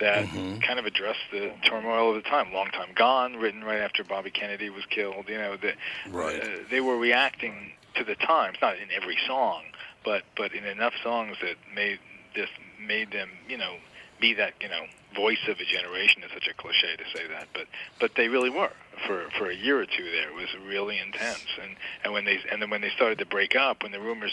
that 0.00 0.26
kind 0.60 0.78
of 0.78 0.86
addressed 0.86 1.20
the 1.30 1.52
turmoil 1.68 2.10
of 2.16 2.22
the 2.22 2.28
time. 2.28 2.52
Long 2.52 2.68
Time 2.68 2.88
Gone, 2.94 3.36
written 3.36 3.62
right 3.62 3.80
after 3.80 4.02
Bobby 4.04 4.30
Kennedy 4.30 4.70
was 4.70 4.84
killed. 4.86 5.28
You 5.28 5.38
know, 5.38 5.56
the, 5.56 5.72
Right. 6.10 6.40
uh, 6.40 6.46
they 6.70 6.80
were 6.80 6.96
reacting 6.96 7.72
to 7.96 8.04
the 8.04 8.14
times, 8.14 8.58
not 8.62 8.76
in 8.78 8.88
every 8.94 9.18
song, 9.26 9.62
but 10.04 10.22
but 10.36 10.52
in 10.54 10.64
enough 10.64 10.94
songs 11.02 11.36
that 11.42 11.56
made 11.74 11.98
this 12.34 12.48
made 12.80 13.10
them, 13.12 13.28
you 13.48 13.58
know, 13.58 13.74
be 14.20 14.34
that 14.34 14.54
you 14.60 14.68
know 14.68 14.84
voice 15.14 15.46
of 15.48 15.58
a 15.60 15.64
generation. 15.64 16.22
Is 16.22 16.30
such 16.32 16.48
a 16.48 16.54
cliche 16.54 16.96
to 16.96 17.04
say 17.18 17.26
that, 17.28 17.48
but 17.52 17.66
but 18.00 18.12
they 18.16 18.28
really 18.28 18.50
were 18.50 18.72
for 19.06 19.26
for 19.38 19.50
a 19.50 19.54
year 19.54 19.78
or 19.80 19.86
two 19.86 20.04
there. 20.10 20.30
It 20.30 20.34
was 20.34 20.48
really 20.66 20.98
intense, 20.98 21.48
and 21.62 21.76
and 22.04 22.12
when 22.12 22.24
they 22.24 22.38
and 22.50 22.62
then 22.62 22.70
when 22.70 22.80
they 22.80 22.90
started 22.90 23.18
to 23.18 23.26
break 23.26 23.54
up, 23.54 23.82
when 23.82 23.92
the 23.92 24.00
rumors 24.00 24.32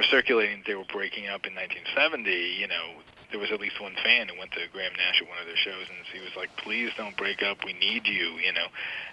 were 0.00 0.08
circulating 0.08 0.62
they 0.66 0.74
were 0.74 0.88
breaking 0.90 1.28
up 1.28 1.44
in 1.44 1.54
1970, 1.54 2.32
you 2.32 2.66
know. 2.66 3.04
There 3.30 3.38
was 3.38 3.52
at 3.52 3.60
least 3.60 3.80
one 3.80 3.94
fan 4.02 4.26
who 4.26 4.36
went 4.36 4.50
to 4.52 4.66
Graham 4.72 4.90
Nash 4.96 5.22
at 5.22 5.28
one 5.28 5.38
of 5.38 5.46
their 5.46 5.54
shows, 5.54 5.86
and 5.86 5.98
he 6.12 6.18
was 6.18 6.34
like, 6.34 6.50
"Please 6.56 6.90
don't 6.96 7.16
break 7.16 7.44
up. 7.44 7.58
We 7.64 7.74
need 7.74 8.08
you," 8.08 8.40
you 8.42 8.52
know, 8.52 8.66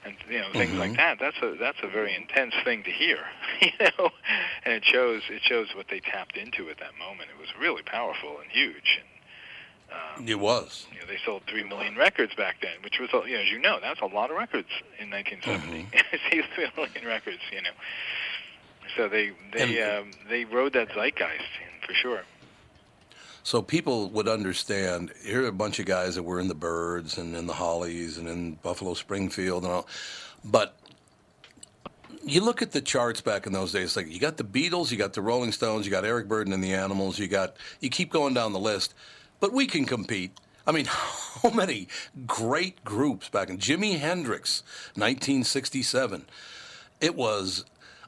and 0.05 0.15
you 0.27 0.39
know 0.39 0.49
things 0.53 0.73
like 0.73 0.97
mm-hmm. 0.97 0.97
that. 0.97 1.19
That's 1.19 1.37
a 1.43 1.55
that's 1.59 1.77
a 1.83 1.87
very 1.87 2.15
intense 2.15 2.55
thing 2.63 2.81
to 2.83 2.89
hear, 2.89 3.19
you 3.61 3.77
know, 3.77 4.09
and 4.65 4.73
it 4.73 4.85
shows 4.85 5.21
it 5.29 5.43
shows 5.43 5.67
what 5.75 5.85
they 5.91 5.99
tapped 5.99 6.35
into 6.35 6.69
at 6.69 6.79
that 6.79 6.97
moment. 6.97 7.29
It 7.29 7.39
was 7.39 7.49
really 7.61 7.83
powerful 7.83 8.39
and 8.41 8.49
huge. 8.49 8.97
And, 8.97 9.07
um, 9.93 10.27
It 10.27 10.39
was. 10.39 10.87
you 10.91 10.99
know, 10.99 11.05
they 11.05 11.19
sold 11.23 11.43
three 11.47 11.63
million 11.63 11.95
records 11.95 12.33
back 12.33 12.57
then, 12.61 12.81
which 12.83 12.99
was, 12.99 13.09
you 13.27 13.35
know, 13.35 13.41
as 13.41 13.51
you 13.51 13.59
know, 13.59 13.77
that's 13.79 14.01
a 14.01 14.07
lot 14.07 14.31
of 14.31 14.37
records 14.37 14.67
in 14.99 15.11
1970. 15.11 15.93
Mm-hmm. 15.93 16.31
See, 16.31 16.41
three 16.55 16.71
million 16.75 17.05
records, 17.05 17.39
you 17.51 17.61
know. 17.61 17.75
So 18.95 19.07
they 19.07 19.31
they 19.53 19.81
um, 19.83 20.11
they 20.29 20.45
rode 20.45 20.73
that 20.73 20.89
zeitgeist 20.89 21.43
for 21.85 21.93
sure. 21.93 22.21
So 23.43 23.61
people 23.61 24.09
would 24.09 24.27
understand. 24.27 25.13
Here 25.23 25.43
are 25.43 25.47
a 25.47 25.53
bunch 25.53 25.79
of 25.79 25.85
guys 25.85 26.15
that 26.15 26.23
were 26.23 26.39
in 26.39 26.47
the 26.47 26.55
Byrds 26.55 27.17
and 27.17 27.35
in 27.35 27.47
the 27.47 27.53
Hollies 27.53 28.17
and 28.17 28.27
in 28.27 28.55
Buffalo 28.55 28.93
Springfield 28.93 29.63
and 29.63 29.71
all, 29.71 29.87
but 30.43 30.75
you 32.23 32.41
look 32.41 32.61
at 32.61 32.71
the 32.71 32.81
charts 32.81 33.21
back 33.21 33.47
in 33.47 33.53
those 33.53 33.71
days. 33.71 33.95
Like 33.95 34.11
you 34.11 34.19
got 34.19 34.37
the 34.37 34.43
Beatles, 34.43 34.91
you 34.91 34.97
got 34.97 35.13
the 35.13 35.21
Rolling 35.21 35.51
Stones, 35.51 35.85
you 35.85 35.91
got 35.91 36.03
Eric 36.03 36.27
Burdon 36.27 36.53
and 36.53 36.63
the 36.63 36.73
Animals, 36.73 37.19
you 37.19 37.27
got 37.27 37.55
you 37.79 37.89
keep 37.89 38.11
going 38.11 38.33
down 38.33 38.53
the 38.53 38.59
list, 38.59 38.93
but 39.39 39.53
we 39.53 39.65
can 39.65 39.85
compete. 39.85 40.31
I 40.65 40.73
mean, 40.73 40.85
how 40.89 41.49
many 41.49 41.87
great 42.25 42.83
groups 42.83 43.29
back 43.29 43.49
in 43.49 43.57
Jimi 43.57 43.97
Hendrix, 43.97 44.61
1967. 44.95 46.25
It 46.99 47.15
was. 47.15 47.63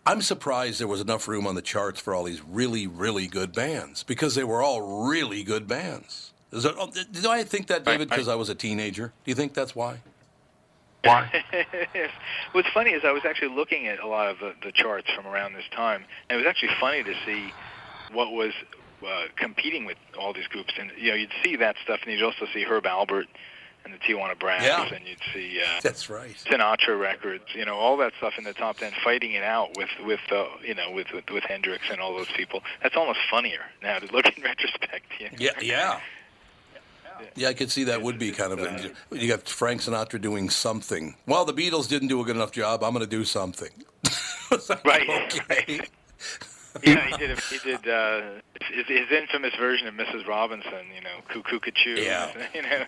I'm 0.09 0.23
surprised 0.23 0.79
there 0.79 0.87
was 0.87 1.01
enough 1.01 1.27
room 1.27 1.45
on 1.45 1.53
the 1.53 1.61
charts 1.61 1.99
for 1.99 2.15
all 2.15 2.23
these 2.23 2.41
really, 2.41 2.87
really 2.87 3.27
good 3.27 3.53
bands 3.53 4.01
because 4.01 4.33
they 4.33 4.43
were 4.43 4.63
all 4.63 5.07
really 5.07 5.43
good 5.43 5.67
bands. 5.67 6.33
Is 6.51 6.65
it, 6.65 6.73
oh, 6.79 6.89
do 7.11 7.29
I 7.29 7.43
think 7.43 7.67
that, 7.67 7.85
David, 7.85 8.09
because 8.09 8.27
I 8.27 8.33
was 8.33 8.49
a 8.49 8.55
teenager? 8.55 9.13
Do 9.23 9.29
you 9.29 9.35
think 9.35 9.53
that's 9.53 9.75
why? 9.75 9.99
Why? 11.03 11.43
What's 12.53 12.69
funny 12.69 12.89
is 12.89 13.03
I 13.05 13.11
was 13.11 13.23
actually 13.23 13.55
looking 13.55 13.85
at 13.85 13.99
a 13.99 14.07
lot 14.07 14.31
of 14.31 14.39
the, 14.39 14.55
the 14.63 14.71
charts 14.71 15.07
from 15.15 15.27
around 15.27 15.53
this 15.53 15.69
time, 15.75 16.03
and 16.27 16.39
it 16.39 16.43
was 16.43 16.49
actually 16.49 16.73
funny 16.79 17.03
to 17.03 17.13
see 17.23 17.53
what 18.11 18.31
was 18.31 18.53
uh, 19.07 19.25
competing 19.35 19.85
with 19.85 19.97
all 20.19 20.33
these 20.33 20.47
groups. 20.47 20.73
And 20.79 20.89
you 20.97 21.11
know, 21.11 21.17
you'd 21.17 21.29
see 21.43 21.55
that 21.57 21.75
stuff, 21.83 21.99
and 22.03 22.11
you'd 22.11 22.25
also 22.25 22.47
see 22.51 22.63
Herb 22.63 22.85
Alpert 22.85 23.25
and 23.85 23.93
the 23.93 23.97
Tijuana 23.97 24.37
Brass, 24.37 24.63
Yeah. 24.63 24.93
and 24.93 25.05
you'd 25.07 25.17
see 25.33 25.61
uh, 25.61 25.79
That's 25.81 26.09
right. 26.09 26.35
Sinatra 26.45 26.99
records, 26.99 27.45
you 27.53 27.65
know, 27.65 27.75
all 27.75 27.97
that 27.97 28.13
stuff 28.17 28.33
in 28.37 28.43
the 28.43 28.53
top 28.53 28.77
ten, 28.77 28.91
fighting 29.03 29.31
it 29.33 29.43
out 29.43 29.75
with 29.77 29.89
with 30.05 30.19
uh, 30.31 30.45
you 30.63 30.75
know 30.75 30.91
with, 30.91 31.07
with 31.13 31.29
with 31.31 31.43
Hendrix 31.43 31.83
and 31.91 31.99
all 31.99 32.15
those 32.15 32.31
people. 32.31 32.61
That's 32.83 32.95
almost 32.95 33.19
funnier 33.31 33.61
now 33.81 33.99
to 33.99 34.11
look 34.13 34.25
in 34.37 34.43
retrospect. 34.43 35.05
You 35.19 35.25
know? 35.31 35.37
Yeah, 35.39 35.51
yeah. 35.61 35.99
Yeah, 37.35 37.49
I 37.49 37.53
could 37.53 37.69
see 37.69 37.83
that 37.85 38.01
would 38.01 38.17
be 38.17 38.31
kind 38.31 38.53
of. 38.53 38.59
A, 38.59 38.91
you 39.11 39.27
got 39.27 39.45
Frank 39.47 39.81
Sinatra 39.81 40.21
doing 40.21 40.49
something. 40.49 41.15
Well, 41.25 41.43
the 41.43 41.51
Beatles 41.53 41.89
didn't 41.89 42.07
do 42.07 42.21
a 42.21 42.23
good 42.23 42.37
enough 42.37 42.53
job. 42.53 42.81
I'm 42.81 42.93
going 42.93 43.03
to 43.03 43.09
do 43.09 43.25
something. 43.25 43.69
right. 44.85 45.09
Okay. 45.33 45.81
Yeah, 46.83 47.05
he 47.05 47.17
did. 47.17 47.39
He 47.39 47.57
did 47.59 47.87
uh, 47.87 48.21
his, 48.61 48.87
his 48.87 49.11
infamous 49.11 49.53
version 49.55 49.87
of 49.87 49.93
Mrs. 49.93 50.27
Robinson. 50.27 50.85
You 50.95 51.01
know, 51.01 51.17
Cuckoo 51.27 51.59
Cachoo. 51.59 51.97
Yeah. 51.97 52.31
You 52.53 52.61
know. 52.61 52.69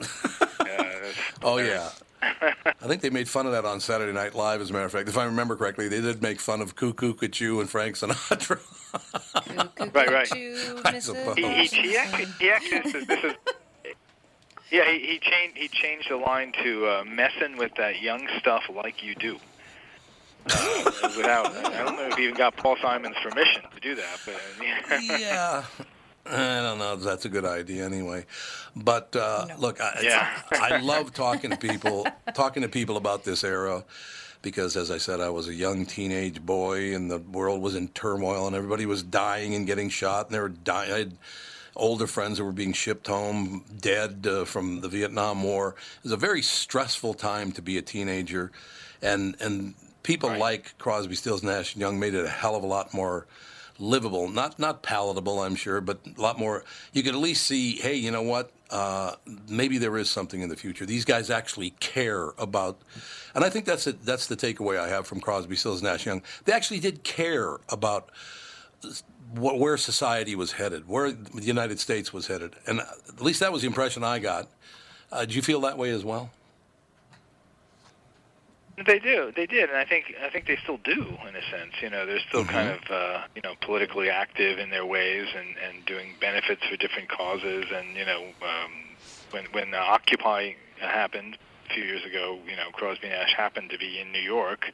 yeah, 0.00 0.98
that's 1.02 1.18
Oh 1.42 1.58
yeah. 1.58 1.90
I 2.22 2.86
think 2.86 3.00
they 3.00 3.10
made 3.10 3.28
fun 3.28 3.46
of 3.46 3.52
that 3.52 3.64
on 3.64 3.80
Saturday 3.80 4.12
Night 4.12 4.34
Live. 4.34 4.60
As 4.60 4.70
a 4.70 4.72
matter 4.72 4.84
of 4.84 4.92
fact, 4.92 5.08
if 5.08 5.16
I 5.16 5.24
remember 5.24 5.56
correctly, 5.56 5.88
they 5.88 6.00
did 6.00 6.22
make 6.22 6.40
fun 6.40 6.60
of 6.60 6.76
Cuckoo 6.76 7.14
Cachoo 7.14 7.60
and 7.60 7.70
Frank 7.70 7.96
Sinatra. 7.96 8.60
right, 9.94 10.10
right. 10.10 10.32
I 10.84 10.98
suppose. 10.98 11.36
He, 11.36 11.42
he, 11.42 11.66
he 11.66 11.96
actually, 11.96 12.26
he 12.38 12.50
actually 12.50 12.90
says 12.90 13.06
this 13.06 13.24
is. 13.24 13.34
Yeah, 14.70 14.90
he, 14.90 14.98
he 15.00 15.18
changed 15.18 15.56
he 15.56 15.68
changed 15.68 16.10
the 16.10 16.16
line 16.16 16.52
to 16.62 16.86
uh, 16.86 17.04
"messing 17.04 17.56
with 17.56 17.74
that 17.76 18.00
young 18.00 18.28
stuff 18.38 18.64
like 18.72 19.02
you 19.02 19.14
do." 19.14 19.38
Uh, 20.46 20.82
without, 21.16 21.54
I 21.54 21.84
don't 21.84 21.96
know 21.96 22.08
if 22.08 22.16
he 22.16 22.24
even 22.24 22.36
got 22.36 22.56
Paul 22.56 22.76
Simon's 22.80 23.16
permission 23.22 23.62
to 23.74 23.80
do 23.80 23.94
that, 23.94 24.20
but 24.24 25.20
yeah. 25.20 25.64
I 26.26 26.60
don't 26.62 26.78
know 26.78 26.94
if 26.94 27.00
that's 27.00 27.24
a 27.24 27.28
good 27.28 27.44
idea 27.44 27.84
anyway. 27.84 28.26
But 28.76 29.14
uh, 29.16 29.46
look, 29.58 29.80
I, 29.80 30.00
Yeah. 30.02 30.42
I 30.52 30.78
love 30.80 31.12
talking 31.12 31.50
to 31.50 31.56
people, 31.56 32.06
talking 32.34 32.62
to 32.62 32.68
people 32.68 32.96
about 32.96 33.24
this 33.24 33.42
era, 33.42 33.84
because 34.42 34.76
as 34.76 34.90
I 34.90 34.98
said, 34.98 35.20
I 35.20 35.30
was 35.30 35.48
a 35.48 35.54
young 35.54 35.86
teenage 35.86 36.44
boy, 36.44 36.94
and 36.94 37.10
the 37.10 37.18
world 37.18 37.62
was 37.62 37.74
in 37.74 37.88
turmoil, 37.88 38.46
and 38.46 38.54
everybody 38.54 38.86
was 38.86 39.02
dying 39.02 39.54
and 39.54 39.66
getting 39.66 39.88
shot, 39.88 40.26
and 40.26 40.34
they 40.34 40.40
were 40.40 40.48
dying. 40.48 40.92
I 40.92 40.98
had 40.98 41.16
older 41.76 42.06
friends 42.06 42.38
that 42.38 42.44
were 42.44 42.52
being 42.52 42.72
shipped 42.72 43.06
home 43.06 43.64
dead 43.80 44.26
uh, 44.28 44.44
from 44.44 44.80
the 44.80 44.88
Vietnam 44.88 45.42
War. 45.42 45.74
It 45.98 46.04
was 46.04 46.12
a 46.12 46.16
very 46.16 46.42
stressful 46.42 47.14
time 47.14 47.52
to 47.52 47.62
be 47.62 47.78
a 47.78 47.82
teenager, 47.82 48.52
and 49.02 49.36
and 49.40 49.74
people 50.02 50.30
like 50.36 50.76
Crosby, 50.78 51.14
Stills, 51.14 51.42
Nash 51.42 51.74
and 51.74 51.80
Young 51.80 51.98
made 51.98 52.14
it 52.14 52.24
a 52.24 52.28
hell 52.28 52.56
of 52.56 52.62
a 52.62 52.66
lot 52.66 52.92
more 52.94 53.26
livable, 53.78 54.28
not 54.28 54.58
not 54.58 54.82
palatable, 54.82 55.40
I'm 55.40 55.54
sure, 55.54 55.80
but 55.80 55.98
a 56.16 56.20
lot 56.20 56.38
more. 56.38 56.64
You 56.92 57.02
could 57.02 57.14
at 57.14 57.20
least 57.20 57.46
see, 57.46 57.76
hey, 57.76 57.94
you 57.94 58.10
know 58.10 58.22
what? 58.22 58.50
Uh, 58.70 59.16
maybe 59.48 59.78
there 59.78 59.96
is 59.96 60.08
something 60.08 60.42
in 60.42 60.48
the 60.48 60.56
future. 60.56 60.86
These 60.86 61.04
guys 61.04 61.28
actually 61.30 61.70
care 61.80 62.30
about, 62.38 62.80
and 63.34 63.44
I 63.44 63.50
think 63.50 63.64
that's 63.64 63.86
it. 63.86 64.04
That's 64.04 64.26
the 64.26 64.36
takeaway 64.36 64.78
I 64.78 64.88
have 64.88 65.06
from 65.06 65.20
Crosby, 65.20 65.56
Stills, 65.56 65.82
Nash 65.82 66.06
Young. 66.06 66.22
They 66.44 66.52
actually 66.52 66.80
did 66.80 67.02
care 67.02 67.58
about 67.68 68.10
wh- 69.34 69.58
where 69.58 69.76
society 69.76 70.36
was 70.36 70.52
headed, 70.52 70.88
where 70.88 71.10
the 71.10 71.42
United 71.42 71.80
States 71.80 72.12
was 72.12 72.28
headed, 72.28 72.54
and 72.66 72.80
at 72.80 73.20
least 73.20 73.40
that 73.40 73.52
was 73.52 73.62
the 73.62 73.66
impression 73.66 74.04
I 74.04 74.18
got. 74.20 74.48
Uh, 75.10 75.20
did 75.20 75.34
you 75.34 75.42
feel 75.42 75.60
that 75.62 75.76
way 75.76 75.90
as 75.90 76.04
well? 76.04 76.30
They 78.86 78.98
do. 78.98 79.30
They 79.34 79.46
did, 79.46 79.68
and 79.68 79.76
I 79.76 79.84
think 79.84 80.14
I 80.24 80.30
think 80.30 80.46
they 80.46 80.56
still 80.62 80.78
do 80.78 81.04
in 81.28 81.36
a 81.36 81.42
sense. 81.50 81.74
You 81.82 81.90
know, 81.90 82.06
they're 82.06 82.20
still 82.28 82.44
kind 82.44 82.70
of 82.70 82.90
uh, 82.90 83.22
you 83.34 83.42
know 83.42 83.54
politically 83.60 84.08
active 84.08 84.58
in 84.58 84.70
their 84.70 84.86
ways 84.86 85.26
and 85.36 85.48
and 85.58 85.84
doing 85.84 86.14
benefits 86.20 86.62
for 86.64 86.76
different 86.76 87.08
causes. 87.10 87.66
And 87.74 87.94
you 87.94 88.06
know, 88.06 88.24
um, 88.42 88.72
when 89.32 89.44
when 89.52 89.74
uh, 89.74 89.78
Occupy 89.78 90.52
happened 90.78 91.36
a 91.68 91.74
few 91.74 91.84
years 91.84 92.04
ago, 92.06 92.38
you 92.48 92.56
know, 92.56 92.70
Crosby 92.72 93.06
and 93.06 93.12
Nash 93.12 93.34
happened 93.36 93.70
to 93.70 93.78
be 93.78 94.00
in 94.00 94.12
New 94.12 94.20
York. 94.20 94.72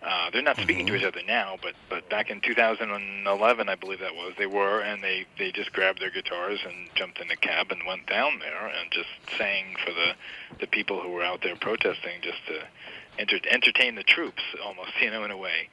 Uh, 0.00 0.30
they're 0.30 0.42
not 0.42 0.56
speaking 0.58 0.86
to 0.86 0.94
each 0.94 1.04
other 1.04 1.22
now, 1.26 1.56
but 1.60 1.74
but 1.90 2.08
back 2.08 2.30
in 2.30 2.40
2011, 2.40 3.68
I 3.68 3.74
believe 3.74 3.98
that 3.98 4.14
was, 4.14 4.34
they 4.38 4.46
were, 4.46 4.80
and 4.80 5.02
they 5.02 5.26
they 5.36 5.50
just 5.50 5.72
grabbed 5.72 6.00
their 6.00 6.12
guitars 6.12 6.60
and 6.64 6.88
jumped 6.94 7.18
in 7.18 7.28
a 7.32 7.36
cab 7.36 7.72
and 7.72 7.80
went 7.84 8.06
down 8.06 8.38
there 8.38 8.68
and 8.68 8.92
just 8.92 9.08
sang 9.36 9.74
for 9.84 9.92
the 9.92 10.12
the 10.60 10.68
people 10.68 11.00
who 11.00 11.10
were 11.10 11.24
out 11.24 11.42
there 11.42 11.56
protesting, 11.56 12.20
just 12.22 12.38
to 12.46 12.60
enter, 13.18 13.38
entertain 13.50 13.94
the 13.94 14.02
troops, 14.02 14.42
almost, 14.64 14.90
you 15.00 15.10
know, 15.10 15.24
in 15.24 15.30
a 15.30 15.36
way. 15.36 15.68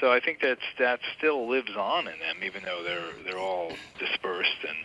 So 0.00 0.10
I 0.10 0.20
think 0.20 0.40
that's 0.40 0.64
that 0.78 1.00
still 1.18 1.48
lives 1.48 1.76
on 1.76 2.06
in 2.06 2.18
them, 2.20 2.44
even 2.44 2.62
though 2.64 2.82
they're 2.82 3.12
they're 3.24 3.38
all 3.38 3.72
dispersed 3.98 4.64
and 4.66 4.76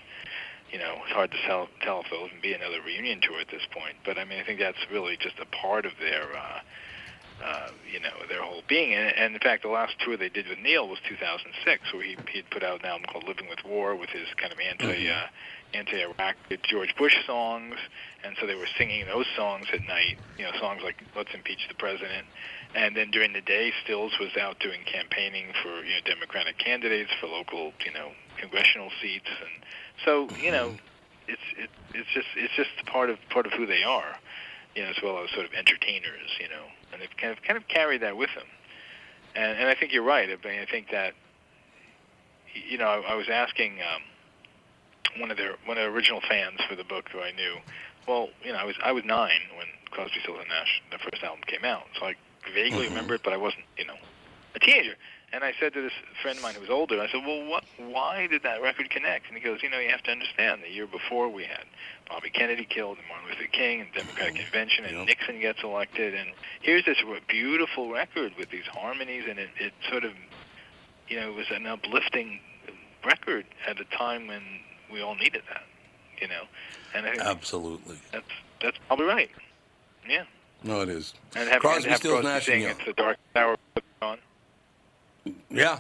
you 0.72 0.80
know 0.80 0.96
it's 1.04 1.14
hard 1.14 1.32
to 1.32 1.38
tell 1.48 1.70
tell 1.82 2.02
if 2.02 2.08
there'll 2.10 2.26
even 2.26 2.42
be 2.42 2.54
another 2.54 2.82
reunion 2.86 3.22
tour 3.22 3.40
at 3.40 3.48
this 3.48 3.66
point. 3.72 3.96
But 4.04 4.18
I 4.18 4.26
mean, 4.26 4.40
I 4.40 4.44
think 4.44 4.60
that's 4.60 4.80
really 4.92 5.16
just 5.18 5.40
a 5.40 5.46
part 5.46 5.86
of 5.86 5.94
their. 6.00 6.36
Uh, 6.36 6.60
uh, 7.44 7.68
you 7.92 8.00
know 8.00 8.16
their 8.30 8.42
whole 8.42 8.62
being, 8.66 8.94
and, 8.94 9.14
and 9.14 9.34
in 9.34 9.42
fact, 9.42 9.64
the 9.64 9.68
last 9.68 9.94
tour 10.00 10.16
they 10.16 10.30
did 10.30 10.48
with 10.48 10.58
Neil 10.60 10.88
was 10.88 11.00
2006, 11.10 11.94
where 11.94 12.02
he 12.02 12.16
he'd 12.32 12.50
put 12.50 12.64
out 12.64 12.80
an 12.80 12.86
album 12.86 13.06
called 13.12 13.26
"Living 13.28 13.50
with 13.50 13.60
War" 13.66 13.94
with 13.94 14.10
his 14.10 14.26
kind 14.38 14.54
of 14.54 14.58
anti 14.58 15.10
uh, 15.10 15.28
anti-Iraq 15.74 16.36
George 16.64 16.96
Bush 16.98 17.16
songs, 17.26 17.76
and 18.24 18.36
so 18.40 18.48
they 18.48 18.56
were 18.56 18.68
singing 18.78 19.06
those 19.06 19.26
songs 19.36 19.68
at 19.74 19.82
night. 19.88 20.18
You 20.38 20.46
know, 20.46 20.52
songs 20.60 20.82
like 20.84 21.04
"Let's 21.16 21.34
Impeach 21.34 21.68
the 21.68 21.76
President," 21.76 22.28
and 22.74 22.96
then 22.96 23.12
during 23.12 23.34
the 23.34 23.42
day, 23.42 23.72
Stills 23.84 24.14
was 24.20 24.36
out 24.40 24.60
doing 24.60 24.82
campaigning 24.86 25.48
for 25.62 25.84
you 25.84 25.94
know 25.94 26.04
Democratic 26.06 26.58
candidates 26.58 27.12
for 27.20 27.28
local 27.28 27.74
you 27.86 27.94
know 27.94 28.12
congressional 28.40 28.90
seats, 29.02 29.30
and 29.30 29.64
so 30.04 30.30
you 30.40 30.52
know 30.52 30.76
it's 31.28 31.48
it, 31.58 31.70
it's 31.94 32.10
just 32.14 32.28
it's 32.36 32.54
just 32.56 32.70
part 32.88 33.10
of 33.10 33.18
part 33.30 33.46
of 33.46 33.54
who 33.54 33.66
they 33.66 33.84
are, 33.84 34.16
you 34.76 34.84
know, 34.84 34.90
as 34.90 34.98
well 35.02 35.24
as 35.24 35.30
sort 35.32 35.46
of 35.46 35.54
entertainers, 35.54 36.30
you 36.40 36.50
know, 36.50 36.66
and 36.92 37.02
they've 37.02 37.18
kind 37.18 37.32
of 37.32 37.42
kind 37.44 37.58
of 37.58 37.68
carried 37.68 38.02
that 38.02 38.18
with 38.18 38.30
them. 38.36 38.48
And 39.36 39.58
and 39.58 39.70
I 39.70 39.76
think 39.76 39.94
you're 39.94 40.04
right. 40.04 40.30
I 40.30 40.48
mean, 40.48 40.60
I 40.60 40.70
think 40.70 40.92
that 40.92 41.14
you 42.54 42.78
know, 42.78 42.88
I, 42.88 43.14
I 43.14 43.16
was 43.16 43.28
asking 43.30 43.80
um, 43.82 44.02
one 45.20 45.32
of 45.32 45.38
their 45.38 45.56
one 45.66 45.78
of 45.78 45.84
the 45.84 45.90
original 45.90 46.22
fans 46.22 46.60
for 46.68 46.76
the 46.76 46.84
book 46.84 47.10
who 47.10 47.20
I 47.20 47.32
knew. 47.32 47.58
Well, 48.08 48.30
you 48.44 48.52
know, 48.52 48.60
I 48.60 48.66
was 48.66 48.76
I 48.84 48.92
was 48.92 49.04
nine 49.04 49.42
when 49.58 49.68
Crosby, 49.92 50.20
Stills 50.22 50.40
and 50.40 50.50
Nash, 50.50 50.82
the 50.92 50.98
first 50.98 51.24
album 51.24 51.42
came 51.48 51.64
out, 51.64 51.84
so 52.00 52.06
I 52.06 52.16
vaguely 52.54 52.86
mm-hmm. 52.86 52.90
remember 52.90 53.16
it, 53.16 53.22
but 53.24 53.34
I 53.34 53.38
wasn't, 53.38 53.64
you 53.78 53.86
know, 53.86 53.96
a 54.56 54.60
teenager. 54.60 54.96
And 55.34 55.44
I 55.44 55.54
said 55.60 55.74
to 55.74 55.82
this 55.82 55.92
friend 56.22 56.38
of 56.38 56.44
mine 56.44 56.54
who 56.54 56.62
was 56.62 56.70
older, 56.70 57.02
I 57.02 57.08
said, 57.12 57.26
"Well, 57.26 57.46
what? 57.46 57.66
Why 57.78 58.28
did 58.28 58.44
that 58.44 58.62
record 58.62 58.90
connect?" 58.90 59.28
And 59.28 59.38
he 59.38 59.44
goes, 59.44 59.62
"You 59.64 59.70
know, 59.70 59.80
you 59.80 59.90
have 59.90 60.04
to 60.04 60.12
understand. 60.12 60.62
The 60.64 60.72
year 60.72 60.88
before, 60.88 61.28
we 61.28 61.44
had 61.44 61.66
Bobby 62.08 62.30
Kennedy 62.30 62.64
killed, 62.64 62.98
and 62.98 63.08
Martin 63.08 63.30
Luther 63.30 63.52
King, 63.52 63.82
and 63.82 63.94
Democratic 63.94 64.36
mm-hmm. 64.36 64.44
Convention, 64.44 64.86
and 64.86 65.06
Nixon 65.06 65.42
gets 65.42 65.64
elected, 65.64 66.14
and 66.14 66.30
here's 66.62 66.86
this 66.86 66.98
beautiful 67.28 67.92
record 67.92 68.34
with 68.38 68.50
these 68.50 68.66
harmonies, 68.72 69.24
and 69.28 69.40
it, 69.40 69.50
it 69.60 69.74
sort 69.90 70.06
of, 70.06 70.14
you 71.10 71.20
know, 71.20 71.32
it 71.32 71.36
was 71.36 71.48
an 71.52 71.66
uplifting 71.66 72.40
record 73.04 73.46
at 73.68 73.80
a 73.80 73.86
time 73.86 74.28
when 74.28 74.42
we 74.92 75.02
all 75.02 75.16
needed 75.16 75.42
that, 75.50 75.64
you 76.22 76.28
know. 76.28 76.44
And 76.94 77.06
Absolutely. 77.20 77.98
that's 78.12 78.26
that's 78.62 78.78
probably 78.88 79.06
right. 79.06 79.30
Yeah. 80.08 80.24
No, 80.64 80.82
it 80.82 80.90
is. 80.90 81.14
And 81.36 81.50
have, 81.50 81.62
Crosby, 81.62 81.90
and 81.90 81.98
Stills, 82.00 82.24
Nash, 82.24 82.48
and 82.48 82.62
Young. 82.62 82.72
it's 82.72 82.86
the 82.86 82.94
dark 82.94 83.18
hour 83.36 83.58
on. 84.02 84.18
Yeah. 85.50 85.80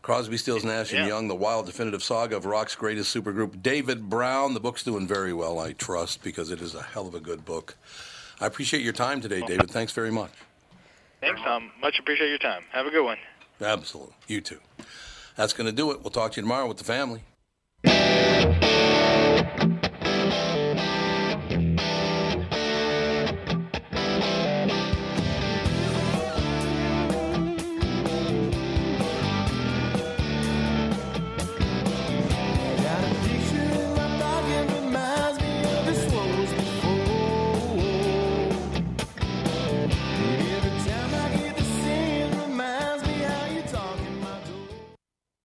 Crosby, 0.00 0.36
Stills, 0.38 0.64
Nash, 0.64 0.92
and 0.92 1.00
Yeah. 1.00 1.08
Young, 1.08 1.28
the 1.28 1.34
wild 1.34 1.66
definitive 1.66 2.02
saga 2.02 2.36
of 2.36 2.46
rock's 2.46 2.74
greatest 2.74 3.14
supergroup. 3.14 3.62
David 3.62 4.08
Browne, 4.08 4.54
the 4.54 4.60
book's 4.60 4.82
doing 4.82 5.06
very 5.06 5.32
well, 5.32 5.58
I 5.58 5.72
trust, 5.72 6.22
because 6.22 6.50
it 6.50 6.62
is 6.62 6.74
a 6.74 6.82
hell 6.82 7.06
of 7.06 7.14
a 7.14 7.20
good 7.20 7.44
book. 7.44 7.76
I 8.40 8.46
appreciate 8.46 8.82
your 8.82 8.92
time 8.92 9.20
today, 9.20 9.40
David. 9.40 9.70
Thanks 9.70 9.92
very 9.92 10.12
much. 10.12 10.30
Thanks, 11.20 11.40
Tom. 11.42 11.72
Much 11.80 11.98
appreciate 11.98 12.28
your 12.28 12.38
time. 12.38 12.62
Have 12.70 12.86
a 12.86 12.90
good 12.90 13.04
one. 13.04 13.18
Absolutely. 13.60 14.14
You 14.28 14.40
too. 14.40 14.60
That's 15.36 15.52
going 15.52 15.66
to 15.66 15.72
do 15.74 15.90
it. 15.90 16.00
We'll 16.02 16.10
talk 16.10 16.32
to 16.32 16.36
you 16.36 16.42
tomorrow 16.42 16.68
with 16.68 16.78
the 16.78 16.84
family. 16.84 17.22